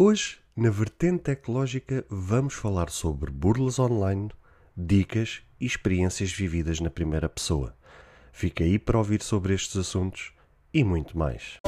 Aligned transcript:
Hoje, 0.00 0.38
na 0.56 0.70
vertente 0.70 1.24
tecnológica, 1.24 2.06
vamos 2.08 2.54
falar 2.54 2.88
sobre 2.88 3.32
burlas 3.32 3.80
online, 3.80 4.30
dicas 4.76 5.42
e 5.60 5.66
experiências 5.66 6.30
vividas 6.30 6.78
na 6.78 6.88
primeira 6.88 7.28
pessoa. 7.28 7.74
Fica 8.30 8.62
aí 8.62 8.78
para 8.78 8.96
ouvir 8.96 9.20
sobre 9.20 9.54
estes 9.54 9.76
assuntos 9.76 10.32
e 10.72 10.84
muito 10.84 11.18
mais. 11.18 11.58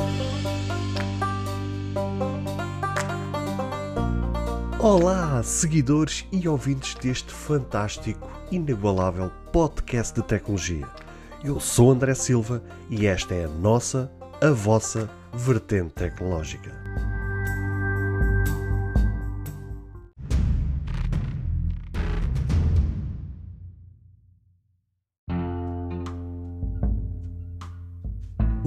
Olá, 4.79 5.43
seguidores 5.43 6.25
e 6.31 6.47
ouvintes 6.47 6.95
deste 6.95 7.33
fantástico, 7.33 8.31
inigualável 8.53 9.33
podcast 9.53 10.15
de 10.15 10.25
tecnologia. 10.25 10.89
Eu 11.43 11.59
sou 11.59 11.91
André 11.91 12.15
Silva 12.15 12.63
e 12.89 13.07
esta 13.07 13.35
é 13.35 13.47
a 13.47 13.49
nossa, 13.49 14.09
a 14.41 14.51
vossa 14.51 15.11
vertente 15.35 15.95
tecnológica. 15.95 16.80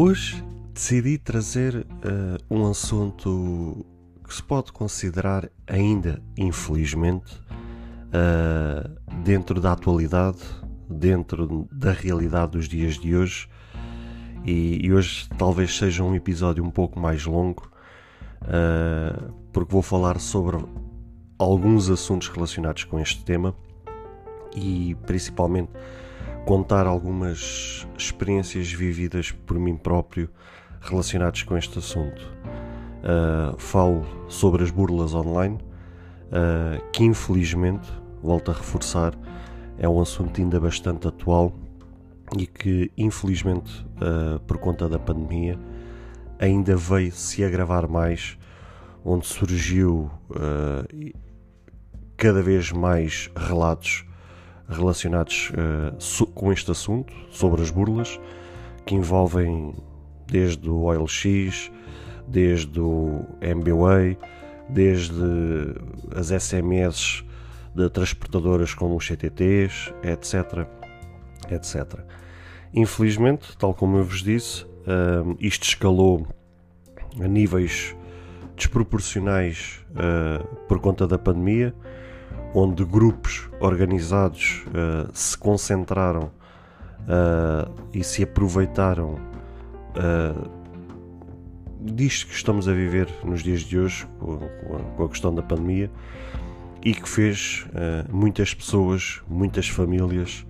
Hoje 0.05 0.43
decidi 0.73 1.17
trazer 1.17 1.77
uh, 1.77 2.53
um 2.53 2.69
assunto 2.69 3.85
que 4.27 4.35
se 4.35 4.43
pode 4.43 4.69
considerar 4.73 5.49
ainda, 5.65 6.21
infelizmente, 6.35 7.33
uh, 8.09 9.13
dentro 9.23 9.61
da 9.61 9.71
atualidade, 9.71 10.39
dentro 10.89 11.69
da 11.71 11.93
realidade 11.93 12.51
dos 12.51 12.67
dias 12.67 12.95
de 12.95 13.15
hoje. 13.15 13.47
E, 14.43 14.85
e 14.85 14.91
hoje 14.91 15.25
talvez 15.37 15.73
seja 15.73 16.03
um 16.03 16.13
episódio 16.13 16.61
um 16.65 16.69
pouco 16.69 16.99
mais 16.99 17.25
longo, 17.25 17.71
uh, 18.41 19.33
porque 19.53 19.71
vou 19.71 19.81
falar 19.81 20.19
sobre 20.19 20.65
alguns 21.39 21.89
assuntos 21.89 22.27
relacionados 22.27 22.83
com 22.83 22.99
este 22.99 23.23
tema 23.23 23.55
e 24.53 24.97
principalmente 25.05 25.71
contar 26.45 26.85
algumas 26.85 27.87
experiências 27.97 28.71
vividas 28.71 29.31
por 29.31 29.57
mim 29.57 29.77
próprio 29.77 30.29
relacionadas 30.81 31.43
com 31.43 31.57
este 31.57 31.79
assunto. 31.79 32.21
Uh, 33.03 33.57
falo 33.57 34.05
sobre 34.27 34.63
as 34.63 34.71
burlas 34.71 35.13
online, 35.13 35.55
uh, 35.55 36.91
que 36.91 37.03
infelizmente, 37.03 37.87
volto 38.21 38.51
a 38.51 38.53
reforçar, 38.53 39.13
é 39.77 39.87
um 39.87 40.01
assunto 40.01 40.39
ainda 40.39 40.59
bastante 40.59 41.07
atual 41.07 41.53
e 42.37 42.45
que 42.45 42.91
infelizmente, 42.97 43.85
uh, 43.97 44.39
por 44.41 44.57
conta 44.57 44.89
da 44.89 44.99
pandemia, 44.99 45.57
ainda 46.39 46.75
veio 46.75 47.11
se 47.11 47.43
agravar 47.43 47.89
mais, 47.89 48.37
onde 49.05 49.25
surgiu 49.27 50.09
cada 52.17 52.41
vez 52.41 52.71
mais 52.71 53.29
relatos 53.35 54.05
relacionados 54.67 55.51
uh, 55.51 56.27
com 56.27 56.51
este 56.51 56.71
assunto, 56.71 57.13
sobre 57.31 57.61
as 57.61 57.69
burlas, 57.69 58.19
que 58.85 58.95
envolvem 58.95 59.73
desde 60.27 60.69
o 60.69 60.83
OLX, 60.83 61.71
desde 62.27 62.79
o 62.79 63.25
MBWay, 63.41 64.17
desde 64.69 65.13
as 66.15 66.29
SMS 66.29 67.23
de 67.75 67.89
transportadoras 67.89 68.73
como 68.73 68.95
os 68.95 69.07
CTTs, 69.07 69.93
etc. 70.03 70.67
etc. 71.49 71.99
Infelizmente, 72.73 73.57
tal 73.57 73.73
como 73.73 73.97
eu 73.97 74.03
vos 74.03 74.21
disse, 74.21 74.63
uh, 74.63 75.35
isto 75.39 75.63
escalou 75.63 76.27
a 77.19 77.27
níveis 77.27 77.95
desproporcionais 78.55 79.83
uh, 79.91 80.45
por 80.67 80.79
conta 80.79 81.07
da 81.07 81.17
pandemia 81.17 81.73
onde 82.53 82.85
grupos 82.85 83.49
organizados 83.59 84.63
uh, 84.67 85.09
se 85.13 85.37
concentraram 85.37 86.31
uh, 87.01 87.71
e 87.93 88.03
se 88.03 88.23
aproveitaram 88.23 89.15
uh, 89.95 90.63
disto 91.81 92.27
que 92.27 92.35
estamos 92.35 92.67
a 92.67 92.73
viver 92.73 93.09
nos 93.23 93.41
dias 93.41 93.61
de 93.61 93.79
hoje, 93.79 94.07
com, 94.19 94.37
com 94.95 95.03
a 95.03 95.09
questão 95.09 95.33
da 95.33 95.41
pandemia, 95.41 95.89
e 96.81 96.93
que 96.93 97.07
fez 97.07 97.65
muitas 98.11 98.53
pessoas, 98.53 99.21
muitas 99.29 99.69
famílias 99.69 100.45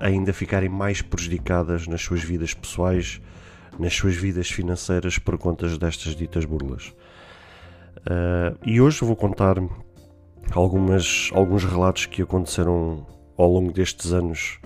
ainda 0.00 0.32
ficarem 0.32 0.68
mais 0.68 1.02
prejudicadas 1.02 1.86
nas 1.86 2.00
suas 2.02 2.22
vidas 2.22 2.54
pessoais, 2.54 3.20
nas 3.78 3.94
suas 3.94 4.14
vidas 4.14 4.50
financeiras 4.50 5.18
por 5.18 5.36
conta 5.36 5.68
destas 5.76 6.16
ditas 6.16 6.46
burlas. 6.46 6.94
Uh, 7.98 8.58
e 8.64 8.80
hoje 8.80 9.04
vou 9.04 9.16
contar 9.16 9.56
algumas, 10.52 11.30
alguns 11.34 11.64
relatos 11.64 12.06
que 12.06 12.22
aconteceram 12.22 13.06
ao 13.36 13.50
longo 13.50 13.72
destes 13.72 14.12
anos 14.12 14.58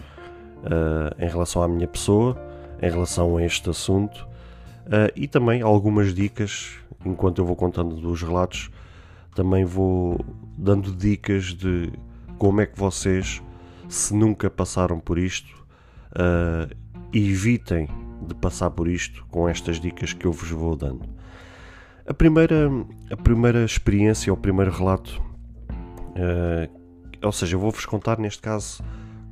uh, 0.65 1.22
em 1.22 1.28
relação 1.28 1.62
à 1.62 1.69
minha 1.69 1.88
pessoa, 1.88 2.37
em 2.81 2.91
relação 2.91 3.37
a 3.37 3.44
este 3.44 3.70
assunto 3.70 4.26
uh, 4.87 5.10
e 5.16 5.26
também 5.26 5.62
algumas 5.62 6.15
dicas. 6.15 6.76
Enquanto 7.04 7.38
eu 7.41 7.44
vou 7.44 7.56
contando 7.56 7.97
dos 7.97 8.22
relatos, 8.22 8.70
também 9.34 9.64
vou 9.64 10.20
dando 10.56 10.93
dicas 10.93 11.47
de 11.47 11.93
como 12.38 12.60
é 12.60 12.66
que 12.66 12.78
vocês, 12.78 13.43
se 13.88 14.14
nunca 14.14 14.49
passaram 14.49 15.00
por 15.00 15.19
isto, 15.19 15.66
evitem 17.12 17.88
de 18.25 18.34
passar 18.37 18.70
por 18.70 18.87
isto 18.87 19.26
com 19.32 19.49
estas 19.49 19.81
dicas 19.81 20.12
que 20.12 20.26
eu 20.26 20.32
vos 20.32 20.49
vou 20.50 20.76
dando. 20.76 21.09
A 22.05 22.13
primeira, 22.13 22.69
a 23.13 23.17
primeira 23.17 23.65
experiência, 23.65 24.33
o 24.33 24.37
primeiro 24.37 24.73
relato, 24.73 25.23
uh, 25.71 26.69
ou 27.23 27.31
seja, 27.31 27.55
eu 27.55 27.61
vou-vos 27.61 27.87
contar 27.87 28.19
neste 28.19 28.43
caso 28.43 28.83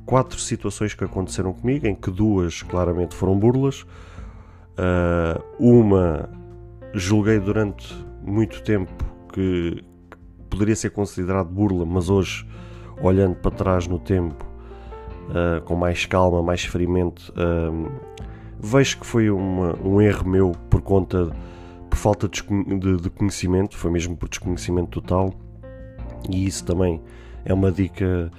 quatro 0.05 0.39
situações 0.39 0.93
que 0.93 1.03
aconteceram 1.03 1.51
comigo, 1.51 1.85
em 1.85 1.93
que 1.93 2.09
duas 2.09 2.63
claramente 2.63 3.13
foram 3.13 3.37
burlas. 3.37 3.81
Uh, 4.71 5.43
uma 5.59 6.29
julguei 6.93 7.39
durante 7.39 7.93
muito 8.23 8.63
tempo 8.63 8.93
que, 9.33 9.83
que, 10.09 10.17
poderia 10.49 10.75
ser 10.75 10.91
considerado 10.91 11.49
burla, 11.49 11.85
mas 11.85 12.09
hoje, 12.09 12.47
olhando 13.01 13.35
para 13.35 13.51
trás 13.51 13.85
no 13.85 13.99
tempo, 13.99 14.45
uh, 15.27 15.61
com 15.63 15.75
mais 15.75 16.05
calma, 16.05 16.41
mais 16.41 16.63
friamente, 16.63 17.31
vejo 18.57 18.97
que 18.97 19.05
foi 19.05 19.29
uma, 19.29 19.77
um 19.83 20.01
erro 20.01 20.29
meu 20.29 20.51
por 20.69 20.81
conta 20.81 21.31
falta 22.01 22.27
de, 22.27 22.41
conhecimento, 23.11 23.77
foi 23.77 23.91
mesmo 23.91 24.17
por 24.17 24.27
desconhecimento 24.27 24.89
total, 24.89 25.31
e 26.27 26.47
isso 26.47 26.65
também 26.65 26.99
é 27.45 27.53
uma 27.53 27.71
dica 27.71 28.31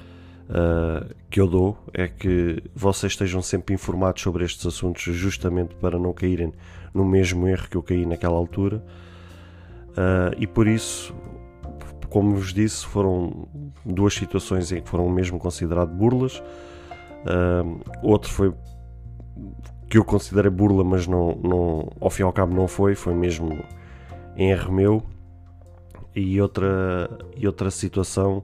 uh, 0.49 1.15
que 1.31 1.41
eu 1.41 1.47
dou: 1.47 1.79
é 1.95 2.09
que 2.09 2.61
vocês 2.75 3.13
estejam 3.13 3.41
sempre 3.41 3.73
informados 3.73 4.21
sobre 4.21 4.45
estes 4.45 4.67
assuntos, 4.67 5.03
justamente 5.15 5.77
para 5.77 5.97
não 5.97 6.13
caírem 6.13 6.53
no 6.93 7.05
mesmo 7.05 7.47
erro 7.47 7.69
que 7.71 7.77
eu 7.77 7.83
caí 7.85 8.05
naquela 8.05 8.37
altura. 8.37 8.85
Uh, 9.91 10.35
e 10.39 10.47
por 10.47 10.67
isso, 10.67 11.15
como 12.09 12.35
vos 12.35 12.53
disse, 12.53 12.85
foram 12.85 13.47
duas 13.85 14.13
situações 14.15 14.73
em 14.73 14.83
que 14.83 14.89
foram 14.89 15.09
mesmo 15.09 15.39
consideradas 15.39 15.95
burlas. 15.95 16.43
Uh, 17.23 17.81
outro 18.03 18.29
foi 18.29 18.53
que 19.93 19.99
eu 19.99 20.05
considerei 20.07 20.51
burla, 20.51 20.83
mas 20.83 21.07
não, 21.07 21.39
não, 21.45 21.93
ao 22.01 22.09
fim 22.09 22.23
e 22.23 22.25
ao 22.25 22.33
cabo 22.33 22.55
não 22.55 22.67
foi, 22.67 22.95
foi 22.95 23.13
mesmo 23.13 23.63
em 24.35 24.51
erro 24.51 24.73
meu. 24.73 25.03
E 26.17 26.41
outra, 26.41 27.11
e 27.37 27.47
outra 27.47 27.71
situação 27.71 28.43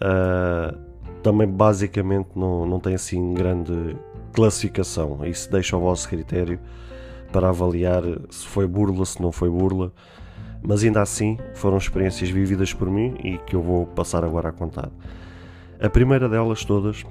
uh, 0.00 0.78
também 1.20 1.48
basicamente 1.48 2.28
não, 2.36 2.64
não 2.64 2.78
tem 2.78 2.94
assim 2.94 3.34
grande 3.34 3.96
classificação. 4.32 5.26
Isso 5.26 5.50
deixa 5.50 5.74
ao 5.74 5.82
vosso 5.82 6.08
critério 6.08 6.60
para 7.32 7.48
avaliar 7.48 8.04
se 8.30 8.46
foi 8.46 8.68
burla, 8.68 9.04
se 9.04 9.20
não 9.20 9.32
foi 9.32 9.50
burla. 9.50 9.92
Mas 10.62 10.84
ainda 10.84 11.02
assim 11.02 11.38
foram 11.54 11.76
experiências 11.76 12.30
vividas 12.30 12.72
por 12.72 12.88
mim 12.88 13.16
e 13.24 13.36
que 13.36 13.56
eu 13.56 13.62
vou 13.62 13.84
passar 13.84 14.22
agora 14.22 14.50
a 14.50 14.52
contar. 14.52 14.92
A 15.80 15.90
primeira 15.90 16.28
delas 16.28 16.64
todas 16.64 17.04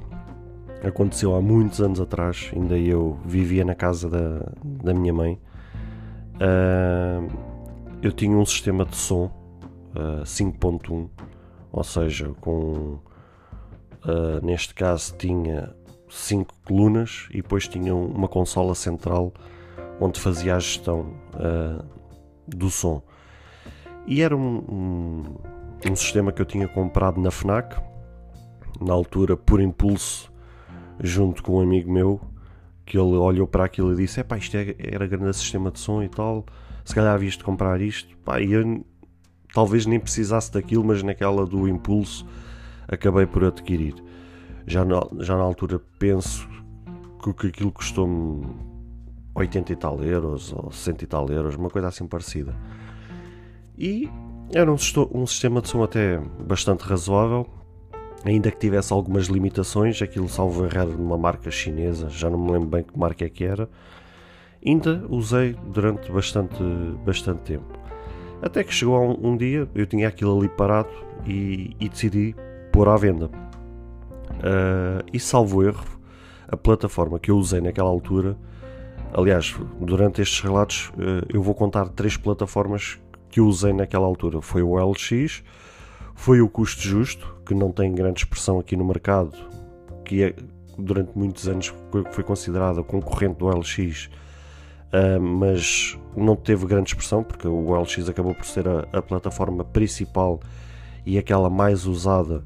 aconteceu 0.83 1.36
há 1.36 1.42
muitos 1.42 1.80
anos 1.81 2.00
atrás, 2.00 2.51
ainda 2.56 2.78
eu 2.78 3.19
vivia 3.25 3.63
na 3.63 3.75
casa 3.75 4.10
da, 4.10 4.51
da 4.63 4.94
minha 4.94 5.13
mãe. 5.13 5.39
Uh, 6.36 7.31
eu 8.01 8.12
tinha 8.12 8.36
um 8.36 8.45
sistema 8.45 8.83
de 8.83 8.95
som 8.95 9.25
uh, 9.95 10.22
ah, 10.22 10.24
5.1, 10.24 11.07
ou 11.72 11.83
seja, 11.83 12.33
com 12.42 13.00
uh, 14.04 14.44
neste 14.44 14.74
caso 14.74 15.16
tinha 15.18 15.75
5 16.10 16.51
colunas 16.66 17.27
e 17.30 17.38
depois 17.44 17.68
tinha 17.68 17.95
uma 17.95 18.27
consola 18.27 18.74
central 18.74 19.31
onde 20.00 20.19
fazia 20.19 20.56
a 20.56 20.60
gestão 20.60 21.13
do 22.48 22.72
som. 22.72 23.04
E 24.07 24.24
era 24.24 24.36
um, 24.36 24.57
um, 24.57 25.24
um 25.92 25.95
sistema 25.95 26.31
que 26.31 26.42
eu 26.42 26.45
tinha 26.45 26.68
comprado 26.68 27.22
na 27.22 27.30
FNAC, 27.30 27.80
na 28.81 28.94
altura 28.94 29.38
por 29.38 29.62
impulso 29.62 30.31
junto 31.01 31.44
com 31.44 31.57
um 31.57 31.62
amigo 31.62 31.92
meu 31.92 32.21
que 32.86 32.98
ele 32.98 33.15
olhou 33.15 33.48
para 33.48 33.65
aquilo 33.65 33.94
e 33.94 33.95
disse: 33.95 34.19
é 34.19 34.24
pá, 34.24 34.38
isto 34.38 34.56
é, 34.56 34.75
era 34.80 35.07
grande 35.07 35.36
sistema 35.36 35.71
de 35.71 35.80
som 35.80 36.03
e 36.03 36.09
tal, 36.09 36.45
se 36.83 36.94
calhar 36.94 37.18
visto 37.18 37.44
comprar 37.44 37.81
isto, 37.81 38.18
pá, 38.19 38.39
e 38.39 38.51
eu 38.51 38.86
talvez 39.53 39.86
nem 39.86 40.00
precisasse 40.00 40.51
daquilo, 40.51 40.83
mas 40.83 41.03
naquela 41.03 41.45
do 41.45 41.68
impulso 41.68 42.25
acabei 42.88 43.25
por 43.25 43.44
adquirir. 43.44 43.95
Já 44.68 44.86
na, 44.86 45.01
já 45.19 45.36
na 45.36 45.44
altura 45.44 45.81
penso 46.00 46.48
que 47.39 47.48
aquilo 47.48 47.71
custou-me 47.71 48.45
80 49.36 49.74
e 49.74 49.75
tal 49.75 50.03
euros 50.03 50.53
ou 50.53 50.71
60 50.71 51.03
e 51.03 51.07
tal 51.07 51.30
euros, 51.30 51.56
uma 51.56 51.69
coisa 51.69 51.88
assim 51.88 52.06
parecida. 52.07 52.56
E 53.77 54.09
era 54.53 54.71
um, 54.71 54.77
um 55.13 55.25
sistema 55.25 55.62
de 55.62 55.69
som 55.69 55.83
até 55.83 56.18
bastante 56.45 56.81
razoável, 56.81 57.48
ainda 58.23 58.51
que 58.51 58.57
tivesse 58.57 58.94
algumas 58.94 59.27
limitações, 59.27 60.01
aquilo 60.01 60.29
salvo 60.29 60.65
errar 60.65 60.85
numa 60.85 61.18
marca 61.18 61.50
chinesa, 61.50 62.09
já 62.09 62.29
não 62.29 62.39
me 62.39 62.51
lembro 62.51 62.69
bem 62.69 62.83
que 62.83 62.97
marca 62.97 63.25
é 63.25 63.29
que 63.29 63.44
era. 63.44 63.69
Ainda 64.63 65.03
usei 65.09 65.56
durante 65.73 66.12
bastante, 66.12 66.63
bastante 67.03 67.41
tempo. 67.41 67.79
Até 68.41 68.63
que 68.63 68.73
chegou 68.73 69.00
um, 69.00 69.31
um 69.31 69.38
dia, 69.38 69.68
eu 69.73 69.85
tinha 69.85 70.07
aquilo 70.07 70.38
ali 70.38 70.50
parado 70.50 70.89
e, 71.25 71.75
e 71.79 71.89
decidi 71.89 72.35
pôr 72.71 72.88
à 72.88 72.95
venda. 72.95 73.27
Uh, 73.27 75.03
e 75.12 75.19
salvo 75.19 75.63
erro, 75.63 75.85
a 76.47 76.57
plataforma 76.57 77.19
que 77.19 77.31
eu 77.31 77.38
usei 77.38 77.62
naquela 77.62 77.89
altura, 77.89 78.38
aliás, 79.13 79.56
durante 79.79 80.21
estes 80.21 80.41
relatos, 80.41 80.91
uh, 80.95 81.25
eu 81.29 81.41
vou 81.41 81.53
contar 81.53 81.88
três 81.89 82.17
plataformas 82.17 83.00
que 83.29 83.39
eu 83.39 83.45
usei 83.45 83.74
naquela 83.74 84.06
altura. 84.06 84.41
Foi 84.41 84.62
o 84.62 84.75
LX, 84.75 85.44
foi 86.21 86.39
o 86.39 86.47
custo 86.47 86.83
justo, 86.83 87.35
que 87.44 87.56
não 87.56 87.71
tem 87.71 87.91
grande 87.95 88.19
expressão 88.19 88.59
aqui 88.59 88.75
no 88.75 88.85
mercado, 88.85 89.35
que 90.06 90.21
é, 90.21 90.35
durante 90.77 91.18
muitos 91.18 91.47
anos 91.47 91.73
foi 92.12 92.23
considerada 92.23 92.83
concorrente 92.83 93.39
do 93.39 93.47
LX, 93.47 94.06
uh, 94.94 95.19
mas 95.19 95.97
não 96.15 96.35
teve 96.35 96.68
grande 96.68 96.89
expressão, 96.91 97.23
porque 97.23 97.47
o 97.47 97.73
LX 97.73 98.07
acabou 98.07 98.35
por 98.35 98.45
ser 98.45 98.68
a, 98.68 98.85
a 98.94 99.01
plataforma 99.01 99.63
principal 99.63 100.39
e 101.07 101.18
aquela 101.18 101.50
mais 101.50 101.88
usada 101.88 102.44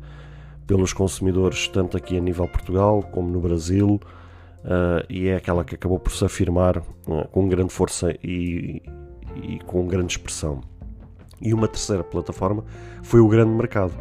pelos 0.66 0.94
consumidores, 0.94 1.68
tanto 1.68 1.98
aqui 1.98 2.18
a 2.18 2.22
nível 2.22 2.48
Portugal 2.48 3.04
como 3.12 3.30
no 3.30 3.42
Brasil, 3.42 4.00
uh, 4.64 5.06
e 5.10 5.28
é 5.28 5.36
aquela 5.36 5.66
que 5.66 5.76
acabou 5.76 6.00
por 6.00 6.14
se 6.14 6.24
afirmar 6.24 6.78
uh, 6.78 7.28
com 7.30 7.50
grande 7.50 7.74
força 7.74 8.16
e, 8.24 8.82
e, 9.44 9.60
com 9.66 9.86
grande 9.86 10.14
expressão. 10.14 10.62
E 11.42 11.54
uma 11.54 11.68
terceira 11.68 12.04
plataforma 12.04 12.64
foi 13.04 13.20
o 13.20 13.28
grande 13.28 13.52
mercado. 13.52 13.94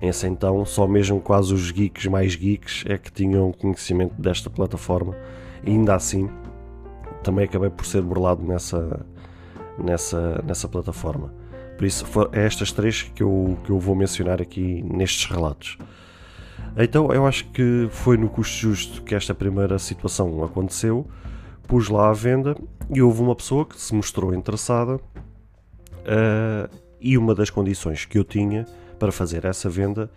Essa 0.00 0.28
então, 0.28 0.64
só 0.64 0.86
mesmo 0.86 1.20
quase 1.20 1.54
os 1.54 1.70
geeks 1.70 2.06
mais 2.06 2.34
geeks 2.34 2.84
é 2.86 2.98
que 2.98 3.10
tinham 3.10 3.50
conhecimento 3.52 4.14
desta 4.20 4.50
plataforma, 4.50 5.16
e 5.64 5.70
ainda 5.70 5.94
assim 5.94 6.28
também 7.22 7.46
acabei 7.46 7.70
por 7.70 7.86
ser 7.86 8.02
burlado 8.02 8.44
nessa, 8.44 9.04
nessa, 9.78 10.42
nessa 10.46 10.68
plataforma. 10.68 11.32
Por 11.76 11.86
isso, 11.86 12.06
é 12.32 12.44
estas 12.44 12.72
três 12.72 13.02
que 13.02 13.22
eu, 13.22 13.58
que 13.64 13.70
eu 13.70 13.78
vou 13.78 13.94
mencionar 13.94 14.40
aqui 14.40 14.82
nestes 14.82 15.30
relatos. 15.30 15.78
Então 16.76 17.10
eu 17.12 17.26
acho 17.26 17.46
que 17.50 17.88
foi 17.90 18.16
no 18.16 18.28
custo 18.28 18.54
justo 18.54 19.02
que 19.02 19.14
esta 19.14 19.34
primeira 19.34 19.78
situação 19.78 20.44
aconteceu. 20.44 21.06
Pus 21.66 21.88
lá 21.88 22.10
à 22.10 22.12
venda 22.12 22.54
e 22.90 23.02
houve 23.02 23.22
uma 23.22 23.34
pessoa 23.34 23.64
que 23.64 23.80
se 23.80 23.94
mostrou 23.94 24.34
interessada 24.34 25.00
uh, 26.06 26.74
e 27.00 27.18
uma 27.18 27.34
das 27.34 27.50
condições 27.50 28.04
que 28.04 28.18
eu 28.18 28.24
tinha 28.24 28.64
para 28.98 29.12
fazer 29.12 29.44
essa 29.44 29.68
venda 29.68 30.10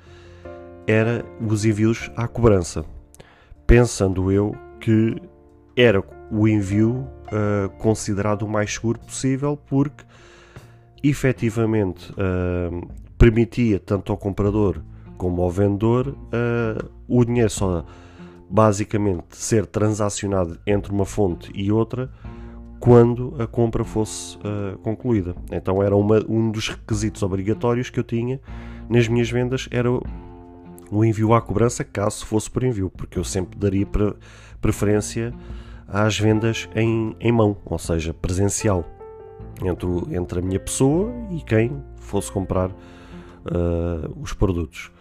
era 0.88 1.24
os 1.40 1.66
envios 1.66 2.10
à 2.16 2.28
cobrança, 2.28 2.86
pensando 3.68 4.32
eu 4.32 4.56
que 4.80 5.16
era 5.76 6.04
o 6.32 6.48
envio 6.48 7.08
uh, 7.28 7.70
considerado 7.78 8.44
o 8.44 8.48
mais 8.48 8.74
seguro 8.74 9.00
possível 9.00 9.58
porque 9.68 10.04
efetivamente 11.04 12.12
uh, 12.14 12.88
permitia 13.18 13.80
tanto 13.80 14.12
ao 14.12 14.18
comprador 14.18 14.82
como 15.18 15.42
ao 15.42 15.52
vendedor, 15.52 16.08
uh, 16.08 16.90
o 17.08 17.24
dinheiro 17.26 17.50
só 17.50 17.86
basicamente 18.50 19.26
ser 19.32 19.66
transacionado 19.66 20.58
entre 20.66 20.92
uma 20.92 21.06
fonte 21.06 21.52
e 21.54 21.72
outra 21.72 22.10
quando 22.80 23.36
a 23.40 23.46
compra 23.46 23.84
fosse 23.84 24.38
uh, 24.38 24.78
concluída. 24.80 25.36
Então 25.52 25.84
era 25.84 25.96
uma, 25.96 26.24
um 26.28 26.50
dos 26.50 26.70
requisitos 26.70 27.22
obrigatórios 27.24 27.90
que 27.90 28.00
eu 28.00 28.04
tinha 28.04 28.40
nas 28.90 29.08
minhas 29.08 29.30
vendas 29.30 29.68
era 29.70 29.90
o 29.92 31.06
envio 31.06 31.34
à 31.34 31.42
cobrança 31.42 31.84
caso 31.84 32.26
fosse 32.26 32.50
por 32.50 32.64
envio, 32.64 32.90
porque 32.90 33.20
eu 33.20 33.24
sempre 33.24 33.58
daria 33.58 33.86
pre 33.86 34.14
preferência 34.60 35.34
às 35.88 36.20
vendas 36.20 36.68
em, 36.76 37.16
em 37.20 37.32
mão, 37.32 37.56
ou 37.66 37.78
seja, 37.78 38.14
presencial, 38.14 38.84
entre, 39.64 39.88
entre 40.16 40.40
a 40.40 40.42
minha 40.42 40.60
pessoa 40.60 41.12
e 41.32 41.42
quem 41.42 41.82
fosse 41.98 42.32
comprar 42.32 42.72
uh, 42.72 44.20
os 44.20 44.34
produtos. 44.34 44.92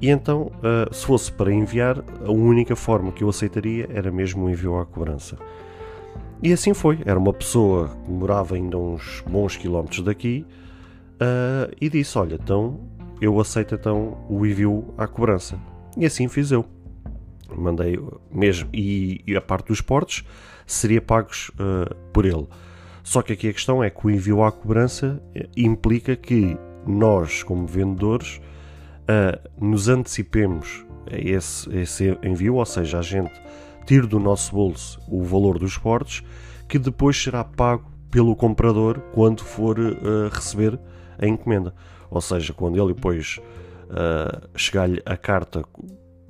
E 0.00 0.08
então, 0.08 0.52
uh, 0.58 0.94
se 0.94 1.04
fosse 1.04 1.30
para 1.32 1.52
enviar, 1.52 2.02
a 2.24 2.30
única 2.30 2.76
forma 2.76 3.12
que 3.12 3.24
eu 3.24 3.28
aceitaria 3.28 3.88
era 3.92 4.10
mesmo 4.10 4.46
o 4.46 4.50
envio 4.50 4.78
à 4.78 4.86
cobrança. 4.86 5.36
E 6.42 6.52
assim 6.52 6.72
foi. 6.72 7.00
Era 7.04 7.18
uma 7.18 7.32
pessoa 7.32 7.88
que 8.04 8.10
morava 8.10 8.54
ainda 8.54 8.78
uns 8.78 9.22
bons 9.28 9.56
quilómetros 9.56 10.02
daqui 10.02 10.46
uh, 11.14 11.74
e 11.80 11.88
disse: 11.88 12.16
Olha, 12.18 12.34
então 12.34 12.80
eu 13.20 13.38
aceito 13.40 13.74
então 13.74 14.24
o 14.28 14.46
envio 14.46 14.94
à 14.96 15.06
cobrança. 15.06 15.58
E 15.96 16.06
assim 16.06 16.28
fiz 16.28 16.50
eu. 16.50 16.64
Mandei 17.56 17.98
mesmo. 18.30 18.68
E, 18.72 19.22
e 19.26 19.36
a 19.36 19.40
parte 19.40 19.68
dos 19.68 19.80
portos 19.80 20.24
seria 20.66 21.00
pagos 21.00 21.50
uh, 21.50 21.94
por 22.12 22.24
ele. 22.24 22.46
Só 23.02 23.22
que 23.22 23.32
aqui 23.32 23.48
a 23.48 23.52
questão 23.52 23.82
é 23.82 23.88
que 23.88 24.06
o 24.06 24.10
envio 24.10 24.44
à 24.44 24.52
cobrança 24.52 25.20
implica 25.56 26.14
que 26.14 26.56
nós, 26.86 27.42
como 27.42 27.66
vendedores, 27.66 28.40
uh, 29.08 29.48
nos 29.58 29.88
antecipemos 29.88 30.84
a 31.10 31.16
esse, 31.16 31.74
esse 31.74 32.18
envio, 32.22 32.56
ou 32.56 32.66
seja, 32.66 32.98
a 32.98 33.02
gente 33.02 33.32
tire 33.88 34.06
do 34.06 34.20
nosso 34.20 34.54
bolso 34.54 35.00
o 35.08 35.22
valor 35.22 35.58
dos 35.58 35.78
portos, 35.78 36.22
que 36.68 36.78
depois 36.78 37.20
será 37.20 37.42
pago 37.42 37.90
pelo 38.10 38.36
comprador 38.36 39.00
quando 39.14 39.42
for 39.42 39.78
uh, 39.78 40.28
receber 40.30 40.78
a 41.18 41.26
encomenda. 41.26 41.74
Ou 42.10 42.20
seja, 42.20 42.52
quando 42.52 42.78
ele 42.78 42.92
depois 42.92 43.40
uh, 43.84 44.46
chegar-lhe 44.54 45.02
a 45.06 45.16
carta 45.16 45.64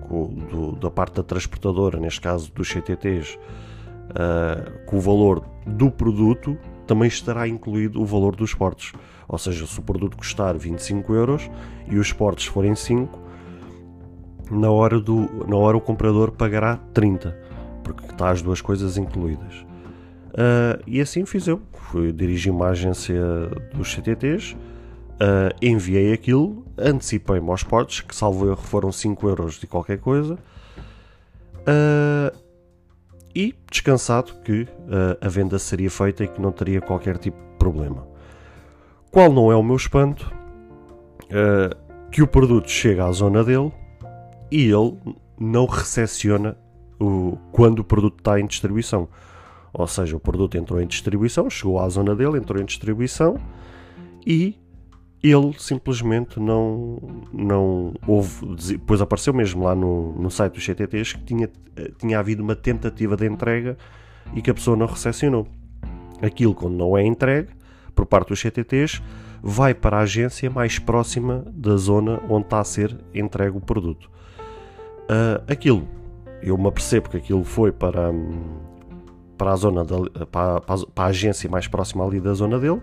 do, 0.08 0.76
da 0.76 0.88
parte 0.88 1.14
da 1.14 1.22
transportadora, 1.24 1.98
neste 1.98 2.20
caso 2.20 2.52
dos 2.52 2.68
CTTs, 2.68 3.34
uh, 3.34 4.86
com 4.86 4.96
o 4.96 5.00
valor 5.00 5.44
do 5.66 5.90
produto, 5.90 6.56
também 6.86 7.08
estará 7.08 7.48
incluído 7.48 8.00
o 8.00 8.06
valor 8.06 8.36
dos 8.36 8.54
portos. 8.54 8.92
Ou 9.26 9.36
seja, 9.36 9.66
se 9.66 9.80
o 9.80 9.82
produto 9.82 10.16
custar 10.16 10.56
25 10.56 11.12
euros 11.12 11.50
e 11.90 11.98
os 11.98 12.12
portos 12.12 12.46
forem 12.46 12.76
5, 12.76 13.26
na 14.48 14.70
hora, 14.70 15.00
do, 15.00 15.46
na 15.46 15.56
hora 15.56 15.76
o 15.76 15.80
comprador 15.80 16.30
pagará 16.30 16.76
30, 16.94 17.47
porque 17.94 18.12
está 18.12 18.30
as 18.30 18.42
duas 18.42 18.60
coisas 18.60 18.98
incluídas. 18.98 19.54
Uh, 20.34 20.82
e 20.86 21.00
assim 21.00 21.24
fiz 21.24 21.46
eu. 21.46 21.60
Fui 21.72 22.12
dirigir 22.12 22.52
uma 22.52 22.68
agência 22.68 23.18
dos 23.74 23.94
CTTs, 23.94 24.52
uh, 24.52 24.58
ah, 25.20 25.56
enviei 25.62 26.12
aquilo, 26.12 26.66
antecipei-me 26.76 27.48
aos 27.48 27.62
portos, 27.62 28.02
que 28.02 28.14
salvo 28.14 28.46
erro 28.46 28.60
foram 28.60 28.92
5 28.92 29.26
euros 29.26 29.58
de 29.58 29.66
qualquer 29.66 29.98
coisa. 29.98 30.34
Uh, 31.60 32.36
e 33.34 33.54
descansado 33.70 34.32
que 34.42 34.66
a 35.20 35.28
venda 35.28 35.58
seria 35.58 35.90
feita 35.90 36.24
e 36.24 36.28
que 36.28 36.40
não 36.40 36.50
teria 36.50 36.80
qualquer 36.80 37.18
tipo 37.18 37.36
de 37.36 37.56
problema. 37.56 38.06
Qual 39.12 39.32
não 39.32 39.52
é 39.52 39.54
o 39.54 39.62
meu 39.62 39.76
espanto? 39.76 40.32
Que 42.10 42.20
o 42.20 42.26
produto 42.26 42.68
chega 42.68 43.06
à 43.06 43.12
zona 43.12 43.44
dele 43.44 43.70
e 44.50 44.64
ele 44.64 44.98
não 45.38 45.66
recepciona 45.66 46.56
o, 47.00 47.36
quando 47.52 47.80
o 47.80 47.84
produto 47.84 48.18
está 48.18 48.38
em 48.40 48.46
distribuição. 48.46 49.08
Ou 49.72 49.86
seja, 49.86 50.16
o 50.16 50.20
produto 50.20 50.56
entrou 50.56 50.80
em 50.80 50.86
distribuição, 50.86 51.48
chegou 51.50 51.78
à 51.78 51.88
zona 51.88 52.14
dele, 52.14 52.38
entrou 52.38 52.60
em 52.60 52.64
distribuição 52.64 53.38
e 54.26 54.56
ele 55.22 55.52
simplesmente 55.58 56.38
não, 56.38 56.98
não 57.32 57.94
houve. 58.06 58.54
Depois 58.54 59.00
apareceu 59.00 59.34
mesmo 59.34 59.64
lá 59.64 59.74
no, 59.74 60.12
no 60.12 60.30
site 60.30 60.54
dos 60.54 60.64
CTTs 60.64 61.14
que 61.14 61.24
tinha, 61.24 61.50
tinha 61.98 62.18
havido 62.18 62.42
uma 62.42 62.54
tentativa 62.54 63.16
de 63.16 63.26
entrega 63.26 63.76
e 64.34 64.40
que 64.40 64.50
a 64.50 64.54
pessoa 64.54 64.76
não 64.76 64.86
recepcionou. 64.86 65.46
Aquilo, 66.22 66.54
quando 66.54 66.76
não 66.76 66.96
é 66.96 67.04
entregue 67.04 67.50
por 67.94 68.06
parte 68.06 68.28
dos 68.28 68.40
CTTs, 68.40 69.02
vai 69.42 69.74
para 69.74 69.98
a 69.98 70.00
agência 70.00 70.50
mais 70.50 70.78
próxima 70.78 71.44
da 71.52 71.76
zona 71.76 72.20
onde 72.28 72.46
está 72.46 72.60
a 72.60 72.64
ser 72.64 72.96
entregue 73.14 73.56
o 73.56 73.60
produto. 73.60 74.10
Uh, 75.04 75.42
aquilo, 75.50 75.88
eu 76.42 76.56
me 76.56 76.68
apercebo 76.68 77.08
que 77.08 77.16
aquilo 77.16 77.44
foi 77.44 77.72
para, 77.72 78.12
para 79.36 79.52
a 79.52 79.56
zona 79.56 79.84
da, 79.84 79.96
para, 80.30 80.60
para, 80.60 80.74
a, 80.74 80.86
para 80.86 81.04
a 81.04 81.08
agência 81.08 81.48
mais 81.50 81.66
próxima 81.66 82.04
ali 82.04 82.20
da 82.20 82.34
zona 82.34 82.58
dele, 82.58 82.80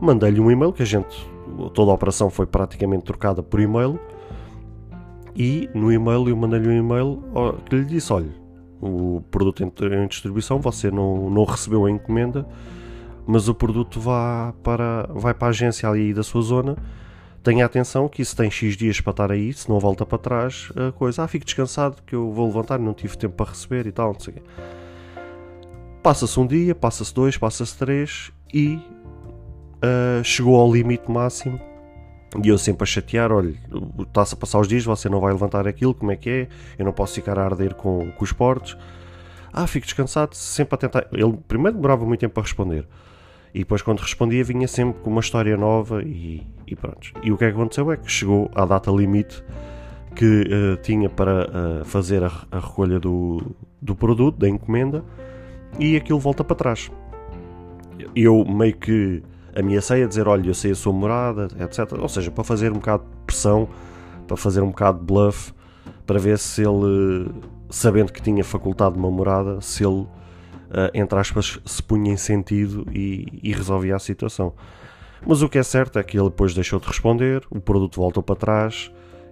mandei-lhe 0.00 0.40
um 0.40 0.50
e-mail 0.50 0.72
que 0.72 0.82
a 0.82 0.86
gente 0.86 1.34
toda 1.72 1.90
a 1.90 1.94
operação 1.94 2.30
foi 2.30 2.46
praticamente 2.46 3.04
trocada 3.04 3.42
por 3.42 3.60
e-mail. 3.60 3.98
E 5.36 5.68
no 5.74 5.92
e-mail 5.92 6.28
eu 6.28 6.36
mandei-lhe 6.36 6.68
um 6.68 6.78
e-mail 6.78 7.22
que 7.66 7.76
lhe 7.76 7.84
disse: 7.84 8.12
olha, 8.12 8.30
o 8.80 9.22
produto 9.30 9.62
em 9.62 10.06
distribuição, 10.06 10.60
você 10.60 10.90
não, 10.90 11.28
não 11.30 11.44
recebeu 11.44 11.86
a 11.86 11.90
encomenda, 11.90 12.46
mas 13.26 13.48
o 13.48 13.54
produto 13.54 13.98
vá 14.00 14.54
para, 14.62 15.08
vai 15.12 15.34
para 15.34 15.48
a 15.48 15.50
agência 15.50 15.88
ali 15.88 16.14
da 16.14 16.22
sua 16.22 16.42
zona. 16.42 16.76
Tenha 17.44 17.66
atenção 17.66 18.08
que 18.08 18.22
isso 18.22 18.34
tem 18.34 18.50
X 18.50 18.74
dias 18.74 19.02
para 19.02 19.10
estar 19.10 19.30
aí, 19.30 19.52
se 19.52 19.68
não 19.68 19.78
volta 19.78 20.06
para 20.06 20.16
trás, 20.16 20.72
a 20.74 20.90
coisa, 20.92 21.24
ah, 21.24 21.28
fico 21.28 21.44
descansado 21.44 21.98
que 22.06 22.14
eu 22.14 22.32
vou 22.32 22.46
levantar, 22.46 22.78
não 22.78 22.94
tive 22.94 23.18
tempo 23.18 23.34
para 23.34 23.50
receber 23.50 23.86
e 23.86 23.92
tal, 23.92 24.14
não 24.14 24.20
sei 24.20 24.32
o 24.32 24.36
quê. 24.38 24.42
Passa-se 26.02 26.40
um 26.40 26.46
dia, 26.46 26.74
passa-se 26.74 27.12
dois, 27.12 27.36
passa-se 27.36 27.76
três 27.76 28.32
e 28.52 28.76
uh, 28.76 30.24
chegou 30.24 30.58
ao 30.58 30.72
limite 30.72 31.10
máximo 31.10 31.60
e 32.42 32.48
eu 32.48 32.56
sempre 32.56 32.84
a 32.84 32.86
chatear, 32.86 33.30
olha, 33.30 33.54
está-se 34.00 34.32
a 34.32 34.36
passar 34.38 34.58
os 34.60 34.66
dias, 34.66 34.82
você 34.82 35.10
não 35.10 35.20
vai 35.20 35.30
levantar 35.30 35.68
aquilo, 35.68 35.94
como 35.94 36.12
é 36.12 36.16
que 36.16 36.30
é? 36.30 36.48
Eu 36.78 36.86
não 36.86 36.92
posso 36.92 37.14
ficar 37.14 37.38
a 37.38 37.44
arder 37.44 37.74
com, 37.74 38.10
com 38.10 38.24
os 38.24 38.32
portos. 38.32 38.74
Ah, 39.52 39.66
fico 39.66 39.84
descansado, 39.84 40.34
sempre 40.34 40.74
a 40.74 40.78
tentar. 40.78 41.06
Ele 41.12 41.36
primeiro 41.46 41.76
demorava 41.76 42.06
muito 42.06 42.20
tempo 42.20 42.40
a 42.40 42.42
responder. 42.42 42.88
E 43.54 43.60
depois 43.60 43.80
quando 43.82 44.00
respondia 44.00 44.42
vinha 44.42 44.66
sempre 44.66 45.00
com 45.00 45.10
uma 45.10 45.20
história 45.20 45.56
nova 45.56 46.02
e, 46.02 46.44
e 46.66 46.74
pronto. 46.74 47.12
E 47.22 47.30
o 47.30 47.38
que 47.38 47.44
é 47.44 47.48
aconteceu 47.48 47.90
é 47.92 47.96
que 47.96 48.10
chegou 48.10 48.50
à 48.54 48.66
data 48.66 48.90
limite 48.90 49.44
que 50.14 50.42
uh, 50.42 50.76
tinha 50.82 51.08
para 51.08 51.48
uh, 51.48 51.84
fazer 51.84 52.22
a, 52.22 52.30
a, 52.50 52.58
recolha 52.58 53.00
do, 53.00 53.54
do 53.80 53.94
produto, 53.94 54.38
da 54.38 54.48
encomenda, 54.48 55.04
e 55.78 55.96
aquilo 55.96 56.18
volta 56.18 56.44
para 56.44 56.56
trás. 56.56 56.90
Eu 58.14 58.44
meio 58.44 58.76
que 58.76 59.22
ameacei 59.56 60.04
a 60.04 60.06
dizer: 60.06 60.28
Olha, 60.28 60.48
eu 60.48 60.54
sei 60.54 60.72
a 60.72 60.74
sua 60.74 60.92
morada, 60.92 61.48
etc. 61.60 61.98
Ou 61.98 62.08
seja, 62.08 62.30
para 62.30 62.44
fazer 62.44 62.70
um 62.70 62.76
bocado 62.76 63.04
de 63.04 63.24
pressão, 63.26 63.68
para 64.26 64.36
fazer 64.36 64.62
um 64.62 64.68
bocado 64.68 64.98
de 64.98 65.04
bluff, 65.04 65.52
para 66.06 66.18
ver 66.18 66.38
se 66.38 66.62
ele, 66.62 67.30
sabendo 67.70 68.12
que 68.12 68.22
tinha 68.22 68.44
facultado 68.44 68.98
uma 68.98 69.10
morada, 69.10 69.60
se 69.60 69.84
ele, 69.84 70.06
entre 70.92 71.18
aspas, 71.18 71.60
se 71.64 71.82
punha 71.82 72.12
em 72.12 72.16
sentido 72.16 72.86
e, 72.92 73.26
e 73.42 73.52
resolvia 73.52 73.96
a 73.96 73.98
situação. 73.98 74.52
Mas 75.26 75.40
o 75.40 75.48
que 75.48 75.58
é 75.58 75.62
certo 75.62 75.98
é 75.98 76.02
que 76.02 76.18
ele 76.18 76.28
depois 76.28 76.54
deixou 76.54 76.78
de 76.78 76.86
responder, 76.86 77.42
o 77.50 77.60
produto 77.60 77.96
voltou 77.96 78.22
para 78.22 78.36
trás 78.36 78.90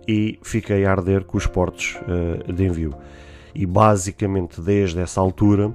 e 0.08 0.38
fiquei 0.42 0.84
a 0.84 0.90
arder 0.90 1.24
com 1.24 1.36
os 1.36 1.46
portos 1.46 1.98
uh, 2.02 2.52
de 2.52 2.64
envio. 2.64 2.94
E 3.54 3.66
basicamente 3.66 4.60
desde 4.60 5.00
essa 5.00 5.20
altura, 5.20 5.72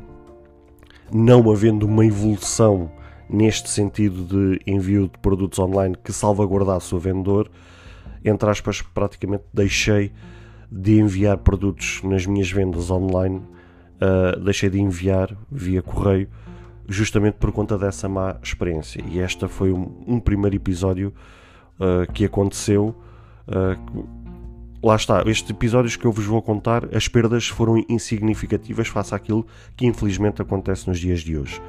não 1.13 1.49
havendo 1.51 1.85
uma 1.85 2.05
evolução 2.05 2.91
neste 3.29 3.69
sentido 3.69 4.23
de 4.23 4.59
envio 4.65 5.03
de 5.03 5.17
produtos 5.19 5.59
online 5.59 5.95
que 6.03 6.11
salvaguardasse 6.11 6.95
o 6.95 6.99
vendedor, 6.99 7.49
entre 8.23 8.49
aspas, 8.49 8.81
praticamente 8.81 9.43
deixei 9.53 10.11
de 10.71 10.99
enviar 10.99 11.37
produtos 11.37 12.01
nas 12.03 12.25
minhas 12.25 12.51
vendas 12.51 12.89
online, 12.89 13.41
uh, 14.01 14.39
deixei 14.39 14.69
de 14.69 14.79
enviar 14.79 15.35
via 15.51 15.81
correio, 15.81 16.27
justamente 16.87 17.35
por 17.35 17.51
conta 17.51 17.77
dessa 17.77 18.07
má 18.07 18.37
experiência. 18.41 19.03
E 19.09 19.19
esta 19.19 19.47
foi 19.47 19.71
um, 19.71 20.03
um 20.07 20.19
primeiro 20.19 20.55
episódio 20.55 21.13
uh, 21.79 22.11
que 22.11 22.25
aconteceu. 22.25 22.95
Uh, 23.47 24.07
lá 24.83 24.95
está, 24.95 25.23
estes 25.25 25.49
episódios 25.49 25.95
que 25.95 26.05
eu 26.05 26.11
vos 26.11 26.25
vou 26.25 26.41
contar, 26.41 26.95
as 26.95 27.07
perdas 27.07 27.47
foram 27.47 27.83
insignificativas 27.89 28.87
face 28.87 29.13
àquilo 29.13 29.45
que 29.75 29.85
infelizmente 29.85 30.41
acontece 30.41 30.87
nos 30.87 30.99
dias 30.99 31.21
de 31.21 31.37
hoje 31.37 31.61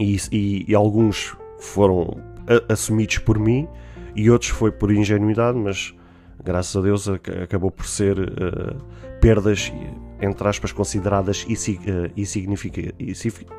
e, 0.00 0.16
e, 0.32 0.64
e 0.68 0.74
alguns 0.74 1.36
foram 1.58 2.16
a, 2.48 2.72
assumidos 2.72 3.18
por 3.18 3.38
mim 3.38 3.68
e 4.16 4.30
outros 4.30 4.50
foi 4.50 4.72
por 4.72 4.90
ingenuidade, 4.90 5.58
mas 5.58 5.94
graças 6.42 6.74
a 6.74 6.80
Deus 6.80 7.08
acabou 7.08 7.70
por 7.70 7.86
ser 7.86 8.18
uh, 8.18 8.76
perdas, 9.20 9.72
entre 10.20 10.46
aspas, 10.48 10.72
consideradas 10.72 11.44
uh, 11.44 12.12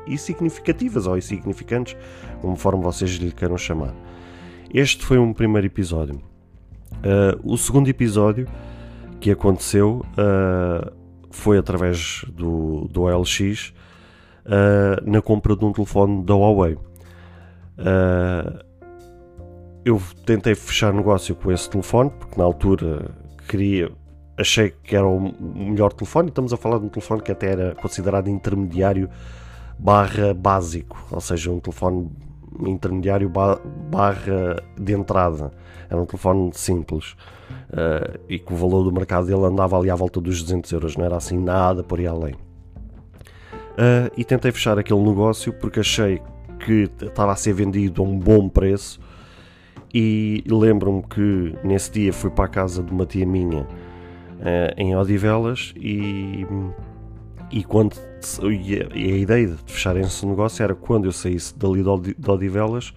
insignificativas 0.06 1.06
ou 1.06 1.16
insignificantes, 1.16 1.96
conforme 2.40 2.82
vocês 2.82 3.10
lhe 3.12 3.32
queiram 3.32 3.58
chamar. 3.58 3.94
Este 4.72 5.04
foi 5.04 5.18
um 5.18 5.32
primeiro 5.32 5.66
episódio. 5.66 6.16
Uh, 6.16 7.40
o 7.42 7.56
segundo 7.56 7.88
episódio 7.88 8.46
que 9.20 9.30
aconteceu 9.30 10.04
foi 11.32 11.58
através 11.58 12.24
do, 12.28 12.88
do 12.90 13.02
OLX 13.02 13.72
uh, 14.46 15.10
na 15.10 15.20
compra 15.20 15.56
de 15.56 15.64
um 15.64 15.72
telefone 15.72 16.24
da 16.24 16.34
Huawei. 16.34 16.74
Uh, 16.74 18.62
eu 19.84 20.00
tentei 20.24 20.54
fechar 20.54 20.92
negócio 20.92 21.34
com 21.34 21.50
esse 21.50 21.68
telefone 21.68 22.10
porque 22.10 22.38
na 22.38 22.44
altura 22.44 23.10
queria, 23.48 23.90
achei 24.42 24.74
que 24.84 24.94
era 24.94 25.06
o 25.06 25.32
melhor 25.54 25.92
telefone. 25.92 26.28
Estamos 26.28 26.52
a 26.52 26.56
falar 26.56 26.78
de 26.78 26.86
um 26.86 26.88
telefone 26.88 27.22
que 27.22 27.32
até 27.32 27.52
era 27.52 27.74
considerado 27.76 28.28
intermediário 28.28 29.08
barra 29.78 30.34
básico, 30.34 31.02
ou 31.10 31.20
seja, 31.20 31.50
um 31.50 31.58
telefone 31.58 32.10
intermediário 32.66 33.28
barra 33.28 34.62
de 34.78 34.92
entrada. 34.92 35.50
Era 35.88 36.00
um 36.00 36.06
telefone 36.06 36.50
simples 36.54 37.16
uh, 37.70 38.18
e 38.28 38.38
que 38.38 38.52
o 38.52 38.56
valor 38.56 38.84
do 38.84 38.92
mercado 38.92 39.26
dele 39.26 39.44
andava 39.44 39.78
ali 39.78 39.90
à 39.90 39.94
volta 39.94 40.20
dos 40.20 40.42
200 40.42 40.70
euros, 40.72 40.96
não 40.96 41.04
era 41.04 41.16
assim 41.16 41.38
nada 41.38 41.82
por 41.82 41.98
aí 41.98 42.06
além. 42.06 42.34
Uh, 43.72 44.12
e 44.16 44.24
tentei 44.24 44.52
fechar 44.52 44.78
aquele 44.78 45.00
negócio 45.00 45.52
porque 45.54 45.80
achei 45.80 46.20
que 46.60 46.90
estava 47.00 47.32
a 47.32 47.36
ser 47.36 47.54
vendido 47.54 48.02
a 48.02 48.04
um 48.04 48.18
bom 48.18 48.48
preço. 48.48 49.00
E 49.94 50.42
lembro-me 50.46 51.02
que 51.02 51.54
nesse 51.62 51.90
dia 51.90 52.12
fui 52.12 52.30
para 52.30 52.46
a 52.46 52.48
casa 52.48 52.82
de 52.82 52.90
uma 52.90 53.04
tia 53.04 53.26
minha 53.26 53.66
uh, 54.42 54.74
em 54.76 54.94
Odivelas 54.94 55.72
e, 55.76 56.46
e 57.50 57.64
quando 57.64 57.96
e 58.42 59.12
a, 59.12 59.16
ideia 59.16 59.48
de 59.48 59.56
fechar 59.66 59.96
esse 59.96 60.24
negócio 60.26 60.62
era 60.62 60.74
quando 60.74 61.06
eu 61.06 61.12
saísse 61.12 61.58
dali 61.58 61.82
de 61.82 62.30
Odivelas 62.30 62.92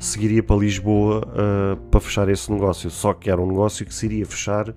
seguiria 0.00 0.42
para 0.42 0.56
Lisboa 0.56 1.22
uh, 1.26 1.76
para 1.88 2.00
fechar 2.00 2.28
esse 2.28 2.50
negócio. 2.50 2.90
Só 2.90 3.12
que 3.12 3.30
era 3.30 3.40
um 3.40 3.46
negócio 3.46 3.84
que 3.84 3.94
se 3.94 4.06
iria 4.06 4.26
fechar 4.26 4.74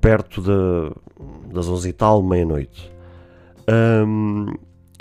perto 0.00 0.42
de, 0.42 1.52
das 1.52 1.66
11 1.66 1.88
e 1.88 1.92
tal, 1.92 2.22
meia-noite. 2.22 2.92
Um, 4.06 4.52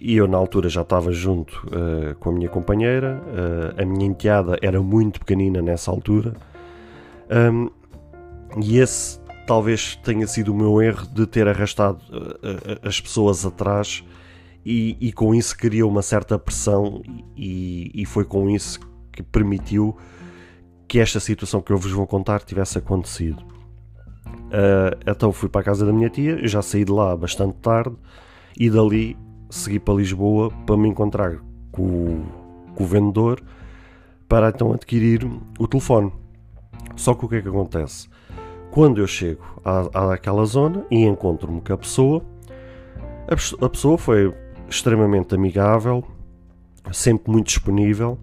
e 0.02 0.16
eu 0.16 0.28
na 0.28 0.38
altura 0.38 0.70
já 0.70 0.82
estava 0.82 1.12
junto 1.12 1.68
uh, 1.68 2.16
com 2.20 2.30
a 2.30 2.34
minha 2.34 2.48
companheira, 2.48 3.22
uh, 3.28 3.82
a 3.82 3.86
minha 3.86 4.06
enteada 4.06 4.58
era 4.62 4.82
muito 4.82 5.20
pequenina 5.20 5.62
nessa 5.62 5.92
altura, 5.92 6.34
um, 7.30 7.70
e 8.62 8.80
esse 8.80 9.20
talvez 9.46 9.96
tenha 9.98 10.26
sido 10.28 10.54
o 10.54 10.56
meu 10.56 10.82
erro 10.82 11.08
de 11.08 11.26
ter 11.26 11.48
arrastado 11.48 12.00
uh, 12.10 12.88
as 12.88 13.00
pessoas 13.00 13.46
atrás 13.46 14.04
e, 14.66 14.98
e, 15.02 15.12
com 15.12 15.36
isso 15.36 15.58
criou 15.58 15.90
uma 15.90 16.02
certa 16.02 16.40
pressão 16.40 17.02
e, 17.36 17.92
e, 17.94 18.06
foi 18.06 18.24
com 18.24 18.50
isso 18.50 18.80
que 19.12 19.22
permitiu 19.22 19.98
que 20.88 21.00
esta 21.00 21.20
situação 21.20 21.62
que 21.62 21.72
eu 21.72 21.78
vos 21.78 21.92
vou 21.92 22.08
contar 22.08 22.42
tivesse 22.44 22.78
acontecido. 22.78 23.44
então 25.06 25.34
fui 25.34 25.50
para 25.50 25.60
a 25.60 25.64
casa 25.64 25.86
da 25.86 25.92
minha 25.92 26.10
tia, 26.10 26.48
já 26.48 26.62
saí 26.62 26.86
de 26.86 26.92
lá 26.92 27.16
bastante 27.18 27.56
tarde, 27.58 27.96
e 28.58 28.70
dali 28.70 29.18
segui 29.50 29.80
para 29.80 29.96
Lisboa 29.96 30.50
para 30.66 30.78
me 30.78 30.88
encontrar 30.88 31.40
com, 31.72 32.24
com 32.76 32.84
o 32.84 32.88
vendedor 32.88 33.42
para 34.28 34.50
então 34.50 34.74
adquirir 34.74 35.30
o 35.60 35.68
telefone. 35.68 36.12
Só 36.96 37.14
que 37.14 37.26
o 37.26 37.30
que 37.30 37.36
é 37.36 37.42
que 37.42 37.50
acontece? 37.50 38.08
Quando 38.74 39.00
eu 39.00 39.06
chego 39.06 39.44
à, 39.64 40.14
àquela 40.14 40.44
zona 40.46 40.84
e 40.90 41.04
encontro-me 41.04 41.62
com 41.62 41.74
a 41.74 41.78
pessoa, 41.78 42.26
a, 43.28 43.66
a 43.66 43.70
pessoa 43.70 44.00
foi 44.00 44.34
extremamente 44.68 45.36
amigável, 45.36 46.04
sempre 46.92 47.32
muito 47.32 47.46
disponível, 47.46 48.18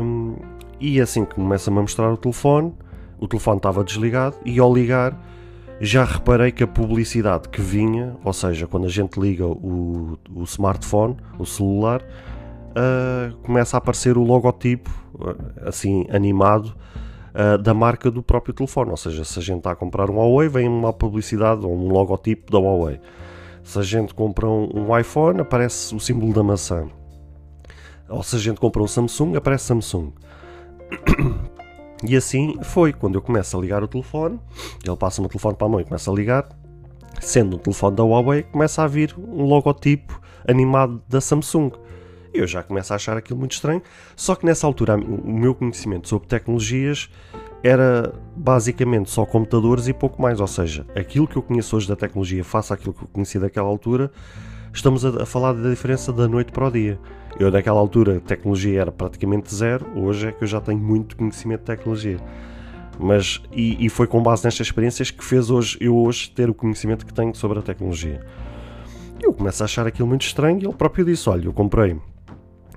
um, 0.00 0.36
e 0.78 1.00
assim 1.00 1.24
que 1.24 1.34
começa-me 1.34 1.78
a 1.78 1.80
mostrar 1.80 2.12
o 2.12 2.16
telefone, 2.16 2.72
o 3.18 3.26
telefone 3.26 3.56
estava 3.56 3.82
desligado, 3.82 4.36
e 4.44 4.60
ao 4.60 4.72
ligar 4.72 5.20
já 5.80 6.04
reparei 6.04 6.52
que 6.52 6.62
a 6.62 6.68
publicidade 6.68 7.48
que 7.48 7.60
vinha, 7.60 8.16
ou 8.22 8.32
seja, 8.32 8.68
quando 8.68 8.86
a 8.86 8.88
gente 8.88 9.18
liga 9.18 9.44
o, 9.44 10.16
o 10.32 10.44
smartphone, 10.44 11.16
o 11.40 11.44
celular, 11.44 12.02
uh, 12.70 13.36
começa 13.38 13.76
a 13.76 13.78
aparecer 13.78 14.16
o 14.16 14.22
logotipo, 14.22 14.90
uh, 15.14 15.68
assim, 15.68 16.06
animado, 16.08 16.72
uh, 17.34 17.58
da 17.58 17.74
marca 17.74 18.10
do 18.10 18.22
próprio 18.22 18.54
telefone. 18.54 18.90
Ou 18.90 18.96
seja, 18.96 19.24
se 19.24 19.38
a 19.38 19.42
gente 19.42 19.58
está 19.58 19.72
a 19.72 19.76
comprar 19.76 20.10
um 20.10 20.16
Huawei, 20.16 20.48
vem 20.48 20.68
uma 20.68 20.92
publicidade 20.92 21.64
ou 21.66 21.74
um 21.74 21.88
logotipo 21.88 22.50
da 22.52 22.58
Huawei. 22.58 23.00
Se 23.62 23.78
a 23.78 23.82
gente 23.82 24.14
compra 24.14 24.46
um, 24.46 24.68
um 24.74 24.98
iPhone, 24.98 25.40
aparece 25.40 25.94
o 25.94 26.00
símbolo 26.00 26.32
da 26.32 26.42
maçã. 26.42 26.86
Ou 28.08 28.22
se 28.22 28.36
a 28.36 28.38
gente 28.38 28.60
compra 28.60 28.82
um 28.82 28.86
Samsung, 28.86 29.36
aparece 29.36 29.64
Samsung. 29.66 30.12
E 32.06 32.16
assim 32.16 32.58
foi, 32.62 32.92
quando 32.92 33.14
eu 33.14 33.22
começo 33.22 33.56
a 33.56 33.60
ligar 33.60 33.82
o 33.82 33.88
telefone, 33.88 34.38
ele 34.84 34.96
passa-me 34.96 35.26
o 35.26 35.30
telefone 35.30 35.56
para 35.56 35.66
a 35.66 35.70
mão 35.70 35.80
e 35.80 35.84
começa 35.84 36.10
a 36.10 36.14
ligar, 36.14 36.46
sendo 37.18 37.56
um 37.56 37.58
telefone 37.58 37.96
da 37.96 38.02
Huawei, 38.02 38.42
começa 38.42 38.82
a 38.82 38.86
vir 38.86 39.14
um 39.16 39.46
logotipo 39.46 40.20
animado 40.46 41.02
da 41.08 41.18
Samsung. 41.18 41.70
Eu 42.34 42.48
já 42.48 42.62
começo 42.64 42.92
a 42.92 42.96
achar 42.96 43.16
aquilo 43.16 43.38
muito 43.38 43.52
estranho, 43.52 43.80
só 44.16 44.34
que 44.34 44.44
nessa 44.44 44.66
altura 44.66 44.96
o 44.96 45.32
meu 45.32 45.54
conhecimento 45.54 46.08
sobre 46.08 46.26
tecnologias 46.26 47.08
era 47.62 48.12
basicamente 48.36 49.08
só 49.08 49.24
computadores 49.24 49.86
e 49.86 49.94
pouco 49.94 50.20
mais, 50.20 50.40
ou 50.40 50.46
seja, 50.46 50.84
aquilo 50.96 51.28
que 51.28 51.36
eu 51.36 51.42
conheço 51.42 51.76
hoje 51.76 51.88
da 51.88 51.96
tecnologia 51.96 52.42
face 52.44 52.72
àquilo 52.72 52.92
que 52.92 53.04
eu 53.04 53.08
conheci 53.08 53.38
daquela 53.38 53.68
altura 53.68 54.10
estamos 54.72 55.04
a, 55.04 55.22
a 55.22 55.26
falar 55.26 55.52
da 55.52 55.70
diferença 55.70 56.12
da 56.12 56.26
noite 56.26 56.50
para 56.50 56.66
o 56.66 56.70
dia. 56.70 56.98
Eu, 57.38 57.50
naquela 57.50 57.78
altura, 57.78 58.16
a 58.16 58.20
tecnologia 58.20 58.80
era 58.80 58.92
praticamente 58.92 59.54
zero, 59.54 59.86
hoje 59.94 60.28
é 60.28 60.32
que 60.32 60.42
eu 60.42 60.48
já 60.48 60.60
tenho 60.60 60.78
muito 60.78 61.16
conhecimento 61.16 61.60
de 61.60 61.66
tecnologia. 61.66 62.18
Mas, 62.98 63.40
e, 63.52 63.84
e, 63.84 63.88
foi 63.88 64.06
com 64.06 64.22
base 64.22 64.44
nestas 64.44 64.66
experiências 64.66 65.10
que 65.10 65.24
fez 65.24 65.50
hoje, 65.50 65.76
eu 65.80 65.96
hoje 65.96 66.30
ter 66.30 66.50
o 66.50 66.54
conhecimento 66.54 67.04
que 67.06 67.12
tenho 67.12 67.34
sobre 67.34 67.58
a 67.58 67.62
tecnologia. 67.62 68.20
Eu 69.20 69.32
começo 69.32 69.62
a 69.62 69.66
achar 69.66 69.86
aquilo 69.86 70.06
muito 70.06 70.22
estranho 70.22 70.60
e 70.60 70.64
ele 70.64 70.74
próprio 70.74 71.04
disse: 71.04 71.28
Olha, 71.28 71.46
eu 71.46 71.52
comprei 71.52 71.96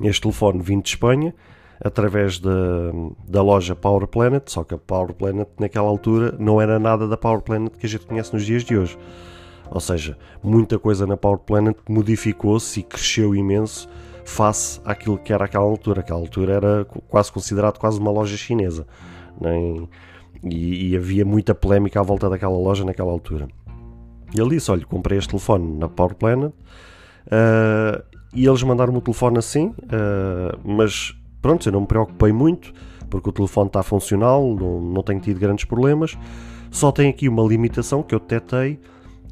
este 0.01 0.21
telefone 0.21 0.61
vindo 0.61 0.83
de 0.83 0.89
Espanha 0.89 1.33
através 1.83 2.39
da, 2.39 2.91
da 3.27 3.41
loja 3.41 3.75
Power 3.75 4.07
Planet, 4.07 4.49
só 4.49 4.63
que 4.63 4.73
a 4.73 4.77
Power 4.77 5.13
Planet 5.13 5.47
naquela 5.59 5.87
altura 5.87 6.35
não 6.39 6.59
era 6.59 6.79
nada 6.79 7.07
da 7.07 7.15
Power 7.15 7.41
Planet 7.41 7.75
que 7.77 7.85
a 7.85 7.89
gente 7.89 8.05
conhece 8.05 8.33
nos 8.33 8.45
dias 8.45 8.63
de 8.63 8.77
hoje. 8.77 8.97
Ou 9.69 9.79
seja, 9.79 10.17
muita 10.41 10.79
coisa 10.79 11.05
na 11.05 11.17
Power 11.17 11.39
Planet 11.39 11.77
modificou-se 11.89 12.79
e 12.79 12.83
cresceu 12.83 13.35
imenso 13.35 13.87
face 14.25 14.81
àquilo 14.85 15.17
que 15.17 15.31
era 15.31 15.45
aquela 15.45 15.65
altura. 15.65 16.01
Aquela 16.01 16.19
altura 16.19 16.53
era 16.53 16.85
quase 17.07 17.31
considerado 17.31 17.77
quase 17.77 17.99
uma 17.99 18.11
loja 18.11 18.35
chinesa. 18.37 18.87
Nem, 19.39 19.87
e, 20.43 20.91
e, 20.91 20.97
havia 20.97 21.25
muita 21.25 21.53
polémica 21.53 21.99
à 21.99 22.03
volta 22.03 22.29
daquela 22.29 22.57
loja 22.57 22.85
naquela 22.85 23.11
altura. 23.11 23.47
E 24.35 24.39
ele 24.39 24.51
disse: 24.51 24.71
Olha, 24.71 24.85
comprei 24.85 25.17
este 25.17 25.29
telefone 25.29 25.77
na 25.77 25.87
Power 25.87 26.15
Planet 26.15 26.51
uh, 26.51 28.16
e 28.33 28.45
eles 28.45 28.61
mandaram-me 28.63 28.97
o 28.97 29.01
telefone 29.01 29.37
assim, 29.37 29.67
uh, 29.67 30.59
mas 30.63 31.15
pronto, 31.41 31.67
eu 31.67 31.71
não 31.71 31.81
me 31.81 31.87
preocupei 31.87 32.31
muito 32.31 32.73
porque 33.09 33.29
o 33.29 33.31
telefone 33.31 33.67
está 33.67 33.81
funcional, 33.83 34.55
não, 34.55 34.81
não 34.81 35.03
tenho 35.03 35.19
tido 35.19 35.39
grandes 35.39 35.65
problemas. 35.65 36.17
Só 36.69 36.91
tem 36.91 37.09
aqui 37.09 37.29
uma 37.29 37.43
limitação 37.43 38.03
que 38.03 38.13
eu 38.13 38.19
detectei 38.19 38.79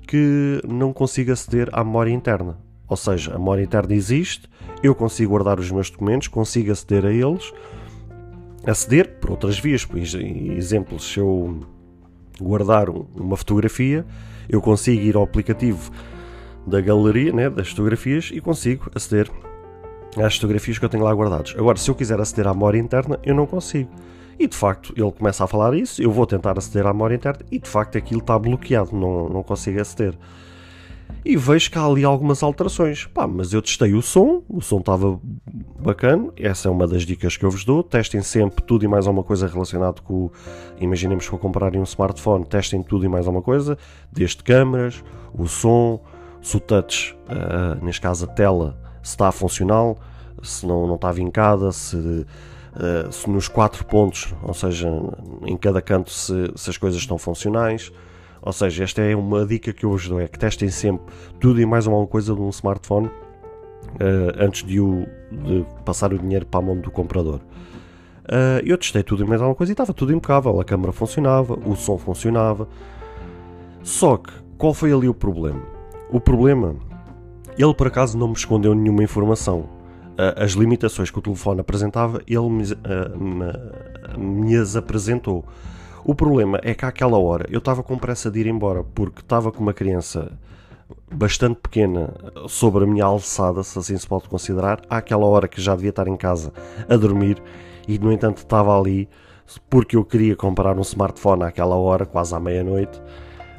que 0.07 0.61
não 0.67 0.93
consigo 0.93 1.31
aceder 1.31 1.69
à 1.73 1.83
memória 1.83 2.11
interna. 2.11 2.57
Ou 2.87 2.95
seja, 2.95 3.33
a 3.33 3.39
memória 3.39 3.63
interna 3.63 3.93
existe, 3.93 4.47
eu 4.83 4.93
consigo 4.93 5.31
guardar 5.31 5.59
os 5.59 5.71
meus 5.71 5.89
documentos, 5.89 6.27
consigo 6.27 6.71
aceder 6.71 7.05
a 7.05 7.11
eles, 7.11 7.51
aceder 8.65 9.19
por 9.19 9.31
outras 9.31 9.59
vias. 9.59 9.83
Por 9.83 9.97
exemplo, 9.97 10.99
se 10.99 11.19
eu 11.19 11.59
guardar 12.39 12.89
uma 12.89 13.35
fotografia, 13.35 14.05
eu 14.47 14.61
consigo 14.61 15.01
ir 15.01 15.15
ao 15.15 15.23
aplicativo 15.23 15.91
da 16.65 16.81
galeria, 16.81 17.31
né, 17.31 17.50
das 17.50 17.69
fotografias, 17.69 18.29
e 18.34 18.41
consigo 18.41 18.89
aceder 18.93 19.29
às 20.17 20.36
fotografias 20.36 20.77
que 20.77 20.86
eu 20.86 20.89
tenho 20.89 21.03
lá 21.03 21.13
guardadas. 21.13 21.53
Agora, 21.57 21.77
se 21.77 21.89
eu 21.89 21.95
quiser 21.95 22.19
aceder 22.19 22.48
à 22.48 22.53
memória 22.53 22.79
interna, 22.79 23.19
eu 23.24 23.36
não 23.36 23.45
consigo. 23.45 23.89
E 24.38 24.48
de 24.48 24.55
facto, 24.55 24.93
ele 24.98 25.12
começa 25.12 25.43
a 25.43 25.48
falar 25.48 25.74
isso, 25.75 26.01
eu 26.01 26.12
vou 26.12 26.25
tentar 26.25 26.57
aceder 26.57 26.86
à 26.86 26.93
memória 26.93 27.15
interna 27.15 27.39
e 27.50 27.57
de 27.57 27.69
facto 27.69 27.98
aquilo 27.98 28.19
está 28.19 28.38
bloqueado, 28.38 28.95
não, 28.95 29.29
não 29.29 29.43
consigo 29.43 29.79
aceder. 29.79 30.13
E 31.24 31.36
vejo 31.36 31.72
que 31.72 31.77
há 31.77 31.84
ali 31.84 32.03
algumas 32.03 32.43
alterações. 32.43 33.05
Pá, 33.05 33.25
mas 33.25 33.51
eu 33.51 33.62
testei 33.62 33.93
o 33.93 34.01
som, 34.01 34.43
o 34.48 34.62
som 34.62 34.77
estava 34.77 35.19
bacana, 35.79 36.31
essa 36.36 36.67
é 36.67 36.72
uma 36.72 36.88
das 36.88 37.03
dicas 37.03 37.36
que 37.36 37.43
eu 37.43 37.50
vos 37.50 37.65
dou. 37.65 37.81
Testem 37.81 38.22
sempre 38.22 38.63
tudo 38.63 38.86
e 38.86 38.88
mais 38.88 39.07
alguma 39.07 39.24
coisa 39.24 39.48
relacionado 39.48 40.01
com. 40.01 40.29
Imaginemos 40.79 41.25
que 41.25 41.31
vou 41.31 41.39
comprarem 41.39 41.79
um 41.79 41.84
smartphone, 41.84 42.45
testem 42.45 42.84
tudo 42.84 43.05
e 43.05 43.10
mais 43.10 43.25
alguma 43.25 43.41
coisa, 43.41 43.75
desde 44.12 44.43
câmaras, 44.43 45.03
o 45.34 45.48
som, 45.48 46.00
se 46.45 46.57
o 46.57 46.59
touch, 46.59 47.17
uh, 47.29 47.83
neste 47.83 48.01
caso 48.01 48.25
a 48.25 48.27
tela, 48.27 48.77
está 49.01 49.31
funcional, 49.31 49.97
se 50.43 50.65
não, 50.65 50.85
não 50.85 50.95
está 50.95 51.11
vincada, 51.11 51.71
se 51.71 52.25
eh, 52.77 53.09
se 53.09 53.29
nos 53.29 53.47
quatro 53.47 53.85
pontos, 53.85 54.33
ou 54.43 54.53
seja, 54.53 54.89
em 55.45 55.55
cada 55.55 55.81
canto, 55.81 56.11
se, 56.11 56.51
se, 56.55 56.69
as 56.69 56.77
coisas 56.77 56.99
estão 56.99 57.17
funcionais. 57.17 57.91
Ou 58.41 58.51
seja, 58.51 58.83
esta 58.83 59.01
é 59.01 59.15
uma 59.15 59.45
dica 59.45 59.71
que 59.71 59.85
eu 59.85 59.91
vos 59.91 60.07
dou: 60.07 60.19
é 60.19 60.27
que 60.27 60.37
testem 60.37 60.69
sempre 60.69 61.05
tudo 61.39 61.61
e 61.61 61.65
mais 61.65 61.87
alguma 61.87 62.05
coisa 62.05 62.35
de 62.35 62.41
um 62.41 62.49
smartphone 62.49 63.07
uh, 63.07 63.11
antes 64.37 64.63
de, 64.63 64.79
o, 64.79 65.07
de 65.31 65.65
passar 65.85 66.13
o 66.13 66.19
dinheiro 66.19 66.45
para 66.45 66.59
a 66.59 66.63
mão 66.63 66.77
do 66.77 66.91
comprador. 66.91 67.39
Uh, 68.25 68.59
eu 68.65 68.77
testei 68.77 69.03
tudo 69.03 69.23
e 69.23 69.27
mais 69.27 69.39
alguma 69.39 69.55
coisa 69.55 69.71
e 69.71 69.73
estava 69.73 69.93
tudo 69.93 70.13
impecável. 70.13 70.59
A 70.59 70.65
câmera 70.65 70.91
funcionava, 70.91 71.57
o 71.65 71.75
som 71.75 71.97
funcionava. 71.97 72.67
Só 73.83 74.17
que, 74.17 74.33
qual 74.57 74.74
foi 74.74 74.91
ali 74.91 75.07
o 75.07 75.13
problema? 75.13 75.75
O 76.11 76.20
problema, 76.20 76.75
ele 77.57 77.74
por 77.74 77.87
acaso 77.87 78.18
não 78.18 78.27
me 78.27 78.33
escondeu 78.35 78.74
nenhuma 78.74 79.03
informação 79.03 79.70
as 80.18 80.51
limitações 80.51 81.11
que 81.11 81.20
o 81.20 81.22
telefone 81.22 81.61
apresentava, 81.61 82.22
ele 82.27 82.50
me, 82.50 82.63
me, 83.18 84.46
me 84.46 84.55
as 84.55 84.75
apresentou. 84.75 85.46
O 86.03 86.13
problema 86.13 86.59
é 86.63 86.74
que 86.74 86.85
àquela 86.85 87.18
hora 87.18 87.48
eu 87.50 87.59
estava 87.59 87.83
com 87.83 87.98
pressa 87.98 88.29
de 88.29 88.39
ir 88.39 88.48
embora 88.48 88.83
porque 88.83 89.22
estava 89.22 89.51
com 89.51 89.61
uma 89.61 89.74
criança 89.74 90.31
bastante 91.11 91.59
pequena 91.61 92.13
sobre 92.48 92.83
a 92.83 92.87
minha 92.87 93.05
alçada, 93.05 93.63
se 93.63 93.77
assim 93.77 93.98
se 93.98 94.07
pode 94.07 94.29
considerar, 94.29 94.81
àquela 94.89 95.25
hora 95.25 95.48
que 95.48 95.59
já 95.59 95.75
devia 95.75 95.89
estar 95.89 96.07
em 96.07 96.15
casa 96.15 96.53
a 96.87 96.96
dormir 96.96 97.41
e 97.87 97.98
no 97.98 98.11
entanto 98.11 98.37
estava 98.37 98.77
ali 98.79 99.09
porque 99.70 99.96
eu 99.96 100.05
queria 100.05 100.35
comprar 100.35 100.77
um 100.77 100.81
smartphone 100.81 101.44
àquela 101.44 101.75
hora, 101.75 102.05
quase 102.05 102.35
à 102.35 102.39
meia-noite 102.39 103.01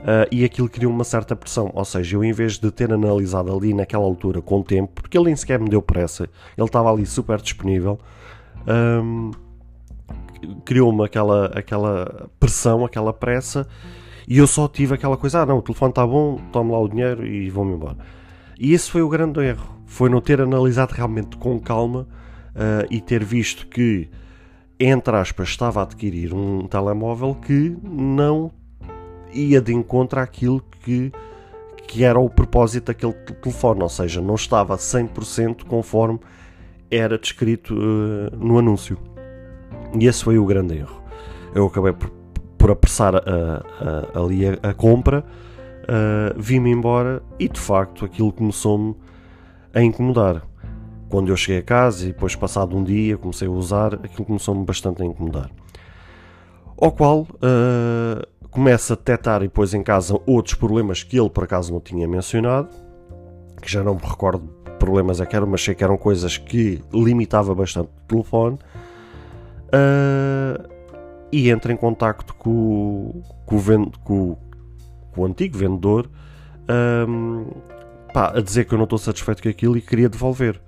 Uh, 0.07 0.23
e 0.31 0.45
aquilo 0.45 0.69
criou 0.69 0.93
uma 0.93 1.03
certa 1.03 1.35
pressão. 1.35 1.69
Ou 1.75 1.85
seja, 1.85 2.15
eu 2.15 2.23
em 2.23 2.33
vez 2.33 2.59
de 2.59 2.71
ter 2.71 2.93
analisado 2.93 3.53
ali 3.53 3.75
naquela 3.75 4.05
altura 4.05 4.41
com 4.41 4.63
tempo, 4.63 5.03
porque 5.03 5.19
ele 5.19 5.27
nem 5.27 5.37
sequer 5.37 5.59
me 5.59 5.69
deu 5.69 5.83
pressa, 5.83 6.31
ele 6.57 6.65
estava 6.65 6.93
ali 6.93 7.05
super 7.05 7.41
disponível, 7.41 7.99
um, 9.03 9.33
criou-me 10.65 11.05
aquela, 11.05 11.47
aquela 11.47 12.31
pressão, 12.39 12.85
aquela 12.85 13.13
pressa, 13.13 13.67
e 14.29 14.39
eu 14.39 14.47
só 14.47 14.69
tive 14.69 14.95
aquela 14.95 15.17
coisa: 15.17 15.41
ah, 15.41 15.47
não, 15.47 15.59
o 15.59 15.63
telefone 15.63 15.91
está 15.91 16.07
bom, 16.07 16.39
tome 16.53 16.71
lá 16.71 16.79
o 16.79 16.89
dinheiro 16.89 17.27
e 17.27 17.51
vou-me 17.51 17.73
embora. 17.73 17.97
E 18.61 18.73
esse 18.73 18.89
foi 18.89 19.03
o 19.03 19.09
grande 19.09 19.41
erro, 19.41 19.67
foi 19.87 20.09
não 20.09 20.21
ter 20.21 20.41
analisado 20.41 20.95
realmente 20.95 21.37
com 21.37 21.59
calma 21.59 22.07
uh, 22.55 22.87
e 22.91 23.01
ter 23.01 23.25
visto 23.25 23.67
que, 23.67 24.09
entre 24.79 25.17
aspas, 25.17 25.49
estava 25.49 25.81
a 25.81 25.83
adquirir 25.83 26.33
um 26.33 26.69
telemóvel 26.69 27.35
que 27.35 27.77
não 27.83 28.53
ia 29.37 29.61
de 29.61 29.73
encontro 29.73 30.19
àquilo 30.21 30.63
que, 30.83 31.13
que 31.87 32.05
era 32.05 32.19
o 32.19 32.29
propósito 32.29 32.87
daquele 32.87 33.13
telefone, 33.13 33.83
ou 33.83 33.89
seja, 33.89 34.21
não 34.21 34.35
estava 34.35 34.77
100% 34.77 35.65
conforme 35.65 36.21
era 36.91 37.19
descrito 37.19 37.75
uh, 37.75 38.37
no 38.37 38.59
anúncio. 38.59 38.99
E 39.99 40.07
esse 40.07 40.25
foi 40.25 40.39
o 40.39 40.47
grande 40.47 40.77
erro. 40.77 41.03
Eu 41.55 41.67
acabei 41.67 41.93
por, 41.93 42.11
por 42.59 42.71
apressar 42.71 43.17
a, 43.17 43.21
a, 43.21 44.21
ali 44.21 44.47
a, 44.47 44.75
compra, 44.75 45.25
uh, 45.83 46.41
vim-me 46.41 46.71
embora 46.71 47.23
e 47.39 47.49
de 47.49 47.61
facto 47.61 48.05
aquilo 48.05 48.33
começou-me 48.33 48.95
a 49.75 49.83
incomodar. 49.83 50.43
Quando 51.09 51.29
eu 51.29 51.37
cheguei 51.37 51.61
a 51.61 51.63
casa 51.63 52.05
e 52.05 52.09
depois, 52.09 52.35
passado 52.35 52.77
um 52.77 52.83
dia, 52.83 53.17
comecei 53.17 53.47
a 53.47 53.51
usar, 53.51 53.95
aquilo 53.95 54.25
começou-me 54.25 54.65
bastante 54.65 55.03
a 55.03 55.07
incomodar. 55.07 55.51
Ao 56.79 56.93
qual 56.93 57.21
uh, 57.21 58.27
começa 58.51 58.95
a 58.95 58.97
detectar 58.97 59.43
e 59.43 59.49
depois 59.49 59.75
em 59.75 59.83
casa 59.83 60.19
outros 60.27 60.55
problemas 60.55 61.03
que 61.03 61.19
ele 61.19 61.31
por 61.31 61.45
acaso 61.45 61.73
não 61.73 61.81
tinha 61.81 62.07
mencionado, 62.07 62.69
que 63.61 63.71
já 63.71 63.83
não 63.83 63.95
me 63.95 64.01
recordo 64.03 64.49
problemas 64.79 65.21
é 65.21 65.27
que 65.27 65.35
eram, 65.35 65.47
mas 65.47 65.63
sei 65.63 65.75
que 65.75 65.83
eram 65.83 65.97
coisas 65.97 66.37
que 66.39 66.83
limitava 66.93 67.55
bastante 67.55 67.89
o 67.89 68.07
telefone. 68.07 68.59
Uh, 69.67 70.77
e 71.33 71.51
entra 71.51 71.73
em 71.73 71.77
contacto 71.77 72.35
com, 72.35 73.23
com, 73.45 73.91
com, 74.05 74.37
com 75.13 75.21
o 75.21 75.25
antigo 75.25 75.59
vendedor 75.59 76.09
um, 77.09 77.47
pá, 78.13 78.33
a 78.35 78.41
dizer 78.41 78.65
que 78.65 78.75
eu 78.75 78.79
não 78.79 78.85
estou 78.85 78.99
satisfeito 78.99 79.43
com 79.43 79.49
aquilo 79.49 79.77
e 79.77 79.81
queria 79.81 80.09
devolver. 80.09 80.61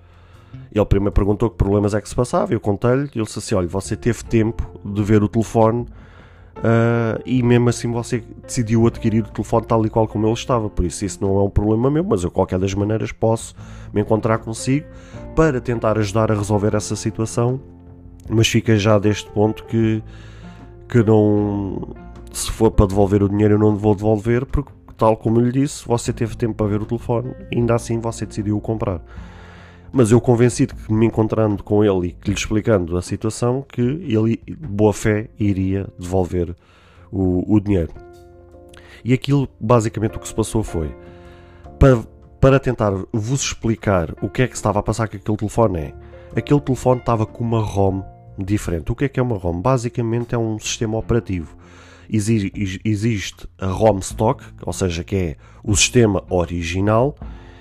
Ele 0.72 0.84
primeiro 0.86 1.12
perguntou 1.12 1.50
que 1.50 1.56
problemas 1.56 1.94
é 1.94 2.00
que 2.00 2.08
se 2.08 2.14
passava, 2.14 2.52
eu 2.52 2.60
contei-lhe, 2.60 3.10
ele 3.14 3.24
disse 3.24 3.38
assim: 3.38 3.54
Olha, 3.54 3.68
você 3.68 3.96
teve 3.96 4.24
tempo 4.24 4.80
de 4.84 5.02
ver 5.02 5.22
o 5.22 5.28
telefone 5.28 5.86
Uh, 6.58 7.22
e 7.24 7.40
mesmo 7.40 7.68
assim 7.68 7.90
você 7.90 8.22
decidiu 8.42 8.84
adquirir 8.88 9.22
o 9.22 9.28
telefone 9.28 9.64
tal 9.64 9.86
e 9.86 9.88
qual 9.88 10.08
como 10.08 10.26
ele 10.26 10.34
estava, 10.34 10.68
por 10.68 10.84
isso 10.84 11.04
isso 11.04 11.18
não 11.22 11.38
é 11.38 11.42
um 11.44 11.50
problema 11.50 11.88
meu, 11.88 12.02
mas 12.02 12.24
eu 12.24 12.32
qualquer 12.32 12.58
das 12.58 12.74
maneiras 12.74 13.12
posso 13.12 13.54
me 13.92 14.00
encontrar 14.00 14.38
consigo 14.38 14.84
para 15.36 15.60
tentar 15.60 15.96
ajudar 15.98 16.32
a 16.32 16.34
resolver 16.34 16.74
essa 16.74 16.96
situação, 16.96 17.60
mas 18.28 18.48
fica 18.48 18.76
já 18.76 18.98
deste 18.98 19.30
ponto 19.30 19.64
que, 19.66 20.02
que 20.88 21.00
não 21.04 21.94
se 22.32 22.50
for 22.50 22.72
para 22.72 22.86
devolver 22.86 23.22
o 23.22 23.28
dinheiro 23.28 23.54
eu 23.54 23.58
não 23.58 23.76
vou 23.76 23.94
devolver, 23.94 24.44
porque 24.44 24.72
tal 24.96 25.16
como 25.16 25.38
eu 25.38 25.44
lhe 25.44 25.52
disse, 25.52 25.86
você 25.86 26.12
teve 26.12 26.36
tempo 26.36 26.54
para 26.54 26.66
ver 26.66 26.82
o 26.82 26.86
telefone 26.86 27.34
ainda 27.54 27.76
assim 27.76 28.00
você 28.00 28.26
decidiu 28.26 28.60
comprar. 28.60 29.00
Mas 29.92 30.10
eu 30.10 30.20
convencido 30.20 30.74
que 30.74 30.92
me 30.92 31.06
encontrando 31.06 31.62
com 31.62 31.84
ele 31.84 32.08
e 32.08 32.12
que 32.12 32.30
lhe 32.30 32.36
explicando 32.36 32.96
a 32.96 33.02
situação, 33.02 33.64
que 33.66 33.80
ele, 33.80 34.40
de 34.46 34.54
boa 34.54 34.92
fé, 34.92 35.28
iria 35.38 35.88
devolver 35.98 36.54
o, 37.10 37.54
o 37.54 37.60
dinheiro. 37.60 37.92
E 39.04 39.12
aquilo, 39.12 39.48
basicamente, 39.58 40.16
o 40.16 40.20
que 40.20 40.28
se 40.28 40.34
passou 40.34 40.62
foi 40.62 40.94
para, 41.78 41.98
para 42.40 42.60
tentar 42.60 42.92
vos 43.12 43.42
explicar 43.42 44.14
o 44.20 44.28
que 44.28 44.42
é 44.42 44.48
que 44.48 44.56
estava 44.56 44.80
a 44.80 44.82
passar 44.82 45.08
com 45.08 45.16
aquele 45.16 45.36
telefone. 45.36 45.78
É 45.78 45.94
aquele 46.36 46.60
telefone 46.60 47.00
estava 47.00 47.24
com 47.24 47.42
uma 47.42 47.60
ROM 47.62 48.02
diferente. 48.36 48.92
O 48.92 48.94
que 48.94 49.04
é 49.04 49.08
que 49.08 49.18
é 49.18 49.22
uma 49.22 49.36
ROM? 49.36 49.60
Basicamente 49.60 50.34
é 50.34 50.38
um 50.38 50.58
sistema 50.58 50.98
operativo. 50.98 51.56
Existe 52.10 53.48
a 53.58 53.66
ROM 53.66 53.98
stock, 53.98 54.42
ou 54.62 54.72
seja, 54.72 55.04
que 55.04 55.16
é 55.16 55.36
o 55.62 55.76
sistema 55.76 56.24
original, 56.30 57.14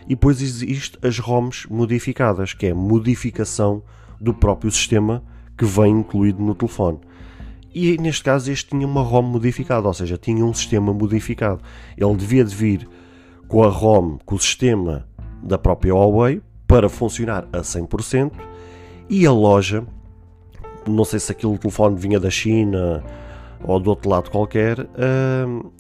e 0.08 0.16
depois 0.16 0.42
existe 0.42 0.98
as 1.02 1.20
ROMs 1.20 1.68
modificadas, 1.70 2.54
que 2.54 2.68
é 2.68 2.74
modificação 2.74 3.84
do 4.20 4.34
próprio 4.34 4.72
sistema 4.72 5.24
que 5.58 5.66
vem 5.66 6.00
incluído 6.00 6.42
no 6.42 6.56
telefone. 6.56 7.00
E 7.74 7.98
neste 7.98 8.24
caso 8.24 8.52
este 8.52 8.70
tinha 8.70 8.88
uma 8.88 9.02
ROM 9.02 9.22
modificada, 9.22 9.88
ou 9.88 9.94
seja, 9.94 10.18
tinha 10.18 10.44
um 10.44 10.54
sistema 10.54 10.94
modificado. 10.94 11.62
Ele 11.96 12.16
devia 12.16 12.44
de 12.44 12.56
vir 12.56 12.88
com 13.48 13.64
a 13.64 13.70
ROM, 13.70 14.18
com 14.26 14.36
o 14.36 14.40
sistema 14.40 15.08
da 15.44 15.58
própria 15.58 15.94
Huawei, 15.94 16.42
para 16.66 16.90
funcionar 16.90 17.48
a 17.54 17.60
100%, 17.60 18.32
e 19.10 19.26
a 19.26 19.32
loja, 19.32 19.86
não 20.88 21.06
sei 21.06 21.20
se 21.20 21.32
aquele 21.32 21.58
telefone 21.58 21.96
vinha 21.96 22.20
da 22.20 22.30
China 22.30 23.04
ou 23.64 23.80
do 23.80 23.90
outro 23.90 24.10
lado 24.10 24.30
qualquer, 24.30 24.80
uh, 24.80 25.72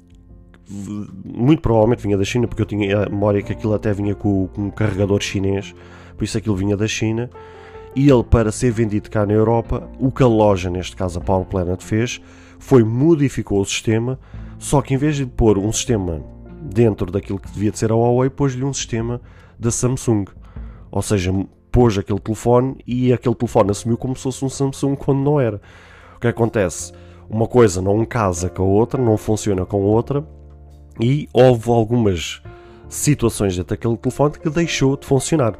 muito 0.69 1.61
provavelmente 1.61 2.01
vinha 2.01 2.17
da 2.17 2.23
China, 2.23 2.47
porque 2.47 2.61
eu 2.61 2.65
tinha 2.65 3.03
a 3.03 3.09
memória 3.09 3.41
que 3.41 3.53
aquilo 3.53 3.73
até 3.73 3.93
vinha 3.93 4.13
com, 4.13 4.47
com 4.47 4.63
um 4.63 4.69
carregador 4.69 5.21
chinês, 5.21 5.73
por 6.17 6.23
isso 6.23 6.37
aquilo 6.37 6.55
vinha 6.55 6.75
da 6.75 6.87
China. 6.87 7.29
E 7.95 8.09
ele, 8.09 8.23
para 8.23 8.51
ser 8.51 8.71
vendido 8.71 9.09
cá 9.09 9.25
na 9.25 9.33
Europa, 9.33 9.89
o 9.99 10.11
que 10.11 10.21
a 10.21 10.27
loja, 10.27 10.69
neste 10.69 10.95
caso 10.95 11.19
a 11.19 11.21
Power 11.21 11.45
Planet, 11.45 11.81
fez 11.81 12.21
foi 12.59 12.83
modificou 12.83 13.61
o 13.61 13.65
sistema, 13.65 14.19
só 14.59 14.81
que 14.81 14.93
em 14.93 14.97
vez 14.97 15.15
de 15.15 15.25
pôr 15.25 15.57
um 15.57 15.71
sistema 15.71 16.23
dentro 16.61 17.11
daquilo 17.11 17.39
que 17.39 17.51
devia 17.51 17.71
de 17.71 17.77
ser 17.77 17.91
a 17.91 17.95
Huawei, 17.95 18.29
pôs-lhe 18.29 18.63
um 18.63 18.73
sistema 18.73 19.21
da 19.57 19.71
Samsung. 19.71 20.25
Ou 20.91 21.01
seja, 21.01 21.31
pôs 21.71 21.97
aquele 21.97 22.19
telefone 22.19 22.77
e 22.85 23.13
aquele 23.13 23.35
telefone 23.35 23.71
assumiu 23.71 23.97
como 23.97 24.15
se 24.15 24.23
fosse 24.23 24.43
um 24.43 24.49
Samsung 24.49 24.95
quando 24.95 25.19
não 25.19 25.39
era. 25.39 25.61
O 26.15 26.19
que 26.19 26.27
acontece? 26.27 26.93
Uma 27.29 27.47
coisa 27.47 27.81
não 27.81 28.03
casa 28.05 28.49
com 28.49 28.63
a 28.63 28.65
outra, 28.65 29.01
não 29.01 29.17
funciona 29.17 29.65
com 29.65 29.77
a 29.77 29.85
outra, 29.85 30.27
e 30.99 31.29
houve 31.33 31.69
algumas 31.69 32.41
situações 32.89 33.55
dentro 33.55 33.75
daquele 33.75 33.97
telefone 33.97 34.33
que 34.33 34.49
deixou 34.49 34.97
de 34.97 35.05
funcionar, 35.05 35.55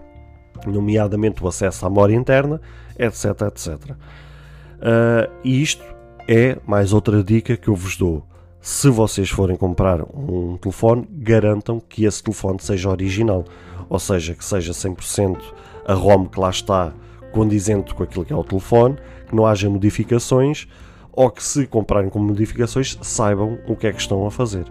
nomeadamente 0.65 1.43
o 1.43 1.47
acesso 1.47 1.85
à 1.85 1.89
memória 1.89 2.15
interna, 2.15 2.61
etc, 2.97 3.25
etc. 3.47 3.91
Uh, 3.91 5.31
e 5.43 5.61
isto 5.61 5.83
é 6.27 6.57
mais 6.65 6.93
outra 6.93 7.23
dica 7.23 7.55
que 7.55 7.67
eu 7.67 7.75
vos 7.75 7.97
dou. 7.97 8.23
Se 8.59 8.89
vocês 8.89 9.29
forem 9.29 9.55
comprar 9.55 10.01
um 10.01 10.57
telefone, 10.57 11.07
garantam 11.11 11.79
que 11.79 12.05
esse 12.05 12.21
telefone 12.21 12.59
seja 12.61 12.89
original, 12.89 13.45
ou 13.89 13.99
seja, 13.99 14.33
que 14.33 14.43
seja 14.43 14.73
100% 14.73 15.39
a 15.85 15.93
ROM 15.93 16.25
que 16.25 16.39
lá 16.39 16.49
está 16.49 16.91
condizente 17.31 17.93
com 17.93 18.03
aquilo 18.03 18.25
que 18.25 18.33
é 18.33 18.35
o 18.35 18.43
telefone, 18.43 18.97
que 19.27 19.35
não 19.35 19.45
haja 19.45 19.69
modificações, 19.69 20.67
ou 21.13 21.31
que 21.31 21.43
se 21.43 21.65
comprarem 21.65 22.09
com 22.09 22.19
modificações, 22.19 22.97
saibam 23.01 23.57
o 23.67 23.75
que 23.75 23.87
é 23.87 23.93
que 23.93 24.01
estão 24.01 24.25
a 24.25 24.31
fazer. 24.31 24.65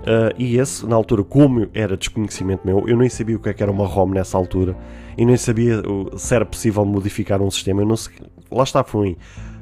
Uh, 0.00 0.32
e 0.38 0.56
esse, 0.56 0.86
na 0.86 0.96
altura, 0.96 1.22
como 1.22 1.68
era 1.74 1.96
desconhecimento 1.96 2.62
meu, 2.64 2.88
eu 2.88 2.96
nem 2.96 3.08
sabia 3.08 3.36
o 3.36 3.38
que, 3.38 3.50
é 3.50 3.52
que 3.52 3.62
era 3.62 3.70
uma 3.70 3.86
ROM 3.86 4.08
nessa 4.08 4.38
altura 4.38 4.74
e 5.16 5.26
nem 5.26 5.36
sabia 5.36 5.82
se 6.16 6.34
era 6.34 6.46
possível 6.46 6.84
modificar 6.84 7.42
um 7.42 7.50
sistema. 7.50 7.82
Eu 7.82 7.86
não 7.86 7.96
sei, 7.96 8.14
lá 8.50 8.64
está, 8.64 8.82
foi 8.82 9.18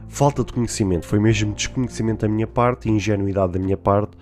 falta 0.09 0.45
de 0.45 0.53
conhecimento, 0.53 1.07
foi 1.07 1.19
mesmo 1.19 1.53
desconhecimento 1.53 2.21
da 2.21 2.29
minha 2.29 2.47
parte, 2.47 2.89
ingenuidade 2.89 3.53
da 3.53 3.59
minha 3.59 3.77
parte, 3.77 4.13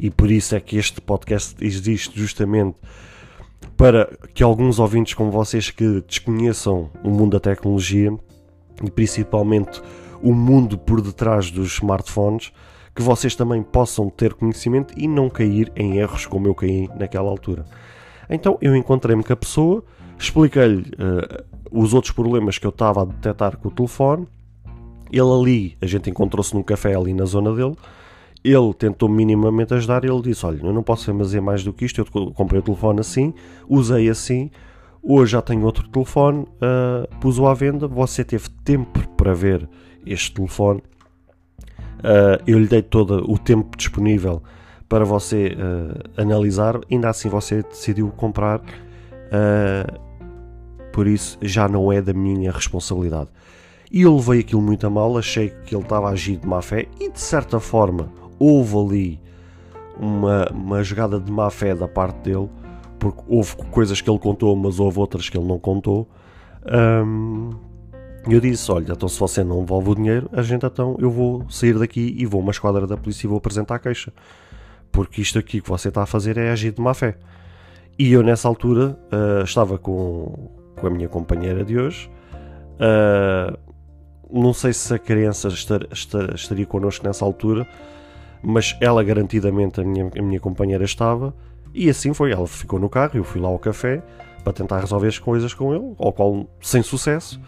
e 0.00 0.10
por 0.10 0.30
isso 0.30 0.56
é 0.56 0.60
que 0.60 0.76
este 0.76 1.00
podcast 1.00 1.54
existe 1.60 2.18
justamente 2.18 2.76
para 3.76 4.06
que 4.34 4.42
alguns 4.42 4.78
ouvintes 4.78 5.14
como 5.14 5.30
vocês 5.30 5.70
que 5.70 6.02
desconheçam 6.06 6.90
o 7.04 7.10
mundo 7.10 7.32
da 7.32 7.40
tecnologia 7.40 8.12
e 8.82 8.90
principalmente 8.90 9.80
o 10.22 10.32
mundo 10.32 10.78
por 10.78 11.00
detrás 11.00 11.50
dos 11.50 11.74
smartphones 11.74 12.52
que 12.98 13.02
vocês 13.02 13.36
também 13.36 13.62
possam 13.62 14.10
ter 14.10 14.34
conhecimento 14.34 14.92
e 14.96 15.06
não 15.06 15.30
cair 15.30 15.70
em 15.76 15.98
erros 15.98 16.26
como 16.26 16.48
eu 16.48 16.54
caí 16.54 16.90
naquela 16.98 17.30
altura. 17.30 17.64
Então 18.28 18.58
eu 18.60 18.74
encontrei-me 18.74 19.22
com 19.22 19.32
a 19.32 19.36
pessoa, 19.36 19.84
expliquei-lhe 20.18 20.80
uh, 20.80 21.44
os 21.70 21.94
outros 21.94 22.12
problemas 22.12 22.58
que 22.58 22.66
eu 22.66 22.70
estava 22.70 23.02
a 23.02 23.04
detectar 23.04 23.56
com 23.56 23.68
o 23.68 23.70
telefone. 23.70 24.26
Ele 25.12 25.20
ali, 25.20 25.78
a 25.80 25.86
gente 25.86 26.10
encontrou-se 26.10 26.52
num 26.52 26.62
café 26.64 26.96
ali 26.96 27.14
na 27.14 27.24
zona 27.24 27.54
dele. 27.54 27.76
Ele 28.42 28.74
tentou 28.74 29.08
minimamente 29.08 29.72
ajudar 29.74 30.04
e 30.04 30.08
ele 30.08 30.20
disse: 30.20 30.44
Olha, 30.44 30.58
eu 30.60 30.72
não 30.72 30.82
posso 30.82 31.14
fazer 31.16 31.40
mais 31.40 31.62
do 31.62 31.72
que 31.72 31.84
isto. 31.84 32.00
Eu 32.00 32.32
comprei 32.32 32.58
o 32.58 32.64
telefone 32.64 32.98
assim, 32.98 33.32
usei 33.68 34.08
assim. 34.08 34.50
Hoje 35.00 35.30
já 35.32 35.40
tenho 35.40 35.64
outro 35.64 35.88
telefone, 35.88 36.40
uh, 36.40 37.16
pus-o 37.20 37.46
à 37.46 37.54
venda. 37.54 37.86
Você 37.86 38.24
teve 38.24 38.48
tempo 38.64 39.08
para 39.10 39.32
ver 39.34 39.68
este 40.04 40.34
telefone 40.34 40.82
Uh, 41.98 42.42
eu 42.46 42.58
lhe 42.58 42.68
dei 42.68 42.82
todo 42.82 43.24
o 43.30 43.38
tempo 43.38 43.76
disponível 43.76 44.42
para 44.88 45.04
você 45.04 45.56
uh, 45.56 46.20
analisar, 46.20 46.80
ainda 46.90 47.10
assim 47.10 47.28
você 47.28 47.62
decidiu 47.62 48.08
comprar, 48.16 48.60
uh, 48.60 50.00
por 50.92 51.06
isso 51.06 51.36
já 51.42 51.68
não 51.68 51.92
é 51.92 52.00
da 52.00 52.12
minha 52.12 52.50
responsabilidade. 52.50 53.28
E 53.90 54.02
eu 54.02 54.14
levei 54.16 54.40
aquilo 54.40 54.62
muito 54.62 54.86
a 54.86 54.90
mal, 54.90 55.16
achei 55.18 55.50
que 55.66 55.74
ele 55.74 55.82
estava 55.82 56.08
a 56.08 56.12
agir 56.12 56.36
de 56.36 56.46
má 56.46 56.62
fé 56.62 56.86
e 57.00 57.10
de 57.10 57.20
certa 57.20 57.58
forma 57.58 58.10
houve 58.38 58.76
ali 58.76 59.20
uma, 59.98 60.48
uma 60.50 60.82
jogada 60.82 61.18
de 61.18 61.30
má 61.30 61.50
fé 61.50 61.74
da 61.74 61.88
parte 61.88 62.18
dele, 62.20 62.48
porque 62.98 63.22
houve 63.26 63.56
coisas 63.70 64.00
que 64.00 64.08
ele 64.08 64.18
contou, 64.18 64.54
mas 64.54 64.78
houve 64.78 64.98
outras 64.98 65.28
que 65.28 65.36
ele 65.36 65.46
não 65.46 65.58
contou. 65.58 66.08
Um, 66.66 67.50
e 68.28 68.34
eu 68.34 68.40
disse: 68.40 68.70
Olha, 68.70 68.92
então 68.92 69.08
se 69.08 69.18
você 69.18 69.42
não 69.42 69.60
devolve 69.60 69.90
o 69.90 69.94
dinheiro, 69.94 70.28
a 70.32 70.42
gente 70.42 70.64
então 70.66 70.96
eu 71.00 71.10
vou 71.10 71.48
sair 71.48 71.78
daqui 71.78 72.14
e 72.18 72.26
vou 72.26 72.42
uma 72.42 72.50
esquadra 72.50 72.86
da 72.86 72.96
polícia 72.96 73.26
e 73.26 73.28
vou 73.28 73.38
apresentar 73.38 73.76
a 73.76 73.78
queixa. 73.78 74.12
Porque 74.92 75.22
isto 75.22 75.38
aqui 75.38 75.62
que 75.62 75.68
você 75.68 75.88
está 75.88 76.02
a 76.02 76.06
fazer 76.06 76.36
é 76.36 76.50
agir 76.50 76.72
de 76.72 76.80
má 76.80 76.92
fé. 76.92 77.16
E 77.98 78.12
eu 78.12 78.22
nessa 78.22 78.46
altura 78.46 78.98
uh, 79.10 79.42
estava 79.42 79.78
com, 79.78 80.50
com 80.76 80.86
a 80.86 80.90
minha 80.90 81.08
companheira 81.08 81.64
de 81.64 81.78
hoje. 81.78 82.10
Uh, 82.74 83.58
não 84.30 84.52
sei 84.52 84.74
se 84.74 84.92
a 84.92 84.98
criança 84.98 85.48
estar, 85.48 85.86
estar, 85.90 86.34
estaria 86.34 86.66
connosco 86.66 87.06
nessa 87.06 87.24
altura, 87.24 87.66
mas 88.42 88.76
ela 88.80 89.02
garantidamente, 89.02 89.80
a 89.80 89.84
minha, 89.84 90.10
a 90.16 90.22
minha 90.22 90.38
companheira 90.38 90.84
estava. 90.84 91.34
E 91.74 91.88
assim 91.88 92.12
foi, 92.12 92.30
ela 92.30 92.46
ficou 92.46 92.78
no 92.78 92.90
carro, 92.90 93.12
eu 93.14 93.24
fui 93.24 93.40
lá 93.40 93.48
ao 93.48 93.58
café 93.58 94.02
para 94.44 94.52
tentar 94.52 94.80
resolver 94.80 95.08
as 95.08 95.18
coisas 95.18 95.54
com 95.54 95.74
ele, 95.74 95.94
ao 95.98 96.12
qual 96.12 96.46
sem 96.60 96.82
sucesso. 96.82 97.40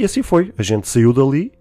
E 0.00 0.04
assim 0.04 0.22
foi. 0.22 0.50
A 0.56 0.62
gente 0.62 0.88
saiu 0.88 1.12
dali, 1.12 1.52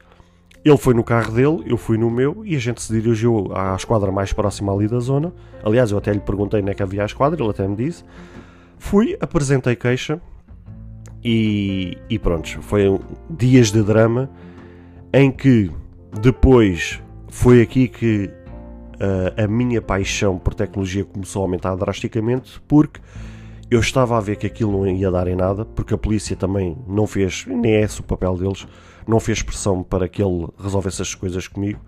ele 0.64 0.78
foi 0.78 0.94
no 0.94 1.04
carro 1.04 1.34
dele, 1.34 1.62
eu 1.66 1.76
fui 1.76 1.98
no 1.98 2.10
meu 2.10 2.42
e 2.46 2.56
a 2.56 2.60
gente 2.60 2.82
se 2.82 2.90
dirigiu 2.94 3.52
à 3.54 3.76
esquadra 3.76 4.14
mais 4.14 4.32
próxima 4.32 4.74
ali 4.74 4.88
da 4.88 4.98
zona. 5.02 5.34
Aliás, 5.62 5.92
eu 5.92 5.98
até 5.98 6.14
lhe 6.14 6.22
perguntei 6.22 6.62
onde 6.62 6.72
é 6.72 6.74
que 6.74 6.82
havia 6.82 7.04
a 7.04 7.06
esquadra, 7.06 7.38
ele 7.38 7.50
até 7.50 7.68
me 7.68 7.76
disse. 7.76 8.06
Fui, 8.78 9.18
apresentei 9.20 9.76
queixa 9.76 10.22
e, 11.22 11.98
e 12.10 12.18
pronto, 12.18 12.62
foi 12.62 12.98
dias 13.30 13.74
de 13.74 13.84
drama 13.84 14.30
em 15.12 15.30
que 15.34 15.70
depois 16.22 17.04
foi 17.28 17.62
aqui 17.62 17.90
que 17.90 18.30
uh, 18.96 19.44
a 19.44 19.48
minha 19.50 19.82
paixão 19.82 20.38
por 20.38 20.54
tecnologia 20.54 21.04
começou 21.04 21.42
a 21.42 21.44
aumentar 21.44 21.76
drasticamente 21.76 22.62
porque 22.70 23.02
eu 23.70 23.80
estava 23.80 24.18
a 24.18 24.20
ver 24.20 24.36
que 24.36 24.48
aquilo 24.48 24.72
não 24.72 24.88
ia 24.88 25.12
dar 25.12 25.28
em 25.28 25.36
nada, 25.36 25.64
porque 25.64 25.94
a 25.94 25.98
polícia 25.98 26.36
também 26.36 26.78
não 26.88 27.06
fez, 27.06 27.46
nem 27.48 27.74
é 27.74 27.82
esse 27.82 28.00
o 28.00 28.04
papel 28.04 28.36
deles, 28.36 28.68
não 29.08 29.20
fez 29.20 29.42
pressão 29.42 29.84
para 29.84 30.08
que 30.08 30.22
ele 30.22 30.48
resolvesse 30.58 31.02
as 31.02 31.14
coisas 31.14 31.48
comigo. 31.48 31.80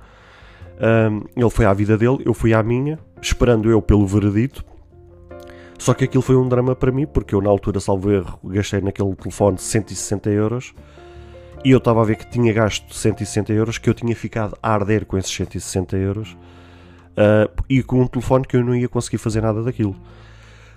Um, 0.79 1.21
ele 1.35 1.49
foi 1.49 1.65
à 1.65 1.73
vida 1.73 1.97
dele, 1.97 2.19
eu 2.25 2.33
fui 2.33 2.53
à 2.53 2.61
minha, 2.61 2.99
esperando 3.21 3.69
eu 3.69 3.81
pelo 3.81 4.05
veredito. 4.05 4.63
Só 5.77 5.95
que 5.95 6.03
aquilo 6.03 6.21
foi 6.21 6.35
um 6.35 6.47
drama 6.47 6.75
para 6.75 6.91
mim, 6.91 7.07
porque 7.07 7.33
eu 7.33 7.41
na 7.41 7.49
altura, 7.49 7.79
salvo 7.79 8.11
erro, 8.11 8.39
gastei 8.43 8.81
naquele 8.81 9.15
telefone 9.15 9.57
160 9.57 10.29
euros 10.29 10.75
e 11.63 11.71
eu 11.71 11.77
estava 11.77 12.01
a 12.01 12.03
ver 12.03 12.15
que 12.15 12.29
tinha 12.29 12.51
gasto 12.53 12.93
160 12.93 13.53
euros, 13.53 13.77
que 13.77 13.89
eu 13.89 13.93
tinha 13.93 14.15
ficado 14.15 14.55
a 14.61 14.73
arder 14.73 15.05
com 15.05 15.17
esses 15.17 15.31
160 15.31 15.97
euros 15.97 16.37
uh, 17.11 17.63
e 17.69 17.83
com 17.83 18.01
um 18.01 18.07
telefone 18.07 18.45
que 18.45 18.57
eu 18.57 18.63
não 18.63 18.75
ia 18.75 18.89
conseguir 18.89 19.17
fazer 19.17 19.41
nada 19.41 19.61
daquilo. 19.63 19.95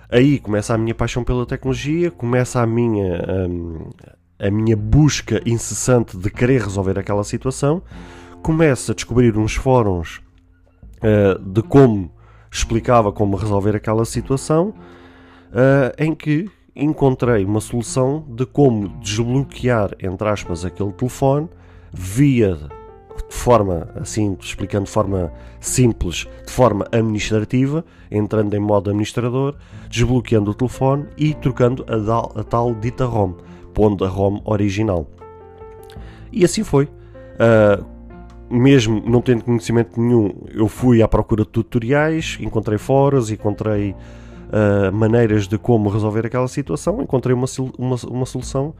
Aí 0.09 0.39
começa 0.39 0.73
a 0.73 0.77
minha 0.77 0.93
paixão 0.93 1.23
pela 1.23 1.45
tecnologia, 1.45 2.11
começa 2.11 2.61
a 2.61 2.65
minha, 2.65 3.23
hum, 3.49 3.89
a 4.39 4.51
minha 4.51 4.77
busca 4.77 5.41
incessante 5.45 6.17
de 6.17 6.29
querer 6.29 6.61
resolver 6.61 6.99
aquela 6.99 7.23
situação, 7.23 7.81
começo 8.41 8.91
a 8.91 8.95
descobrir 8.95 9.37
uns 9.37 9.55
fóruns 9.55 10.21
uh, 10.97 11.39
de 11.39 11.61
como 11.63 12.11
explicava 12.51 13.11
como 13.11 13.35
resolver 13.35 13.75
aquela 13.75 14.05
situação, 14.05 14.69
uh, 14.69 15.91
em 15.97 16.13
que 16.13 16.49
encontrei 16.75 17.43
uma 17.43 17.61
solução 17.61 18.25
de 18.29 18.45
como 18.45 18.89
desbloquear, 18.99 19.91
entre 19.99 20.27
aspas, 20.27 20.65
aquele 20.65 20.91
telefone 20.91 21.49
via 21.91 22.57
de 23.29 23.35
forma, 23.35 23.87
assim, 23.95 24.37
explicando 24.39 24.85
de 24.85 24.91
forma 24.91 25.31
simples, 25.59 26.27
de 26.45 26.51
forma 26.51 26.85
administrativa, 26.91 27.83
entrando 28.11 28.53
em 28.53 28.59
modo 28.59 28.89
administrador, 28.89 29.55
desbloqueando 29.89 30.51
o 30.51 30.53
telefone 30.53 31.05
e 31.17 31.33
trocando 31.33 31.85
a, 31.87 32.43
tal 32.43 32.73
dita 32.75 33.05
ROM, 33.05 33.33
pondo 33.73 34.05
a 34.05 34.07
ROM 34.07 34.41
original. 34.45 35.07
E 36.31 36.43
assim 36.43 36.63
foi. 36.63 36.85
Uh, 36.85 37.95
mesmo 38.49 39.01
não 39.05 39.21
tendo 39.21 39.43
conhecimento 39.43 39.99
nenhum, 39.99 40.31
eu 40.53 40.67
fui 40.67 41.01
à 41.01 41.07
procura 41.07 41.43
de 41.43 41.49
tutoriais, 41.49 42.37
encontrei 42.39 42.77
fóruns, 42.77 43.31
encontrei 43.31 43.91
uh, 43.91 44.93
maneiras 44.93 45.47
de 45.47 45.57
como 45.57 45.89
resolver 45.89 46.25
aquela 46.25 46.47
situação, 46.47 47.01
encontrei 47.01 47.33
uma, 47.33 47.47
uma, 47.77 47.95
uma 48.07 48.25
solução, 48.25 48.73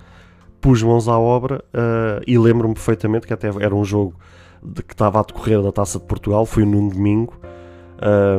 pus 0.66 0.82
mãos 0.82 1.08
à 1.08 1.16
obra 1.16 1.64
uh, 1.76 2.24
e 2.26 2.40
lembro-me 2.40 2.74
perfeitamente 2.74 3.28
que 3.28 3.34
até 3.34 3.50
era 3.60 3.76
um 3.76 3.86
jogo 3.86 4.16
de, 4.64 4.82
que 4.82 4.96
estava 4.96 5.20
a 5.20 5.22
decorrer 5.22 5.62
da 5.62 5.72
Taça 5.72 6.00
de 6.00 6.06
Portugal, 6.06 6.44
foi 6.44 6.66
num 6.66 6.90
domingo, 6.90 7.40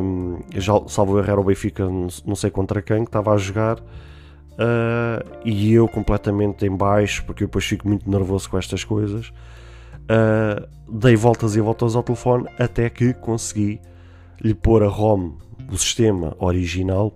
um, 0.03 0.41
já, 0.57 0.73
salvo 0.89 1.21
erro 1.21 1.31
era 1.31 1.41
o 1.41 1.45
Benfica, 1.45 1.89
não 1.89 2.35
sei 2.35 2.51
contra 2.51 2.83
quem, 2.83 3.05
que 3.05 3.11
estava 3.11 3.33
a 3.33 3.37
jogar. 3.37 3.79
Uh, 3.79 5.23
e 5.45 5.73
eu 5.73 5.87
completamente 5.87 6.67
em 6.67 6.77
baixo, 6.77 7.25
porque 7.25 7.45
eu 7.45 7.47
depois 7.47 7.65
fico 7.65 7.87
muito 7.87 8.11
nervoso 8.11 8.51
com 8.51 8.59
estas 8.59 8.83
coisas. 8.83 9.29
Uh, 10.11 10.67
dei 10.91 11.15
voltas 11.15 11.55
e 11.55 11.61
voltas 11.61 11.95
ao 11.95 12.03
telefone 12.03 12.49
até 12.59 12.91
que 12.91 13.15
consegui 13.15 13.81
lhe 14.43 14.53
pôr 14.53 14.83
a 14.83 14.89
ROM 14.89 15.35
do 15.61 15.79
sistema 15.79 16.35
original 16.41 17.15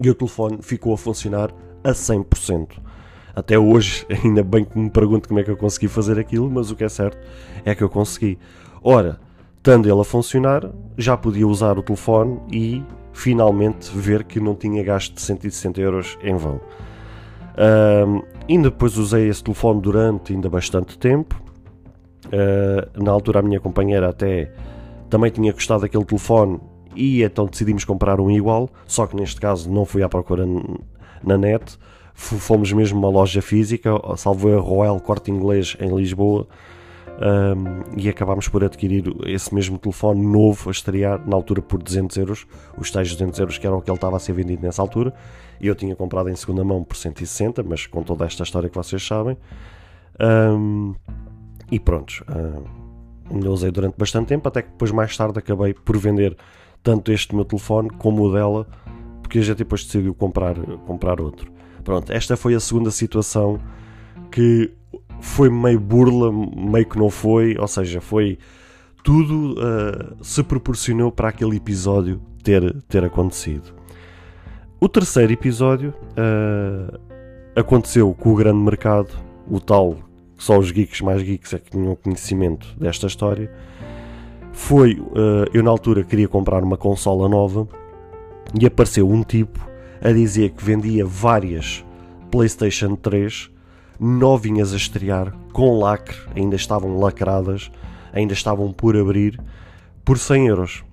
e 0.00 0.10
o 0.10 0.14
telefone 0.14 0.58
ficou 0.60 0.92
a 0.92 0.98
funcionar 0.98 1.52
a 1.84 1.90
100%. 1.90 2.87
Até 3.38 3.56
hoje, 3.56 4.04
ainda 4.24 4.42
bem 4.42 4.64
que 4.64 4.76
me 4.76 4.90
pergunto 4.90 5.28
como 5.28 5.38
é 5.38 5.44
que 5.44 5.50
eu 5.50 5.56
consegui 5.56 5.86
fazer 5.86 6.18
aquilo, 6.18 6.50
mas 6.50 6.72
o 6.72 6.76
que 6.76 6.82
é 6.82 6.88
certo 6.88 7.16
é 7.64 7.72
que 7.72 7.82
eu 7.82 7.88
consegui. 7.88 8.36
Ora, 8.82 9.20
estando 9.56 9.88
ele 9.88 10.00
a 10.00 10.04
funcionar, 10.04 10.68
já 10.96 11.16
podia 11.16 11.46
usar 11.46 11.78
o 11.78 11.82
telefone 11.82 12.40
e 12.50 12.82
finalmente 13.12 13.96
ver 13.96 14.24
que 14.24 14.40
não 14.40 14.56
tinha 14.56 14.82
gasto 14.82 15.14
de 15.14 15.20
160 15.20 15.80
euros 15.80 16.18
em 16.20 16.34
vão. 16.34 16.56
Uh, 17.54 18.24
ainda 18.48 18.70
depois 18.70 18.98
usei 18.98 19.28
esse 19.28 19.42
telefone 19.44 19.80
durante 19.80 20.32
ainda 20.32 20.48
bastante 20.48 20.98
tempo. 20.98 21.40
Uh, 22.26 23.02
na 23.02 23.12
altura 23.12 23.38
a 23.38 23.42
minha 23.42 23.60
companheira 23.60 24.08
até 24.08 24.52
também 25.08 25.30
tinha 25.30 25.52
gostado 25.52 25.82
daquele 25.82 26.04
telefone 26.04 26.60
e 26.94 27.22
então 27.22 27.46
decidimos 27.46 27.84
comprar 27.84 28.20
um 28.20 28.30
igual, 28.32 28.68
só 28.84 29.06
que 29.06 29.14
neste 29.14 29.40
caso 29.40 29.70
não 29.70 29.84
fui 29.84 30.02
à 30.02 30.08
procura 30.08 30.44
na 31.22 31.38
net, 31.38 31.78
fomos 32.18 32.72
mesmo 32.72 32.98
uma 32.98 33.08
loja 33.08 33.40
física, 33.40 33.90
salvo 34.16 34.52
a 34.52 34.60
Royal 34.60 35.00
Corte 35.00 35.30
Inglês 35.30 35.76
em 35.80 35.94
Lisboa, 35.94 36.46
um, 37.18 37.98
e 37.98 38.08
acabámos 38.08 38.48
por 38.48 38.62
adquirir 38.62 39.04
esse 39.26 39.52
mesmo 39.54 39.78
telefone 39.78 40.24
novo 40.24 40.68
a 40.68 40.72
estrear 40.72 41.26
na 41.26 41.34
altura 41.34 41.62
por 41.62 41.82
200 41.82 42.16
euros, 42.16 42.46
os 42.76 42.90
tais 42.90 43.10
200 43.12 43.38
euros 43.40 43.58
que 43.58 43.66
era 43.66 43.74
o 43.74 43.80
que 43.80 43.90
ele 43.90 43.96
estava 43.96 44.16
a 44.16 44.20
ser 44.20 44.32
vendido 44.32 44.62
nessa 44.62 44.82
altura, 44.82 45.14
eu 45.60 45.74
tinha 45.74 45.94
comprado 45.96 46.28
em 46.28 46.36
segunda 46.36 46.64
mão 46.64 46.84
por 46.84 46.96
160, 46.96 47.62
mas 47.62 47.86
com 47.86 48.02
toda 48.02 48.24
esta 48.24 48.42
história 48.42 48.68
que 48.68 48.76
vocês 48.76 49.04
sabem. 49.04 49.36
Um, 50.20 50.94
e 51.70 51.80
pronto, 51.80 52.24
um, 53.32 53.48
usei 53.48 53.70
durante 53.70 53.96
bastante 53.96 54.26
tempo, 54.28 54.48
até 54.48 54.62
que 54.62 54.70
depois 54.70 54.90
mais 54.90 55.16
tarde 55.16 55.38
acabei 55.38 55.74
por 55.74 55.96
vender 55.98 56.36
tanto 56.82 57.12
este 57.12 57.34
meu 57.34 57.44
telefone 57.44 57.90
como 57.90 58.24
o 58.24 58.32
dela, 58.32 58.66
porque 59.22 59.38
a 59.38 59.42
gente 59.42 59.58
depois 59.58 59.84
decidiu 59.84 60.14
comprar, 60.14 60.54
comprar 60.86 61.20
outro. 61.20 61.57
Pronto, 61.88 62.12
esta 62.12 62.36
foi 62.36 62.54
a 62.54 62.60
segunda 62.60 62.90
situação 62.90 63.58
que 64.30 64.70
foi 65.22 65.48
meio 65.48 65.80
burla, 65.80 66.30
meio 66.30 66.84
que 66.84 66.98
não 66.98 67.08
foi, 67.08 67.56
ou 67.58 67.66
seja, 67.66 67.98
foi 67.98 68.38
tudo 69.02 69.54
uh, 69.54 70.22
se 70.22 70.42
proporcionou 70.42 71.10
para 71.10 71.30
aquele 71.30 71.56
episódio 71.56 72.20
ter, 72.42 72.82
ter 72.82 73.02
acontecido. 73.02 73.72
O 74.78 74.86
terceiro 74.86 75.32
episódio 75.32 75.94
uh, 76.10 77.00
aconteceu 77.56 78.12
com 78.12 78.34
o 78.34 78.36
grande 78.36 78.58
mercado, 78.58 79.08
o 79.50 79.58
tal 79.58 79.96
só 80.36 80.58
os 80.58 80.70
geeks 80.70 81.00
mais 81.00 81.22
geeks 81.22 81.54
é 81.54 81.58
que 81.58 81.70
tinham 81.70 81.96
conhecimento 81.96 82.68
desta 82.78 83.06
história. 83.06 83.50
Foi, 84.52 84.92
uh, 84.92 85.48
eu 85.54 85.62
na 85.62 85.70
altura 85.70 86.04
queria 86.04 86.28
comprar 86.28 86.62
uma 86.62 86.76
consola 86.76 87.30
nova 87.30 87.66
e 88.60 88.66
apareceu 88.66 89.08
um 89.08 89.22
tipo 89.22 89.67
a 90.02 90.12
dizer 90.12 90.50
que 90.50 90.64
vendia 90.64 91.04
várias 91.04 91.84
PlayStation 92.30 92.94
3 92.94 93.50
novinhas 93.98 94.72
a 94.72 94.76
estrear, 94.76 95.34
com 95.52 95.78
lacre, 95.78 96.16
ainda 96.34 96.54
estavam 96.54 96.98
lacradas, 96.98 97.70
ainda 98.12 98.32
estavam 98.32 98.72
por 98.72 98.96
abrir, 98.96 99.40
por 100.04 100.18
100 100.18 100.46
euros. 100.46 100.84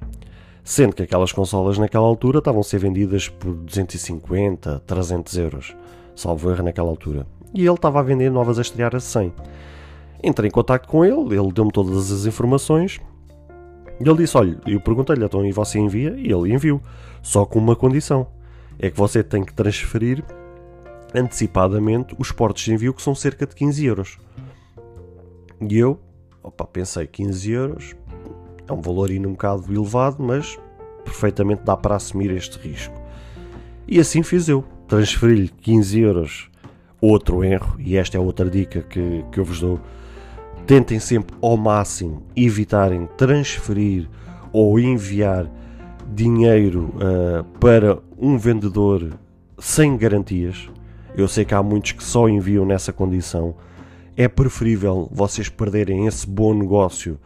Sendo 0.64 0.96
que 0.96 1.04
aquelas 1.04 1.32
consolas 1.32 1.78
naquela 1.78 2.08
altura 2.08 2.40
estavam 2.40 2.62
a 2.62 2.64
ser 2.64 2.80
vendidas 2.80 3.30
por 3.30 3.54
250, 3.54 4.80
300 4.88 5.38
euros, 5.38 5.76
salvo 6.16 6.50
erro 6.50 6.64
naquela 6.64 6.90
altura. 6.90 7.28
E 7.54 7.62
ele 7.62 7.76
estava 7.76 8.00
a 8.00 8.04
vender 8.04 8.32
novas 8.32 8.58
a 8.58 8.64
estrear 8.64 8.96
a 8.96 9.00
100. 9.00 9.32
Entrei 10.24 10.48
em 10.48 10.52
contato 10.52 10.88
com 10.88 11.06
ele, 11.06 11.38
ele 11.38 11.52
deu-me 11.52 11.72
todas 11.72 12.12
as 12.12 12.26
informações. 12.26 13.00
E 14.00 14.10
ele 14.10 14.18
disse: 14.18 14.36
Olha, 14.36 14.60
eu 14.66 14.80
perguntei-lhe, 14.82 15.24
então 15.24 15.46
e 15.46 15.52
você 15.52 15.78
envia? 15.78 16.16
E 16.18 16.32
ele 16.32 16.52
enviou, 16.52 16.82
só 17.22 17.46
com 17.46 17.60
uma 17.60 17.76
condição: 17.76 18.26
é 18.80 18.90
que 18.90 18.98
você 18.98 19.24
tem 19.24 19.44
que 19.44 19.54
transferir 19.54 20.24
antecipadamente 21.14 22.16
os 22.20 22.32
portos 22.32 22.64
de 22.64 22.74
envio, 22.74 22.94
que 22.94 23.02
são 23.02 23.16
cerca 23.16 23.46
de 23.46 23.56
15 23.56 23.86
euros. 23.86 24.18
E 25.62 25.78
eu, 25.78 26.00
opa, 26.44 26.66
pensei, 26.66 27.08
15 27.08 27.52
euros 27.52 27.96
é 28.68 28.74
um 28.74 28.82
valor 28.82 29.10
ainda 29.10 29.28
um 29.28 29.32
bocado 29.32 29.72
elevado, 29.72 30.22
mas 30.22 30.58
perfeitamente 31.04 31.64
dá 31.64 31.78
para 31.78 31.96
assumir 31.96 32.32
este 32.32 32.58
risco. 32.58 33.00
E 33.88 34.00
assim 34.00 34.24
fiz 34.24 34.48
eu. 34.50 34.64
Transferi-lhe 34.88 35.50
15 35.50 36.00
euros. 36.00 36.50
Outro 37.00 37.44
erro, 37.44 37.76
e 37.80 37.98
esta 37.98 38.18
é 38.18 38.20
outra 38.20 38.50
dica 38.50 38.82
que, 38.82 39.24
que 39.32 39.40
eu 39.40 39.46
vos 39.46 39.60
dou. 39.60 39.80
Tentem 40.66 41.00
sempre 41.00 41.36
ao 41.42 41.56
máximo 41.56 42.24
evitarem 42.36 43.08
transferir 43.18 44.10
ou 44.52 44.80
enviar 44.80 45.52
dinheiro 46.08 46.94
uh, 46.96 47.44
para 47.60 48.00
um 48.18 48.38
vendedor 48.38 49.18
sem 49.58 49.98
garantias. 49.98 50.70
Eu 51.16 51.28
sei 51.28 51.46
que 51.46 51.54
há 51.54 51.64
muitos 51.64 51.94
que 51.94 52.04
só 52.04 52.28
enviam 52.28 52.66
nessa 52.66 52.92
condição. 52.92 53.56
É 54.18 54.28
preferível 54.28 55.10
vocês 55.12 55.50
perderem 55.50 56.08
esse 56.08 56.28
bom 56.28 56.54
negócio 56.54 57.20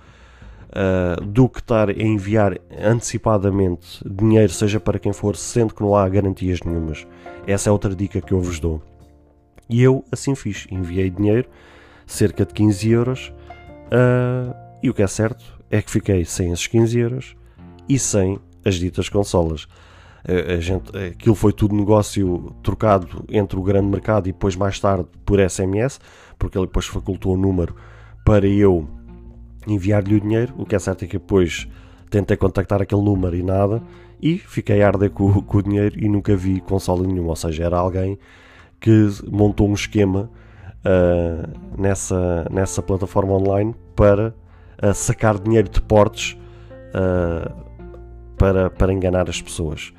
uh, 0.70 1.24
do 1.24 1.48
que 1.48 1.60
estar 1.60 1.90
a 1.90 1.94
enviar 1.94 2.58
antecipadamente 2.80 4.04
dinheiro, 4.06 4.52
seja 4.52 4.80
para 4.80 5.00
quem 5.00 5.14
for, 5.14 5.36
sendo 5.36 5.74
que 5.74 5.82
não 5.82 5.96
há 5.96 6.08
garantias 6.08 6.60
nenhumas. 6.62 7.08
Essa 7.46 7.70
é 7.70 7.72
outra 7.72 7.96
dica 7.96 8.22
que 8.22 8.32
eu 8.32 8.42
vos 8.42 8.60
dou. 8.60 8.82
E 9.70 9.82
eu 9.82 10.04
assim 10.12 10.34
fiz. 10.36 10.68
Enviei 10.72 11.10
dinheiro, 11.10 11.48
cerca 12.08 12.46
de 12.46 12.54
15 12.54 12.90
euros, 12.90 13.34
uh, 13.86 14.56
e 14.82 14.90
o 14.90 14.94
que 14.94 15.04
é 15.04 15.08
certo 15.08 15.60
é 15.70 15.82
que 15.82 15.92
fiquei 15.92 16.26
sem 16.26 16.52
esses 16.52 16.66
15 16.68 16.98
euros 16.98 17.36
e 17.88 18.00
sem 18.00 18.40
as 18.66 18.76
ditas 18.76 19.10
consolas 19.10 19.68
a 20.28 20.60
gente, 20.60 20.96
aquilo 20.98 21.36
foi 21.36 21.54
tudo 21.54 21.76
negócio 21.76 22.54
trocado 22.62 23.26
entre 23.30 23.58
o 23.58 23.64
grande 23.64 23.88
mercado 23.88 24.28
e 24.28 24.32
depois 24.32 24.56
mais 24.56 24.80
tarde 24.80 25.06
por 25.26 25.40
SMS, 25.40 26.00
porque 26.38 26.58
ele 26.58 26.68
depois 26.68 26.86
facultou 26.86 27.34
o 27.34 27.38
número 27.38 27.76
para 28.26 28.46
eu 28.48 28.88
enviar-lhe 29.68 30.16
o 30.16 30.22
dinheiro. 30.22 30.54
O 30.58 30.66
que 30.66 30.76
é 30.76 30.80
certo 30.80 31.06
é 31.06 31.08
que 31.08 31.18
depois 31.18 31.68
tentei 32.10 32.36
contactar 32.36 32.82
aquele 32.82 33.02
número 33.02 33.36
e 33.36 33.44
nada, 33.44 33.82
e 34.22 34.38
fiquei 34.38 34.82
a 34.82 34.88
arder 34.88 35.12
com, 35.12 35.42
com 35.42 35.58
o 35.58 35.64
dinheiro 35.64 35.96
e 35.98 36.10
nunca 36.10 36.36
vi 36.36 36.60
consola 36.60 37.06
nenhuma. 37.06 37.30
Ou 37.30 37.36
seja, 37.36 37.64
era 37.64 37.78
alguém 37.78 38.18
que 38.80 39.08
montou 39.30 39.70
um 39.70 39.74
esquema 39.74 40.30
uh, 40.80 41.82
nessa, 41.82 42.48
nessa 42.52 42.82
plataforma 42.82 43.34
online 43.34 43.76
para 43.96 44.34
uh, 44.84 44.94
sacar 44.94 45.38
dinheiro 45.40 45.70
de 45.70 45.82
portes 45.82 46.38
uh, 46.94 47.54
para, 48.38 48.70
para 48.70 48.94
enganar 48.94 49.30
as 49.30 49.42
pessoas. 49.42 49.94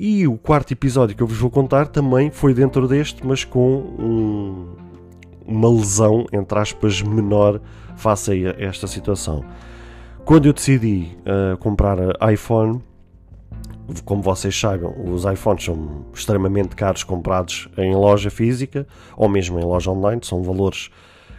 E 0.00 0.28
o 0.28 0.38
quarto 0.38 0.72
episódio 0.72 1.16
que 1.16 1.20
eu 1.24 1.26
vos 1.26 1.38
vou 1.38 1.50
contar 1.50 1.88
também 1.88 2.30
foi 2.30 2.54
dentro 2.54 2.86
deste, 2.86 3.26
mas 3.26 3.42
com 3.42 3.78
um, 3.98 4.68
uma 5.44 5.68
lesão, 5.68 6.24
entre 6.32 6.56
aspas, 6.56 7.02
menor 7.02 7.60
face 7.96 8.46
a 8.46 8.54
esta 8.64 8.86
situação. 8.86 9.44
Quando 10.24 10.46
eu 10.46 10.52
decidi 10.52 11.08
uh, 11.26 11.58
comprar 11.58 11.98
iPhone, 12.32 12.80
como 14.04 14.22
vocês 14.22 14.56
saibam, 14.56 14.94
os 15.04 15.24
iPhones 15.24 15.64
são 15.64 16.04
extremamente 16.14 16.76
caros 16.76 17.02
comprados 17.02 17.68
em 17.76 17.92
loja 17.92 18.30
física 18.30 18.86
ou 19.16 19.28
mesmo 19.28 19.58
em 19.58 19.64
loja 19.64 19.90
online, 19.90 20.20
são 20.22 20.44
valores 20.44 20.90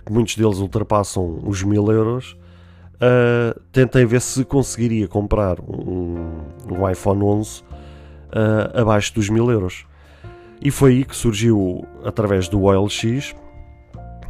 que 0.05 0.11
muitos 0.11 0.35
deles 0.35 0.57
ultrapassam 0.57 1.39
os 1.45 1.63
mil 1.63 1.89
euros. 1.89 2.37
Uh, 2.95 3.57
tentei 3.71 4.03
ver 4.03 4.19
se 4.19 4.43
conseguiria 4.43 5.07
comprar 5.07 5.61
um, 5.61 6.41
um 6.69 6.89
iPhone 6.89 7.23
11 7.23 7.69
uh, 8.29 8.79
abaixo 8.79 9.13
dos 9.13 9.29
mil 9.29 9.49
euros. 9.49 9.85
E 10.61 10.71
foi 10.71 10.91
aí 10.91 11.05
que 11.05 11.15
surgiu 11.15 11.85
através 12.03 12.47
do 12.47 12.63
OLX 12.63 13.33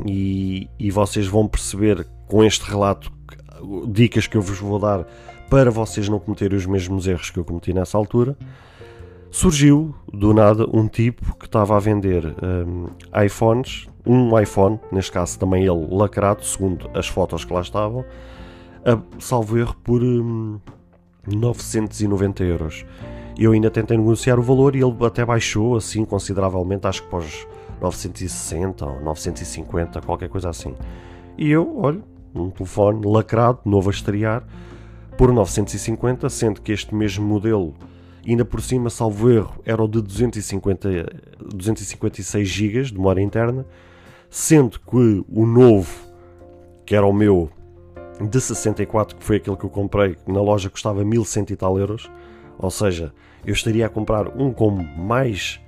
e, 0.06 0.70
e 0.78 0.92
vocês 0.92 1.28
vão 1.28 1.48
perceber 1.48 2.06
com 2.28 2.44
este 2.44 2.70
relato 2.70 3.12
dicas 3.88 4.28
que 4.28 4.38
eu 4.38 4.42
vos 4.42 4.60
vou 4.60 4.80
dar 4.80 5.06
para 5.50 5.72
vocês 5.72 6.08
não 6.08 6.20
cometerem 6.20 6.58
os 6.58 6.66
mesmos 6.66 7.08
erros 7.08 7.32
que 7.32 7.40
eu 7.40 7.44
cometi 7.44 7.74
nessa 7.74 7.98
altura. 7.98 8.38
Surgiu 9.32 9.96
do 10.12 10.34
nada 10.34 10.66
um 10.72 10.88
tipo 10.88 11.36
que 11.38 11.46
estava 11.46 11.76
a 11.76 11.80
vender 11.80 12.36
um, 12.42 12.88
iPhones, 13.24 13.88
um 14.06 14.38
iPhone, 14.40 14.80
neste 14.92 15.12
caso 15.12 15.38
também 15.38 15.64
ele 15.64 15.88
lacrado, 15.92 16.44
segundo 16.44 16.90
as 16.94 17.08
fotos 17.08 17.46
que 17.46 17.54
lá 17.54 17.62
estavam, 17.62 18.04
a, 18.86 19.00
salvo 19.20 19.58
erro 19.58 19.76
por 19.84 20.04
um, 20.04 20.60
990 21.28 22.44
euros. 22.44 22.86
Eu 23.42 23.54
ainda 23.54 23.72
tentei 23.72 23.98
negociar 23.98 24.38
o 24.38 24.42
valor 24.42 24.76
e 24.76 24.84
ele 24.84 24.94
até 25.06 25.24
baixou 25.24 25.78
assim 25.78 26.04
consideravelmente, 26.04 26.86
acho 26.86 27.04
que 27.04 27.10
para 27.10 27.20
os 27.20 27.48
960 27.80 28.86
ou 28.86 29.02
950, 29.02 30.02
qualquer 30.02 30.28
coisa 30.28 30.50
assim. 30.50 30.76
E 31.38 31.50
eu, 31.50 31.80
olha, 31.80 32.04
um 32.36 32.50
telefone 32.50 33.08
lacrado, 33.08 33.62
novo 33.64 33.90
a 33.90 33.94
estrear, 33.94 34.46
por 35.18 35.32
950, 35.32 36.30
sendo 36.30 36.62
que 36.62 36.74
este 36.74 36.94
mesmo 36.94 37.26
modelo, 37.26 37.74
ainda 38.28 38.44
por 38.44 38.62
cima, 38.62 38.90
salvo 38.90 39.32
erro, 39.32 39.62
era 39.64 39.82
o 39.82 39.88
de 39.88 40.02
250, 40.02 40.90
256 41.40 42.46
GB 42.46 42.84
de 42.84 42.94
memória 42.94 43.22
interna, 43.22 43.66
sendo 44.30 44.82
que 44.82 45.24
o 45.30 45.46
novo, 45.46 45.90
que 46.86 46.94
era 46.94 47.06
o 47.06 47.14
meu 47.14 47.50
de 48.20 48.42
64, 48.42 49.16
que 49.16 49.24
foi 49.24 49.38
aquele 49.38 49.56
que 49.56 49.64
eu 49.64 49.70
comprei, 49.70 50.18
na 50.28 50.42
loja 50.42 50.70
custava 50.70 51.06
1100 51.06 51.46
e 51.52 51.56
tal 51.56 51.80
euros, 51.80 52.12
ou 52.58 52.70
seja, 52.70 53.14
eu 53.46 53.54
estaria 53.54 53.86
a 53.86 53.90
comprar 53.90 54.28
um 54.38 54.52
com 54.52 54.70
mais 54.72 55.60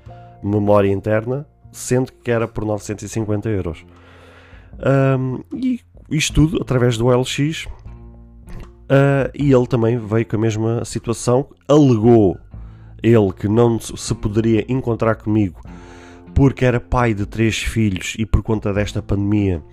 memória 0.44 0.92
interna, 0.92 1.48
sendo 1.72 2.12
que 2.12 2.32
era 2.32 2.48
por 2.48 2.66
950 2.66 3.50
euros. 3.50 3.86
Um, 5.20 5.44
e 5.56 5.80
isto 6.10 6.34
tudo 6.34 6.62
através 6.62 6.98
do 6.98 7.08
LX. 7.08 7.66
Uh, 7.66 9.32
e 9.34 9.54
ele 9.54 9.68
também 9.68 9.98
veio 9.98 10.26
com 10.26 10.36
a 10.36 10.40
mesma 10.40 10.84
situação, 10.84 11.48
alegou 11.68 12.38
ele 13.02 13.32
que 13.32 13.48
não 13.48 13.80
se 13.80 14.14
poderia 14.14 14.66
encontrar 14.68 15.16
comigo 15.16 15.62
porque 16.34 16.66
era 16.66 16.80
pai 16.80 17.14
de 17.14 17.26
três 17.26 17.58
filhos 17.58 18.16
e 18.18 18.26
por 18.26 18.42
conta 18.42 18.74
desta 18.74 19.02
pandemia 19.02 19.64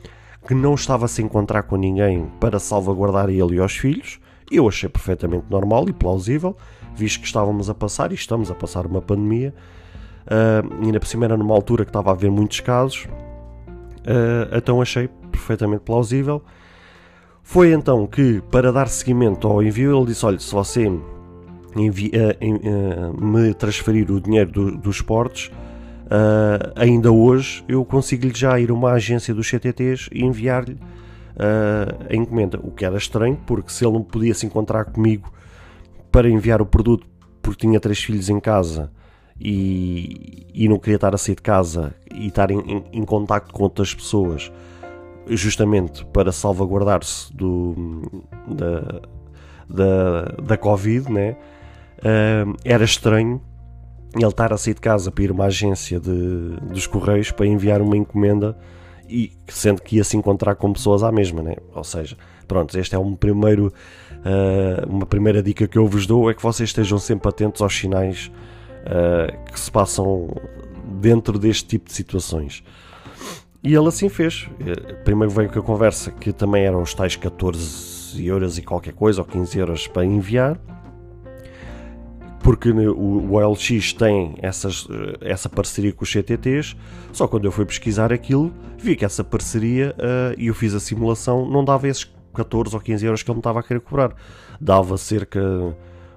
que 0.47 0.55
não 0.55 0.75
estava 0.75 1.05
a 1.05 1.09
se 1.09 1.23
encontrar 1.23 1.63
com 1.65 1.77
ninguém 1.77 2.27
para 2.41 2.59
salvaguardar 2.59 3.29
ele 3.29 3.57
e 3.57 3.61
os 3.61 3.77
filhos. 3.77 4.19
Eu 4.51 4.67
achei 4.67 4.89
perfeitamente 4.89 5.45
normal 5.51 5.89
e 5.89 5.93
plausível, 5.93 6.57
visto 6.99 7.21
que 7.21 7.27
estávamos 7.27 7.71
a 7.71 7.75
passar 7.75 8.13
e 8.13 8.15
estamos 8.15 8.51
a 8.51 8.55
passar 8.55 8.87
uma 8.87 9.01
pandemia. 9.01 9.55
Uh, 10.27 10.85
ainda 10.85 11.01
por 11.01 11.07
cima 11.07 11.25
era 11.25 11.37
numa 11.37 11.55
altura 11.55 11.85
que 11.85 11.91
estava 11.91 12.11
a 12.11 12.13
haver 12.13 12.31
muitos 12.31 12.61
casos, 12.61 13.07
uh, 13.07 14.55
então 14.57 14.83
achei 14.83 15.09
perfeitamente 15.31 15.83
plausível. 15.83 16.43
Foi 17.43 17.73
então 17.73 18.07
que, 18.07 18.43
para 18.51 18.71
dar 18.71 18.89
seguimento 18.89 19.49
ao 19.49 19.63
envio, 19.63 19.97
ele 19.97 20.07
disse: 20.09 20.27
Olha, 20.27 20.39
se 20.39 20.53
você 20.53 20.93
envia, 21.75 22.37
uh, 22.43 23.25
me 23.25 23.55
transferir 23.55 24.11
o 24.11 24.21
dinheiro 24.21 24.51
do, 24.51 24.77
dos 24.77 25.01
portos, 25.01 25.51
Uh, 26.09 26.73
ainda 26.75 27.13
hoje 27.13 27.63
eu 27.69 27.85
consigo-lhe 27.85 28.33
já 28.35 28.59
ir 28.59 28.71
a 28.71 28.73
uma 28.73 28.93
agência 28.93 29.35
dos 29.35 29.47
CTTs 29.47 30.09
e 30.11 30.25
enviar-lhe 30.25 30.73
uh, 30.73 32.07
a 32.09 32.17
encomenda. 32.17 32.59
O 32.63 32.71
que 32.71 32.85
era 32.85 32.97
estranho, 32.97 33.39
porque 33.47 33.71
se 33.71 33.85
ele 33.85 33.93
não 33.93 34.03
podia 34.03 34.33
se 34.33 34.47
encontrar 34.47 34.87
comigo 34.87 35.31
para 36.11 36.29
enviar 36.29 36.61
o 36.61 36.67
produto 36.67 37.07
porque 37.43 37.67
tinha 37.67 37.81
três 37.81 37.99
filhos 37.99 38.29
em 38.29 38.41
casa 38.41 38.91
e, 39.41 40.47
e 40.53 40.69
não 40.69 40.79
queria 40.79 40.97
estar 40.97 41.15
a 41.15 41.19
sair 41.19 41.37
de 41.37 41.43
casa 41.43 41.95
e 42.13 42.27
estar 42.27 42.51
em, 42.51 42.59
em, 42.61 42.85
em 42.93 43.05
contacto 43.05 43.55
com 43.55 43.63
outras 43.63 43.95
pessoas, 43.95 44.53
justamente 45.29 46.05
para 46.07 46.33
salvaguardar-se 46.33 47.33
do, 47.35 48.03
da, 48.47 49.01
da, 49.69 50.23
da 50.43 50.57
Covid, 50.57 51.11
né? 51.11 51.37
Uh, 51.99 52.57
era 52.65 52.85
estranho 52.85 53.41
ele 54.15 54.27
estar 54.27 54.53
a 54.53 54.57
sair 54.57 54.75
de 54.75 54.81
casa 54.81 55.11
para 55.11 55.25
ir 55.25 55.31
a 55.31 55.33
uma 55.33 55.45
agência 55.47 56.01
de, 56.01 56.57
dos 56.71 56.87
Correios 56.87 57.31
para 57.31 57.47
enviar 57.47 57.83
uma 57.83 57.97
encomenda 57.97 58.57
e 59.09 59.33
sendo 59.49 59.83
que 59.83 59.97
ia 59.97 60.05
se 60.05 60.17
encontrar 60.17 60.55
com 60.55 60.73
pessoas 60.73 61.03
à 61.03 61.11
mesma, 61.11 61.43
né? 61.43 61.57
Ou 61.75 61.85
seja, 61.85 62.17
pronto, 62.47 62.79
este 62.79 62.95
é 62.95 62.99
um 62.99 63.15
primeiro, 63.15 63.73
uh, 64.25 64.89
uma 64.89 65.07
primeira 65.07 65.43
dica 65.43 65.67
que 65.67 65.79
eu 65.79 65.87
vos 65.87 66.07
dou 66.07 66.31
é 66.31 66.35
que 66.35 66.43
vocês 66.43 66.69
estejam 66.69 66.99
sempre 66.99 67.29
atentos 67.29 67.63
aos 67.63 67.77
sinais 67.77 68.31
uh, 68.85 69.53
que 69.53 69.59
se 69.59 69.71
passam 69.71 70.29
dentro 71.01 71.39
deste 71.39 71.67
tipo 71.67 71.87
de 71.87 71.95
situações. 71.95 72.63
E 73.63 73.75
ele 73.75 73.89
assim 73.89 74.09
fez. 74.09 74.49
Eh, 74.61 74.95
primeiro 75.05 75.33
veio 75.33 75.51
com 75.51 75.59
a 75.59 75.63
conversa 75.63 76.13
que 76.13 76.33
também 76.33 76.65
eram 76.65 76.81
os 76.81 76.95
tais 76.95 77.17
14 77.17 78.25
euros 78.25 78.57
e 78.57 78.63
qualquer 78.63 78.95
coisa, 78.95 79.21
ou 79.21 79.27
15 79.27 79.59
euros 79.59 79.87
para 79.89 80.05
enviar 80.05 80.59
porque 82.49 82.71
o, 82.71 83.35
OLX 83.35 83.93
tem 83.93 84.35
essas, 84.41 84.89
eh, 84.91 85.33
essa 85.33 85.51
parceria 85.51 85.93
com 85.93 86.03
os 86.03 86.11
CTTs, 86.11 86.75
só 87.13 87.29
quando 87.29 87.45
eu 87.45 87.53
fui 87.53 87.67
pesquisar 87.67 88.11
aquilo, 88.11 88.55
vi 88.79 88.97
que 88.97 89.05
essa 89.05 89.23
parceria 89.23 89.95
uh, 89.99 90.35
e 90.39 90.47
eu 90.47 90.55
fiz 90.55 90.73
a 90.73 90.81
simulação, 90.81 91.47
não 91.47 91.63
dava 91.63 91.89
esses 91.89 92.11
14 92.39 92.75
ou 92.75 92.81
15 92.81 93.07
euros 93.07 93.23
que 93.23 93.31
ele 93.31 93.37
me 93.37 93.41
estava 93.41 93.61
a 93.61 93.63
querer 93.63 93.81
cobrar, 93.81 94.13
dava 94.61 94.97
cerca 94.97 95.41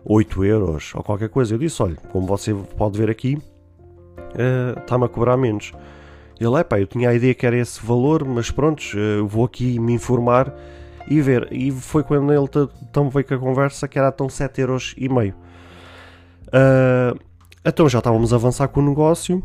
8 0.06 0.46
euros 0.46 0.94
ou 0.96 1.04
qualquer 1.04 1.30
coisa. 1.30 1.54
Eu 1.54 1.60
disse: 1.60 1.82
olha, 1.82 1.98
como 2.12 2.26
você 2.26 2.54
pode 2.54 2.98
ver 2.98 3.10
aqui, 3.10 3.38
está-me 4.78 5.06
a 5.06 5.10
cobrar 5.10 5.38
menos. 5.38 5.74
Ele, 6.40 6.56
é 6.56 6.64
pá, 6.64 6.80
eu 6.80 6.88
tinha 6.88 7.10
a 7.10 7.14
ideia 7.14 7.36
que 7.36 7.46
era 7.46 7.56
esse 7.56 7.86
valor, 7.86 8.26
mas 8.26 8.50
pronto, 8.50 8.82
uh, 8.96 9.28
vou 9.28 9.46
aqui 9.46 9.80
me 9.80 9.94
informar 9.94 10.52
e 11.08 11.22
ver. 11.22 11.48
E 11.52 11.72
foi 11.72 12.04
quando 12.04 12.34
ele 12.34 12.48
então 12.82 13.12
veio 13.12 13.26
com 13.28 13.36
a 13.36 13.38
conversa 13.38 13.88
que 13.88 14.00
era 14.00 14.12
tão 14.12 14.28
7 14.28 14.62
euros 14.62 14.96
e 14.98 15.08
meio. 15.08 15.36
Uh, 16.48 17.20
então 17.64 17.88
já 17.88 18.00
estávamos 18.00 18.34
a 18.34 18.38
avançar 18.38 18.68
com 18.70 18.80
o 18.80 18.90
negócio 18.90 19.44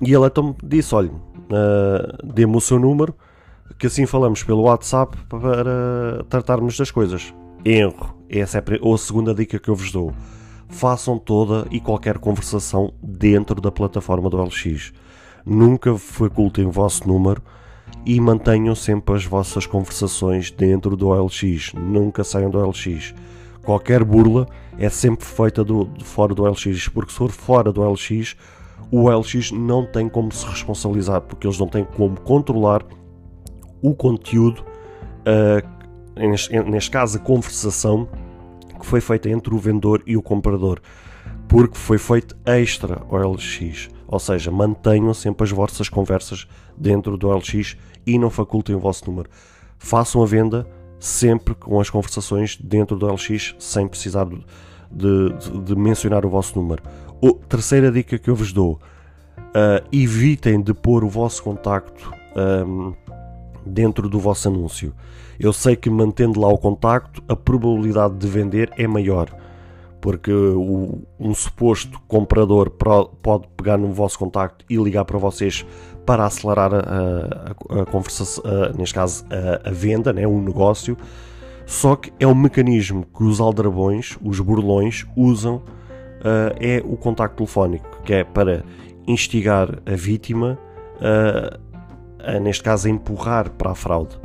e 0.00 0.14
ele 0.14 0.24
então 0.24 0.56
disse: 0.62 0.94
Olha, 0.94 1.10
uh, 1.10 2.32
dê-me 2.32 2.56
o 2.56 2.60
seu 2.62 2.78
número, 2.78 3.14
que 3.78 3.86
assim 3.86 4.06
falamos 4.06 4.42
pelo 4.42 4.62
WhatsApp 4.62 5.16
para 5.28 6.24
tratarmos 6.28 6.76
das 6.76 6.90
coisas. 6.90 7.34
Erro, 7.64 8.14
essa 8.28 8.58
é 8.58 8.62
a 8.62 8.98
segunda 8.98 9.34
dica 9.34 9.58
que 9.58 9.68
eu 9.68 9.74
vos 9.74 9.90
dou. 9.90 10.12
Façam 10.68 11.18
toda 11.18 11.66
e 11.70 11.80
qualquer 11.80 12.18
conversação 12.18 12.92
dentro 13.02 13.60
da 13.60 13.70
plataforma 13.70 14.28
do 14.28 14.42
LX. 14.42 14.92
Nunca 15.44 15.96
facultem 15.96 16.66
o 16.66 16.70
vosso 16.70 17.06
número 17.06 17.42
e 18.04 18.20
mantenham 18.20 18.74
sempre 18.74 19.14
as 19.14 19.24
vossas 19.24 19.66
conversações 19.66 20.50
dentro 20.50 20.96
do 20.96 21.12
LX. 21.12 21.72
Nunca 21.74 22.24
saiam 22.24 22.50
do 22.50 22.58
LX 22.58 23.14
qualquer 23.64 24.04
burla 24.04 24.46
é 24.78 24.88
sempre 24.88 25.24
feita 25.24 25.64
do, 25.64 25.86
de 25.86 26.04
fora 26.04 26.34
do 26.34 26.44
LX, 26.44 26.88
porque 26.88 27.10
se 27.10 27.18
for 27.18 27.30
fora 27.30 27.72
do 27.72 27.82
LX, 27.82 28.36
o 28.90 29.10
LX 29.10 29.50
não 29.50 29.86
tem 29.86 30.08
como 30.08 30.30
se 30.30 30.46
responsabilizar, 30.46 31.22
porque 31.22 31.46
eles 31.46 31.58
não 31.58 31.66
têm 31.66 31.84
como 31.84 32.20
controlar 32.20 32.84
o 33.84 33.94
conteúdo, 33.94 34.64
uh, 35.20 36.18
neste, 36.66 36.90
caso 36.90 37.18
a 37.18 37.20
conversação, 37.20 38.08
que 38.80 38.86
foi 38.86 39.02
feita 39.02 39.28
entre 39.28 39.54
o 39.54 39.58
vendedor 39.58 40.02
e 40.06 40.16
o 40.16 40.22
comprador, 40.22 40.80
porque 41.46 41.76
foi 41.76 41.98
feito 41.98 42.34
extra 42.46 43.02
ao 43.10 43.32
LX. 43.32 43.90
Ou 44.08 44.18
seja, 44.18 44.50
mantenham 44.50 45.12
sempre 45.12 45.44
as 45.44 45.50
vossas 45.50 45.90
conversas 45.90 46.48
dentro 46.74 47.18
do 47.18 47.30
LX 47.30 47.76
e 48.06 48.18
não 48.18 48.30
facultem 48.30 48.74
o 48.74 48.80
vosso 48.80 49.06
número. 49.06 49.28
Façam 49.78 50.22
a 50.22 50.26
venda 50.26 50.66
sempre 50.98 51.54
com 51.54 51.78
as 51.78 51.90
conversações 51.90 52.56
dentro 52.56 52.96
do 52.96 53.06
LX, 53.06 53.54
sem 53.58 53.86
precisar 53.86 54.24
de, 54.24 54.38
de, 54.90 55.60
de 55.62 55.76
mencionar 55.76 56.24
o 56.24 56.30
vosso 56.30 56.58
número. 56.58 56.82
O, 57.20 57.34
terceira 57.34 57.92
dica 57.92 58.18
que 58.18 58.30
eu 58.30 58.34
vos 58.34 58.50
dou: 58.50 58.80
uh, 59.38 59.86
evitem 59.92 60.62
de 60.62 60.72
pôr 60.72 61.04
o 61.04 61.08
vosso 61.08 61.42
contacto 61.42 62.10
um, 62.34 62.94
dentro 63.64 64.08
do 64.08 64.18
vosso 64.18 64.48
anúncio. 64.48 64.92
Eu 65.38 65.52
sei 65.52 65.76
que 65.76 65.90
mantendo 65.90 66.40
lá 66.40 66.48
o 66.48 66.58
contacto, 66.58 67.22
a 67.28 67.34
probabilidade 67.34 68.14
de 68.14 68.26
vender 68.26 68.70
é 68.76 68.86
maior, 68.86 69.28
porque 70.00 70.32
um 70.32 71.34
suposto 71.34 72.00
comprador 72.06 72.70
pode 72.70 73.48
pegar 73.56 73.76
no 73.76 73.92
vosso 73.92 74.18
contacto 74.18 74.64
e 74.68 74.76
ligar 74.76 75.04
para 75.04 75.18
vocês 75.18 75.64
para 76.04 76.26
acelerar 76.26 76.74
a, 76.74 76.78
a, 76.78 77.82
a 77.82 77.86
conversação, 77.86 78.44
a, 78.44 78.76
neste 78.76 78.94
caso 78.94 79.24
a, 79.30 79.68
a 79.68 79.72
venda, 79.72 80.12
né, 80.12 80.26
um 80.26 80.42
negócio. 80.42 80.96
Só 81.66 81.96
que 81.96 82.12
é 82.20 82.26
um 82.26 82.34
mecanismo 82.34 83.06
que 83.06 83.24
os 83.24 83.40
aldrabões, 83.40 84.18
os 84.22 84.38
burlões, 84.38 85.06
usam, 85.16 85.56
uh, 85.56 86.54
é 86.60 86.82
o 86.84 86.96
contacto 86.96 87.36
telefónico, 87.36 88.02
que 88.04 88.12
é 88.12 88.24
para 88.24 88.62
instigar 89.06 89.78
a 89.86 89.96
vítima, 89.96 90.58
uh, 90.96 91.58
neste 92.40 92.62
caso, 92.62 92.88
a 92.88 92.90
empurrar 92.90 93.50
para 93.50 93.70
a 93.70 93.74
fraude. 93.74 94.18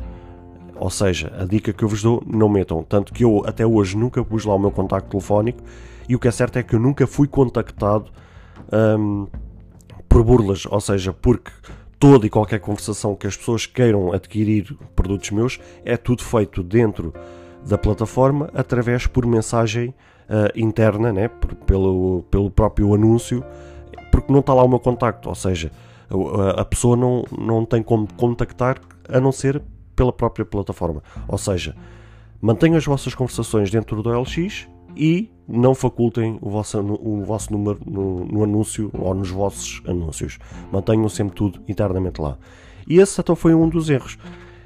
Ou 0.75 0.89
seja, 0.89 1.33
a 1.37 1.45
dica 1.45 1.73
que 1.73 1.83
eu 1.83 1.89
vos 1.89 2.01
dou, 2.01 2.23
não 2.25 2.47
metam. 2.47 2.83
Tanto 2.83 3.13
que 3.13 3.23
eu 3.23 3.43
até 3.45 3.65
hoje 3.65 3.97
nunca 3.97 4.23
pus 4.23 4.45
lá 4.45 4.55
o 4.55 4.59
meu 4.59 4.71
contacto 4.71 5.09
telefónico 5.09 5.61
e 6.07 6.15
o 6.15 6.19
que 6.19 6.27
é 6.27 6.31
certo 6.31 6.57
é 6.57 6.63
que 6.63 6.73
eu 6.73 6.79
nunca 6.79 7.05
fui 7.05 7.27
contactado. 7.27 8.09
Um, 8.71 9.27
por 10.09 10.23
burlas, 10.23 10.65
ou 10.65 10.81
seja, 10.81 11.13
porque 11.13 11.51
toda 11.99 12.25
e 12.25 12.29
qualquer 12.29 12.59
conversação 12.59 13.15
que 13.15 13.27
as 13.27 13.37
pessoas 13.37 13.67
queiram 13.67 14.11
adquirir 14.11 14.75
produtos 14.95 15.29
meus 15.29 15.59
é 15.85 15.95
tudo 15.95 16.23
feito 16.23 16.63
dentro 16.63 17.13
da 17.67 17.77
plataforma 17.77 18.49
através 18.53 19.05
por 19.05 19.25
mensagem 19.25 19.89
uh, 19.89 20.49
interna, 20.55 21.13
né, 21.13 21.27
por, 21.27 21.53
pelo, 21.55 22.23
pelo 22.31 22.49
próprio 22.49 22.95
anúncio, 22.95 23.43
porque 24.11 24.31
não 24.31 24.39
está 24.39 24.53
lá 24.53 24.63
o 24.63 24.67
meu 24.67 24.79
contacto, 24.79 25.29
ou 25.29 25.35
seja, 25.35 25.71
a, 26.57 26.65
pessoa 26.65 26.95
não, 26.95 27.23
não 27.37 27.65
tem 27.65 27.83
como 27.83 28.07
contactar 28.15 28.79
a 29.07 29.19
não 29.19 29.31
ser 29.31 29.61
pela 29.95 30.13
própria 30.13 30.45
plataforma. 30.45 31.03
Ou 31.27 31.37
seja, 31.37 31.75
mantenham 32.41 32.77
as 32.77 32.85
vossas 32.85 33.13
conversações 33.13 33.69
dentro 33.69 34.01
do 34.01 34.09
LX 34.09 34.67
e 34.95 35.31
não 35.47 35.73
facultem 35.73 36.37
o 36.41 36.49
vosso, 36.49 36.79
o 36.79 37.23
vosso 37.23 37.51
número 37.51 37.79
no, 37.85 38.25
no, 38.25 38.43
anúncio 38.43 38.89
ou 38.93 39.13
nos 39.13 39.29
vossos 39.29 39.81
anúncios. 39.87 40.37
Mantenham 40.71 41.09
sempre 41.09 41.35
tudo 41.35 41.61
internamente 41.67 42.21
lá. 42.21 42.37
E 42.87 42.99
esse 42.99 43.19
então 43.19 43.35
foi 43.35 43.53
um 43.53 43.67
dos 43.67 43.89
erros. 43.89 44.17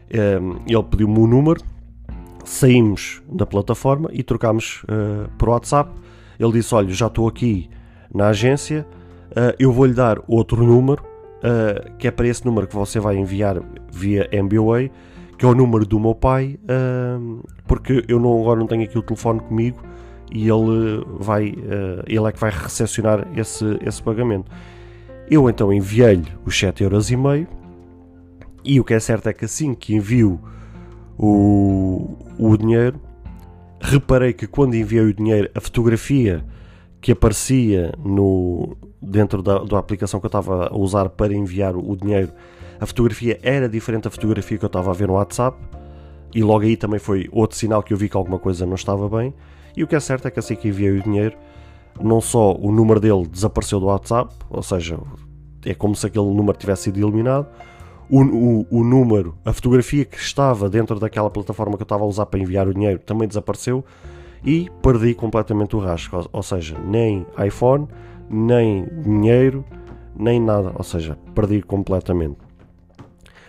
Ehm, 0.09 0.57
ele 0.67 0.83
pediu-me 0.83 1.19
o 1.19 1.27
número, 1.27 1.61
saímos 2.45 3.21
da 3.29 3.45
plataforma 3.45 4.09
e 4.13 4.21
trocámos 4.21 4.83
uh, 4.83 5.29
por 5.37 5.49
WhatsApp. 5.49 5.91
Ele 6.39 6.51
disse: 6.51 6.75
Olha, 6.75 6.89
já 6.89 7.07
estou 7.07 7.27
aqui 7.27 7.69
na 8.13 8.27
agência, 8.27 8.85
uh, 9.31 9.55
eu 9.57 9.71
vou-lhe 9.71 9.93
dar 9.93 10.19
outro 10.27 10.63
número, 10.63 11.03
uh, 11.43 11.97
que 11.97 12.07
é 12.07 12.11
para 12.11 12.27
esse 12.27 12.45
número 12.45 12.67
que 12.67 12.75
você 12.75 12.99
vai 12.99 13.17
enviar 13.17 13.61
via 13.91 14.27
MBWay, 14.31 14.91
que 15.37 15.45
é 15.45 15.47
o 15.47 15.53
número 15.53 15.85
do 15.85 15.99
meu 15.99 16.15
pai, 16.15 16.59
porque 17.67 18.05
eu 18.07 18.19
não, 18.19 18.39
agora 18.39 18.59
não 18.59 18.67
tenho 18.67 18.83
aqui 18.83 18.97
o 18.97 19.01
telefone 19.01 19.39
comigo 19.41 19.79
e 20.31 20.47
ele 20.47 21.03
vai 21.19 21.53
ele 22.07 22.27
é 22.27 22.31
que 22.31 22.39
vai 22.39 22.51
recepcionar 22.51 23.27
esse, 23.35 23.77
esse 23.81 24.01
pagamento. 24.01 24.49
Eu 25.29 25.49
então 25.49 25.73
enviei-lhe 25.73 26.27
os 26.45 26.53
7,5€ 26.53 27.47
e 28.63 28.79
o 28.79 28.83
que 28.83 28.93
é 28.93 28.99
certo 28.99 29.27
é 29.27 29.33
que 29.33 29.45
assim 29.45 29.73
que 29.73 29.95
envio 29.95 30.39
o, 31.17 32.17
o 32.37 32.57
dinheiro, 32.57 32.99
reparei 33.81 34.33
que 34.33 34.47
quando 34.47 34.75
enviei 34.75 35.03
o 35.03 35.13
dinheiro, 35.13 35.49
a 35.53 35.59
fotografia 35.59 36.43
que 37.01 37.11
aparecia 37.11 37.91
no, 38.03 38.77
dentro 39.03 39.41
da, 39.41 39.59
da 39.59 39.77
aplicação 39.77 40.19
que 40.19 40.25
eu 40.25 40.29
estava 40.29 40.67
a 40.67 40.77
usar 40.77 41.09
para 41.09 41.33
enviar 41.33 41.75
o 41.75 41.95
dinheiro, 41.95 42.31
a 42.79 42.85
fotografia 42.85 43.39
era 43.43 43.69
diferente 43.69 44.03
da 44.03 44.09
fotografia 44.09 44.57
que 44.57 44.65
eu 44.65 44.67
estava 44.67 44.91
a 44.91 44.93
ver 44.93 45.07
no 45.07 45.13
WhatsApp, 45.13 45.57
e 46.33 46.43
logo 46.43 46.63
aí 46.63 46.75
também 46.75 46.99
foi 46.99 47.29
outro 47.31 47.57
sinal 47.57 47.83
que 47.83 47.93
eu 47.93 47.97
vi 47.97 48.09
que 48.09 48.17
alguma 48.17 48.39
coisa 48.39 48.65
não 48.65 48.75
estava 48.75 49.07
bem. 49.07 49.33
E 49.75 49.83
o 49.83 49.87
que 49.87 49.95
é 49.95 49.99
certo 49.99 50.27
é 50.27 50.31
que 50.31 50.39
assim 50.39 50.55
que 50.55 50.67
enviei 50.67 50.91
o 50.91 51.03
dinheiro, 51.03 51.35
não 52.01 52.19
só 52.19 52.55
o 52.55 52.71
número 52.71 52.99
dele 52.99 53.27
desapareceu 53.27 53.79
do 53.79 53.85
WhatsApp, 53.85 54.33
ou 54.49 54.63
seja, 54.63 54.99
é 55.65 55.73
como 55.73 55.95
se 55.95 56.07
aquele 56.07 56.25
número 56.25 56.57
tivesse 56.57 56.83
sido 56.83 56.99
eliminado, 56.99 57.47
o, 58.09 58.21
o, 58.21 58.67
o, 58.69 58.83
número, 58.83 59.35
a 59.45 59.53
fotografia 59.53 60.05
que 60.05 60.17
estava 60.17 60.69
dentro 60.69 60.99
daquela 60.99 61.29
plataforma 61.29 61.77
que 61.77 61.83
eu 61.83 61.85
estava 61.85 62.03
a 62.03 62.07
usar 62.07 62.25
para 62.25 62.39
enviar 62.39 62.67
o 62.67 62.73
dinheiro 62.73 62.99
também 62.99 63.27
desapareceu 63.27 63.83
e 64.45 64.69
perdi 64.81 65.13
completamente 65.13 65.75
o 65.75 65.79
rastro. 65.79 66.17
Ou, 66.17 66.29
ou 66.33 66.43
seja, 66.43 66.77
nem 66.85 67.25
iPhone, 67.45 67.87
nem 68.33 68.85
dinheiro, 69.03 69.63
nem 70.15 70.39
nada. 70.39 70.71
Ou 70.75 70.83
seja, 70.83 71.17
perdi 71.35 71.61
completamente. 71.61 72.37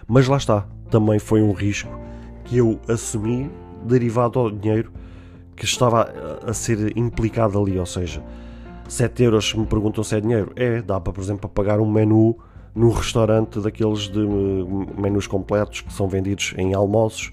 Mas 0.06 0.28
lá 0.28 0.36
está, 0.36 0.66
também 0.90 1.18
foi 1.18 1.42
um 1.42 1.52
risco 1.52 1.90
que 2.44 2.58
eu 2.58 2.78
assumi 2.88 3.50
derivado 3.84 4.38
ao 4.38 4.50
dinheiro 4.50 4.92
que 5.56 5.64
estava 5.64 6.12
a 6.46 6.52
ser 6.52 6.96
implicado 6.96 7.60
ali. 7.60 7.78
Ou 7.78 7.86
seja, 7.86 8.22
7 8.88 9.22
euros, 9.22 9.54
me 9.54 9.66
perguntam 9.66 10.04
se 10.04 10.16
é 10.16 10.20
dinheiro, 10.20 10.52
é, 10.56 10.82
dá 10.82 11.00
para, 11.00 11.12
por 11.12 11.22
exemplo, 11.22 11.48
pagar 11.48 11.80
um 11.80 11.90
menu 11.90 12.36
num 12.74 12.90
restaurante 12.90 13.60
daqueles 13.60 14.08
de 14.08 14.20
eh, 14.20 15.00
menus 15.00 15.26
completos 15.26 15.80
que 15.80 15.92
são 15.92 16.08
vendidos 16.08 16.54
em 16.58 16.74
almoços, 16.74 17.32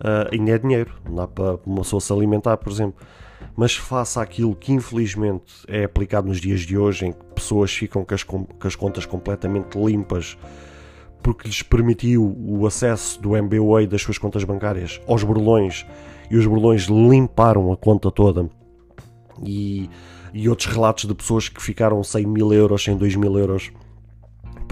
uh, 0.00 0.28
ainda 0.32 0.50
é 0.50 0.58
dinheiro, 0.58 0.92
dá 1.08 1.28
para 1.28 1.56
uma 1.64 1.82
pessoa 1.82 2.00
se 2.00 2.12
alimentar, 2.12 2.56
por 2.56 2.72
exemplo. 2.72 2.94
Mas 3.56 3.74
faça 3.74 4.22
aquilo 4.22 4.54
que 4.56 4.72
infelizmente 4.72 5.52
é 5.68 5.84
aplicado 5.84 6.28
nos 6.28 6.40
dias 6.40 6.60
de 6.60 6.76
hoje, 6.76 7.06
em 7.06 7.12
que 7.12 7.24
pessoas 7.34 7.72
ficam 7.72 8.04
com 8.04 8.14
as, 8.14 8.22
com 8.22 8.46
as 8.62 8.74
contas 8.74 9.06
completamente 9.06 9.78
limpas 9.78 10.36
porque 11.22 11.46
lhes 11.46 11.62
permitiu 11.62 12.36
o 12.36 12.66
acesso 12.66 13.20
do 13.22 13.36
MBWay 13.36 13.86
das 13.86 14.02
suas 14.02 14.18
contas 14.18 14.42
bancárias 14.42 15.00
aos 15.06 15.22
burlões 15.22 15.86
e 16.28 16.36
os 16.36 16.44
burlões 16.46 16.86
limparam 16.86 17.72
a 17.72 17.76
conta 17.76 18.10
toda. 18.10 18.50
E, 19.44 19.88
e 20.34 20.48
outros 20.48 20.66
relatos 20.66 21.04
de 21.04 21.14
pessoas 21.14 21.48
que 21.48 21.62
ficaram 21.62 22.02
sem 22.02 22.26
mil 22.26 22.52
euros, 22.52 22.82
sem 22.82 22.96
dois 22.96 23.14
mil 23.14 23.38
euros 23.38 23.70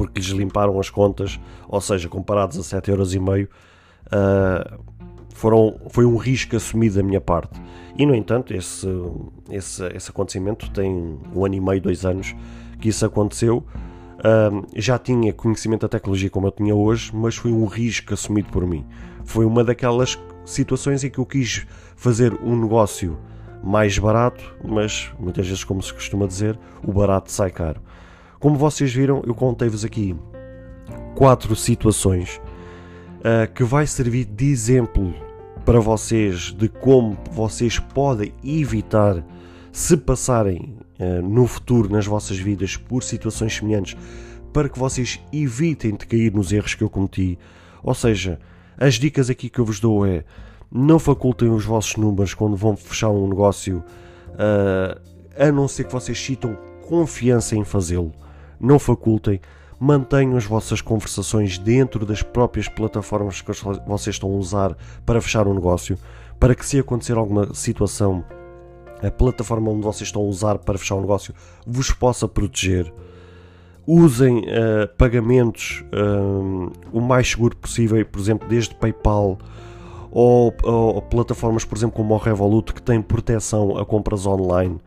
porque 0.00 0.18
lhes 0.18 0.30
limparam 0.30 0.80
as 0.80 0.88
contas, 0.88 1.38
ou 1.68 1.78
seja, 1.78 2.08
comparados 2.08 2.56
a 2.56 2.80
7,5€, 2.80 3.44
uh, 3.46 4.82
foram, 5.34 5.78
foi 5.90 6.06
um 6.06 6.16
risco 6.16 6.56
assumido 6.56 6.94
da 6.96 7.02
minha 7.02 7.20
parte. 7.20 7.60
E, 8.00 8.06
no 8.06 8.14
entanto, 8.14 8.54
esse, 8.54 8.88
esse, 9.50 9.86
esse 9.94 10.10
acontecimento 10.10 10.70
tem 10.70 11.18
um 11.36 11.44
ano 11.44 11.54
e 11.54 11.60
meio, 11.60 11.82
dois 11.82 12.06
anos 12.06 12.34
que 12.80 12.88
isso 12.88 13.04
aconteceu. 13.04 13.62
Já 14.74 14.98
tinha 14.98 15.34
conhecimento 15.34 15.82
da 15.82 15.88
tecnologia 15.88 16.30
como 16.30 16.46
eu 16.46 16.50
tinha 16.50 16.74
hoje, 16.74 17.14
mas 17.14 17.36
foi 17.36 17.52
um 17.52 17.66
risco 17.66 18.14
assumido 18.14 18.48
por 18.48 18.66
mim. 18.66 18.86
Foi 19.22 19.44
uma 19.44 19.62
daquelas 19.62 20.18
situações 20.46 21.04
em 21.04 21.10
que 21.10 21.18
eu 21.18 21.26
quis 21.26 21.66
fazer 21.94 22.32
um 22.42 22.58
negócio 22.58 23.18
mais 23.62 23.98
barato, 23.98 24.42
mas 24.64 25.12
muitas 25.18 25.46
vezes, 25.46 25.62
como 25.62 25.82
se 25.82 25.92
costuma 25.92 26.26
dizer, 26.26 26.58
o 26.82 26.90
barato 26.94 27.30
sai 27.30 27.50
caro. 27.50 27.82
Como 28.38 28.56
vocês 28.56 28.90
viram, 28.94 29.22
eu 29.26 29.34
contei-vos 29.34 29.84
aqui 29.84 30.16
quatro 31.14 31.54
situações 31.54 32.40
uh, 33.18 33.52
que 33.52 33.62
vai 33.62 33.86
servir 33.86 34.24
de 34.24 34.46
exemplo 34.50 35.14
para 35.64 35.80
vocês 35.80 36.52
de 36.52 36.68
como 36.68 37.16
vocês 37.32 37.78
podem 37.78 38.32
evitar 38.44 39.24
se 39.72 39.96
passarem 39.96 40.76
uh, 40.98 41.22
no 41.22 41.46
futuro 41.46 41.90
nas 41.90 42.06
vossas 42.06 42.38
vidas 42.38 42.76
por 42.76 43.02
situações 43.02 43.54
semelhantes 43.54 43.96
para 44.52 44.68
que 44.68 44.78
vocês 44.78 45.20
evitem 45.32 45.94
de 45.94 46.06
cair 46.06 46.32
nos 46.32 46.52
erros 46.52 46.74
que 46.74 46.82
eu 46.82 46.90
cometi. 46.90 47.38
Ou 47.82 47.94
seja, 47.94 48.38
as 48.76 48.94
dicas 48.94 49.30
aqui 49.30 49.48
que 49.48 49.58
eu 49.58 49.64
vos 49.64 49.78
dou 49.78 50.04
é 50.04 50.24
não 50.72 50.98
facultem 50.98 51.50
os 51.50 51.64
vossos 51.64 51.96
números 51.96 52.34
quando 52.34 52.56
vão 52.56 52.76
fechar 52.76 53.10
um 53.10 53.28
negócio, 53.28 53.84
uh, 54.30 55.00
a 55.38 55.52
não 55.52 55.68
ser 55.68 55.84
que 55.84 55.92
vocês 55.92 56.18
citam 56.18 56.56
confiança 56.88 57.54
em 57.54 57.64
fazê-lo 57.64 58.12
não 58.60 58.78
facultem, 58.78 59.40
mantenham 59.80 60.36
as 60.36 60.44
vossas 60.44 60.82
conversações 60.82 61.56
dentro 61.56 62.04
das 62.04 62.22
próprias 62.22 62.68
plataformas 62.68 63.40
que 63.40 63.50
vocês 63.86 64.16
estão 64.16 64.30
a 64.30 64.36
usar 64.36 64.76
para 65.06 65.22
fechar 65.22 65.48
um 65.48 65.54
negócio, 65.54 65.96
para 66.38 66.54
que 66.54 66.66
se 66.66 66.78
acontecer 66.78 67.16
alguma 67.16 67.54
situação, 67.54 68.22
a 69.02 69.10
plataforma 69.10 69.70
onde 69.70 69.82
vocês 69.82 70.08
estão 70.08 70.20
a 70.20 70.26
usar 70.26 70.58
para 70.58 70.76
fechar 70.76 70.96
um 70.96 71.00
negócio 71.00 71.34
vos 71.66 71.90
possa 71.90 72.28
proteger. 72.28 72.92
Usem 73.86 74.40
uh, 74.40 74.86
pagamentos 74.98 75.82
uh, 75.86 76.70
o 76.92 77.00
mais 77.00 77.30
seguro 77.30 77.56
possível, 77.56 78.04
por 78.04 78.20
exemplo, 78.20 78.46
desde 78.46 78.74
PayPal 78.74 79.38
ou, 80.12 80.54
ou 80.62 81.00
plataformas, 81.00 81.64
por 81.64 81.78
exemplo, 81.78 81.96
como 81.96 82.14
o 82.14 82.18
Revolut, 82.18 82.74
que 82.74 82.82
têm 82.82 83.00
proteção 83.00 83.78
a 83.78 83.86
compras 83.86 84.26
online 84.26 84.78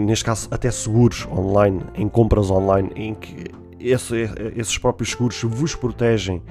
neste 0.00 0.24
caso 0.24 0.48
até 0.50 0.70
seguros 0.70 1.26
online, 1.30 1.82
em 1.94 2.08
compras 2.08 2.50
online, 2.50 2.90
em 2.96 3.14
que 3.14 3.44
esse, 3.80 4.28
esses 4.56 4.76
próprios 4.78 5.10
seguros 5.10 5.42
vos 5.42 5.74
protegem 5.74 6.42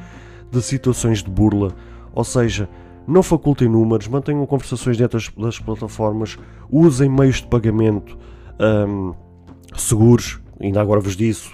de 0.52 0.62
situações 0.62 1.24
de 1.24 1.30
burla, 1.30 1.76
ou 2.14 2.24
seja, 2.24 2.70
não 3.08 3.24
facultem 3.24 3.68
números, 3.68 4.08
mantenham 4.08 4.46
conversações 4.46 4.98
dentro 4.98 5.18
das, 5.18 5.30
das 5.30 5.60
plataformas, 5.60 6.38
usem 6.70 7.10
meios 7.10 7.38
de 7.38 7.48
pagamento 7.48 8.18
um, 8.60 9.14
seguros, 9.76 10.40
ainda 10.60 10.82
agora 10.82 11.00
vos 11.00 11.16
disse, 11.16 11.50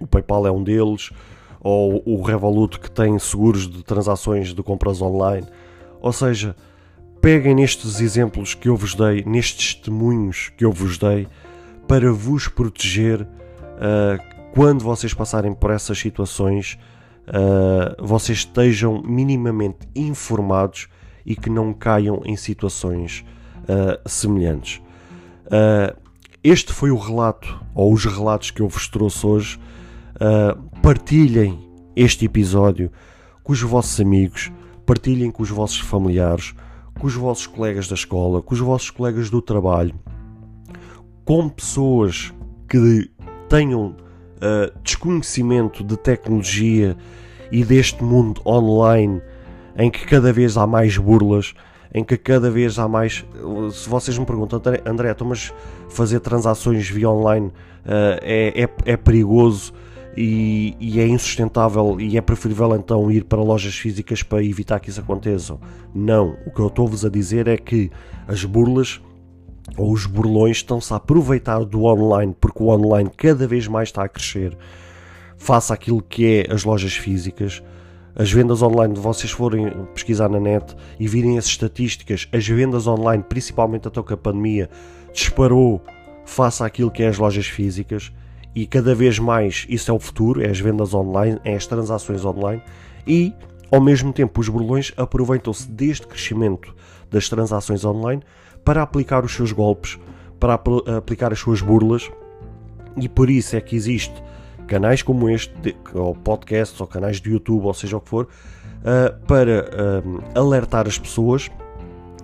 o 0.00 0.06
PayPal 0.06 0.46
é 0.46 0.50
um 0.50 0.62
deles, 0.62 1.10
ou 1.60 2.02
o 2.04 2.22
Revolut 2.22 2.80
que 2.80 2.90
tem 2.90 3.16
seguros 3.18 3.68
de 3.68 3.84
transações 3.84 4.52
de 4.52 4.62
compras 4.62 5.00
online, 5.00 5.46
ou 6.00 6.12
seja, 6.12 6.56
peguem 7.20 7.54
nestes 7.54 8.00
exemplos 8.00 8.54
que 8.54 8.68
eu 8.68 8.76
vos 8.76 8.96
dei, 8.96 9.22
nestes 9.24 9.76
testemunhos 9.76 10.50
que 10.56 10.64
eu 10.64 10.72
vos 10.72 10.98
dei, 10.98 11.28
para 11.86 12.12
vos 12.12 12.48
proteger 12.48 13.22
uh, 13.22 14.31
quando 14.52 14.84
vocês 14.84 15.12
passarem 15.12 15.52
por 15.52 15.70
essas 15.70 15.98
situações, 15.98 16.78
uh, 17.28 18.06
vocês 18.06 18.38
estejam 18.38 19.02
minimamente 19.02 19.88
informados 19.94 20.88
e 21.24 21.34
que 21.34 21.50
não 21.50 21.72
caiam 21.72 22.22
em 22.24 22.36
situações 22.36 23.24
uh, 23.62 24.08
semelhantes. 24.08 24.80
este 26.42 26.72
foi 26.72 26.90
o 26.90 26.96
relato, 26.96 27.60
ou 27.74 27.92
os 27.92 28.04
relatos 28.04 28.50
que 28.50 28.62
eu 28.62 28.68
vos 28.68 28.88
trouxe 28.88 29.26
hoje. 29.26 29.60
partilhem 30.82 31.58
este 31.94 32.24
episódio 32.24 32.90
com 33.42 33.52
os 33.52 33.60
vossos 33.60 34.00
amigos, 34.00 34.50
partilhem 34.86 35.30
com 35.30 35.42
os 35.42 35.50
vossos 35.50 35.80
familiares 35.80 36.54
com 36.98 37.06
os 37.06 37.14
vossos 37.14 37.46
colegas 37.46 37.88
da 37.88 37.94
escola, 37.94 38.42
com 38.42 38.54
os 38.54 38.60
vossos 38.60 38.90
colegas 38.90 39.30
do 39.30 39.40
trabalho, 39.42 39.94
com 41.24 41.48
pessoas 41.48 42.32
que 42.68 43.10
tenham 43.48 43.96
uh, 44.42 44.72
desconhecimento 44.82 45.84
de 45.84 45.96
tecnologia 45.96 46.96
e 47.50 47.64
deste 47.64 48.02
mundo 48.02 48.42
online 48.44 49.22
em 49.76 49.90
que 49.90 50.04
cada 50.04 50.32
vez 50.32 50.56
há 50.56 50.66
mais 50.66 50.98
burlas, 50.98 51.54
em 51.94 52.04
que 52.04 52.16
cada 52.16 52.50
vez 52.50 52.78
há 52.78 52.88
mais. 52.88 53.24
Se 53.72 53.88
vocês 53.88 54.18
me 54.18 54.26
perguntam, 54.26 54.60
André, 54.84 55.10
então, 55.10 55.26
mas 55.26 55.52
fazer 55.88 56.20
transações 56.20 56.88
via 56.88 57.08
online 57.08 57.46
uh, 57.46 58.18
é, 58.22 58.62
é, 58.62 58.92
é 58.92 58.96
perigoso? 58.96 59.72
e, 60.16 60.76
e, 60.78 61.00
é 61.00 61.06
insustentável 61.06 61.98
e 62.00 62.16
é 62.16 62.20
preferível 62.20 62.74
então 62.76 63.10
ir 63.10 63.24
para 63.24 63.40
lojas 63.40 63.74
físicas 63.74 64.22
para 64.22 64.44
evitar 64.44 64.78
que 64.78 64.90
isso 64.90 65.00
aconteça. 65.00 65.58
Não, 65.94 66.36
o 66.46 66.50
que 66.50 66.60
eu 66.60 66.66
estou-vos 66.66 67.04
a 67.04 67.08
dizer 67.08 67.48
é 67.48 67.56
que 67.56 67.90
as 68.28 68.44
burlas 68.44 69.00
ou 69.76 69.92
os 69.92 70.06
burlões 70.06 70.58
estão-se 70.58 70.92
a 70.92 70.96
aproveitar 70.96 71.64
do 71.64 71.84
online 71.84 72.34
porque 72.40 72.62
o 72.62 72.68
online 72.68 73.10
cada 73.16 73.46
vez 73.46 73.66
mais 73.66 73.88
está 73.88 74.04
a 74.04 74.08
crescer 74.08 74.56
face 75.36 75.72
àquilo 75.72 76.02
que 76.02 76.46
é 76.48 76.52
as 76.52 76.64
lojas 76.64 76.94
físicas. 76.94 77.62
As 78.14 78.30
vendas 78.30 78.62
online, 78.62 78.94
vocês 78.94 79.32
forem 79.32 79.70
pesquisar 79.94 80.28
na 80.28 80.38
net 80.38 80.76
e 81.00 81.08
virem 81.08 81.38
as 81.38 81.46
estatísticas, 81.46 82.28
as 82.30 82.46
vendas 82.46 82.86
online, 82.86 83.24
principalmente 83.26 83.88
até 83.88 84.02
que 84.02 84.12
a 84.12 84.16
pandemia, 84.16 84.68
disparou 85.12 85.82
face 86.24 86.62
àquilo 86.62 86.90
que 86.90 87.02
é 87.02 87.08
as 87.08 87.18
lojas 87.18 87.46
físicas 87.46 88.12
e 88.54 88.66
cada 88.66 88.94
vez 88.94 89.18
mais 89.18 89.66
isso 89.68 89.90
é 89.90 89.94
o 89.94 89.98
futuro, 89.98 90.42
é 90.42 90.48
as 90.48 90.60
vendas 90.60 90.92
online, 90.94 91.40
é 91.44 91.54
as 91.54 91.66
transações 91.66 92.24
online 92.24 92.62
e 93.06 93.32
ao 93.70 93.80
mesmo 93.80 94.12
tempo 94.12 94.40
os 94.40 94.48
burlões 94.48 94.92
aproveitam-se 94.96 95.68
deste 95.70 96.06
crescimento 96.06 96.74
das 97.10 97.28
transações 97.28 97.84
online 97.84 98.22
para 98.64 98.82
aplicar 98.82 99.24
os 99.24 99.34
seus 99.34 99.52
golpes, 99.52 99.98
para 100.38 100.54
apl 100.54 100.78
aplicar 100.96 101.32
as 101.32 101.38
suas 101.38 101.60
burlas, 101.60 102.10
e 102.96 103.08
por 103.08 103.30
isso 103.30 103.56
é 103.56 103.60
que 103.60 103.74
existe 103.74 104.14
canais 104.66 105.02
como 105.02 105.28
este, 105.28 105.76
ou 105.94 106.14
podcasts, 106.14 106.80
ou 106.80 106.86
canais 106.86 107.20
de 107.20 107.30
YouTube, 107.30 107.64
ou 107.64 107.74
seja 107.74 107.96
o 107.96 108.00
que 108.00 108.08
for, 108.08 108.24
uh, 108.24 109.26
para 109.26 109.68
uh, 110.04 110.38
alertar 110.38 110.86
as 110.86 110.98
pessoas 110.98 111.50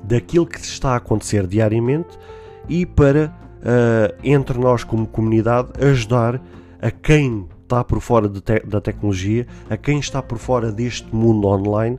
daquilo 0.02 0.46
que 0.46 0.58
está 0.58 0.92
a 0.92 0.96
acontecer 0.96 1.46
diariamente 1.46 2.18
e 2.68 2.86
para, 2.86 3.34
uh, 3.60 4.18
entre 4.22 4.58
nós 4.58 4.84
como 4.84 5.06
comunidade, 5.06 5.68
ajudar 5.84 6.40
a 6.80 6.90
quem 6.90 7.46
está 7.62 7.84
por 7.84 8.00
fora 8.00 8.28
te 8.28 8.60
da 8.60 8.80
tecnologia, 8.80 9.46
a 9.68 9.76
quem 9.76 9.98
está 9.98 10.22
por 10.22 10.38
fora 10.38 10.72
deste 10.72 11.14
mundo 11.14 11.46
online, 11.48 11.98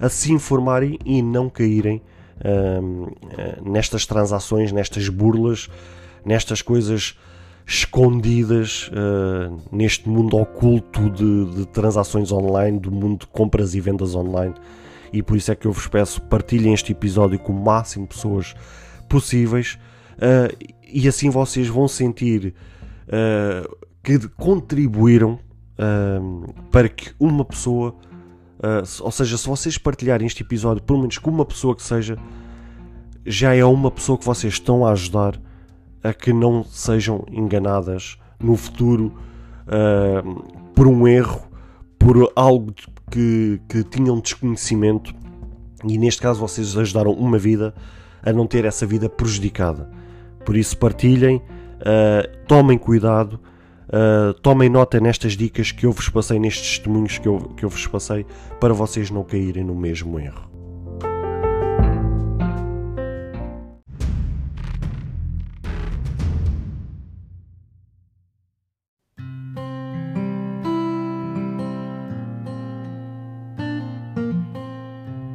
a 0.00 0.08
se 0.08 0.32
informarem 0.32 0.98
e 1.04 1.22
não 1.22 1.48
caírem 1.48 2.02
uh, 2.40 3.70
nestas 3.70 4.06
transações, 4.06 4.72
nestas 4.72 5.08
burlas, 5.08 5.68
nestas 6.24 6.62
coisas 6.62 7.16
escondidas 7.66 8.88
uh, 8.88 9.58
neste 9.72 10.08
mundo 10.08 10.36
oculto 10.36 11.08
de, 11.10 11.56
de, 11.56 11.66
transações 11.66 12.30
online, 12.30 12.78
do 12.78 12.90
mundo 12.90 13.20
de 13.20 13.26
compras 13.26 13.74
e 13.74 13.80
vendas 13.80 14.14
online. 14.14 14.54
E 15.12 15.22
por 15.22 15.36
isso 15.36 15.50
é 15.50 15.54
que 15.54 15.66
eu 15.66 15.72
vos 15.72 15.86
peço 15.86 16.20
partilhem 16.22 16.74
este 16.74 16.92
episódio 16.92 17.38
com 17.38 17.52
o 17.52 17.64
máximo 17.64 18.06
de 18.06 18.14
pessoas 18.14 18.54
possíveis 19.08 19.78
uh, 20.16 20.74
e 20.86 21.08
assim 21.08 21.30
vocês 21.30 21.68
vão 21.68 21.88
sentir 21.88 22.54
uh, 23.08 23.76
que 24.02 24.28
contribuíram 24.28 25.38
para 26.70 26.88
que 26.88 27.10
uma 27.18 27.44
pessoa 27.44 27.96
Uh, 28.58 28.86
ou 29.00 29.10
seja, 29.10 29.36
se 29.36 29.46
vocês 29.46 29.76
partilharem 29.76 30.26
este 30.26 30.42
episódio, 30.42 30.82
pelo 30.82 31.00
menos 31.00 31.18
com 31.18 31.30
uma 31.30 31.44
pessoa 31.44 31.74
que 31.74 31.82
seja, 31.82 32.16
já 33.26 33.54
é 33.54 33.64
uma 33.64 33.90
pessoa 33.90 34.18
que 34.18 34.24
vocês 34.24 34.54
estão 34.54 34.86
a 34.86 34.92
ajudar 34.92 35.40
a 36.02 36.12
que 36.12 36.32
não 36.32 36.62
sejam 36.64 37.24
enganadas 37.30 38.18
no 38.38 38.56
futuro 38.56 39.14
uh, 39.66 40.72
por 40.74 40.86
um 40.86 41.08
erro, 41.08 41.42
por 41.98 42.30
algo 42.36 42.74
que, 43.10 43.60
que 43.68 43.82
tinham 43.84 44.20
desconhecimento 44.20 45.14
e 45.82 45.98
neste 45.98 46.20
caso 46.20 46.40
vocês 46.40 46.76
ajudaram 46.76 47.12
uma 47.12 47.38
vida 47.38 47.74
a 48.22 48.32
não 48.32 48.46
ter 48.46 48.64
essa 48.64 48.86
vida 48.86 49.08
prejudicada. 49.08 49.90
Por 50.44 50.56
isso 50.56 50.76
partilhem, 50.76 51.36
uh, 51.36 52.46
tomem 52.46 52.78
cuidado 52.78 53.40
Uh, 53.94 54.34
tomem 54.34 54.68
nota 54.68 54.98
nestas 54.98 55.36
dicas 55.36 55.70
que 55.70 55.86
eu 55.86 55.92
vos 55.92 56.08
passei, 56.08 56.36
nestes 56.36 56.78
testemunhos 56.78 57.16
que 57.16 57.28
eu, 57.28 57.38
que 57.56 57.64
eu 57.64 57.68
vos 57.68 57.86
passei, 57.86 58.26
para 58.58 58.74
vocês 58.74 59.08
não 59.08 59.22
caírem 59.22 59.62
no 59.62 59.72
mesmo 59.72 60.18
erro. 60.18 60.50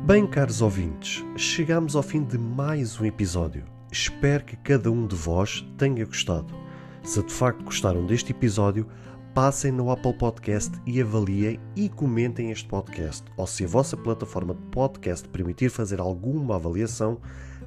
Bem, 0.05 0.27
caros 0.27 0.61
ouvintes, 0.61 1.23
chegamos 1.37 1.95
ao 1.95 2.03
fim 2.03 2.25
de 2.25 2.37
mais 2.37 2.99
um 2.99 3.05
episódio. 3.05 3.63
Espero 3.89 4.43
que 4.43 4.57
cada 4.57 4.91
um 4.91 5.07
de 5.07 5.15
vós 5.15 5.65
tenha 5.77 6.03
gostado. 6.03 6.68
Se 7.03 7.23
de 7.23 7.33
facto 7.33 7.63
gostaram 7.63 8.05
deste 8.05 8.31
episódio, 8.31 8.85
passem 9.33 9.71
no 9.71 9.89
Apple 9.89 10.13
Podcast 10.13 10.71
e 10.85 11.01
avaliem 11.01 11.59
e 11.75 11.89
comentem 11.89 12.51
este 12.51 12.67
podcast. 12.67 13.23
Ou 13.37 13.47
se 13.47 13.63
a 13.63 13.67
vossa 13.67 13.95
plataforma 13.95 14.53
de 14.53 14.61
podcast 14.63 15.27
permitir 15.29 15.69
fazer 15.69 15.99
alguma 15.99 16.55
avaliação, 16.55 17.19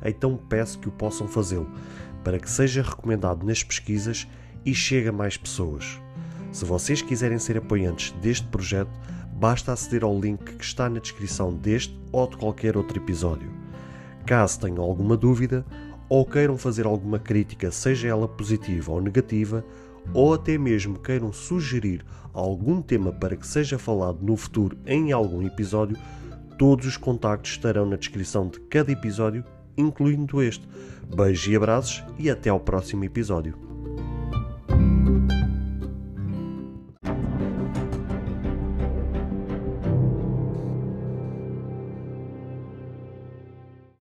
então 0.05 0.37
peço 0.37 0.79
que 0.79 0.89
o 0.89 0.93
possam 0.93 1.27
fazê-lo, 1.27 1.71
para 2.23 2.39
que 2.39 2.51
seja 2.51 2.83
recomendado 2.83 3.45
nas 3.45 3.65
pesquisas 3.65 4.29
e 4.65 4.75
chegue 4.75 5.09
a 5.09 5.13
mais 5.13 5.37
pessoas. 5.37 6.01
Se 6.53 6.65
vocês 6.65 7.01
quiserem 7.01 7.39
ser 7.39 7.57
apoiantes 7.57 8.13
deste 8.21 8.47
projeto, 8.49 8.93
basta 9.33 9.73
aceder 9.73 10.05
ao 10.05 10.21
link 10.21 10.45
que 10.45 10.65
está 10.65 10.89
na 10.89 11.01
descrição 11.01 11.55
deste 11.55 11.99
ou 12.13 12.29
de 12.29 12.37
qualquer 12.37 12.77
outro 12.77 12.99
episódio. 12.99 13.51
Caso 14.27 14.61
tenham 14.61 14.83
alguma 14.83 15.17
dúvida, 15.17 15.65
ou 16.13 16.27
queiram 16.27 16.59
fazer 16.59 16.85
alguma 16.85 17.19
crítica, 17.19 17.71
seja 17.71 18.07
ela 18.07 18.29
positiva 18.29 18.93
ou 18.93 19.01
negativa, 19.01 19.65
ou 20.13 20.35
até 20.35 20.59
mesmo 20.59 20.99
queiram 20.99 21.33
sugerir 21.33 22.05
algum 22.35 22.83
tema 22.83 23.11
para 23.11 23.35
que 23.35 23.47
seja 23.47 23.79
falado 23.79 24.19
no 24.21 24.37
futuro 24.37 24.77
em 24.85 25.11
algum 25.11 25.43
episódio, 25.43 25.97
todos 26.59 26.87
os 26.87 26.99
contactos 26.99 27.53
estarão 27.53 27.87
na 27.87 27.97
descrição 27.97 28.47
de 28.47 28.61
cada 28.61 28.93
episódio, 28.93 29.43
incluindo 29.75 30.43
este. 30.43 30.69
Beijos 31.17 31.47
e 31.47 31.57
abraços 31.57 32.05
e 32.19 32.29
até 32.29 32.51
ao 32.51 32.61
próximo 32.61 33.05
episódio. 33.05 33.72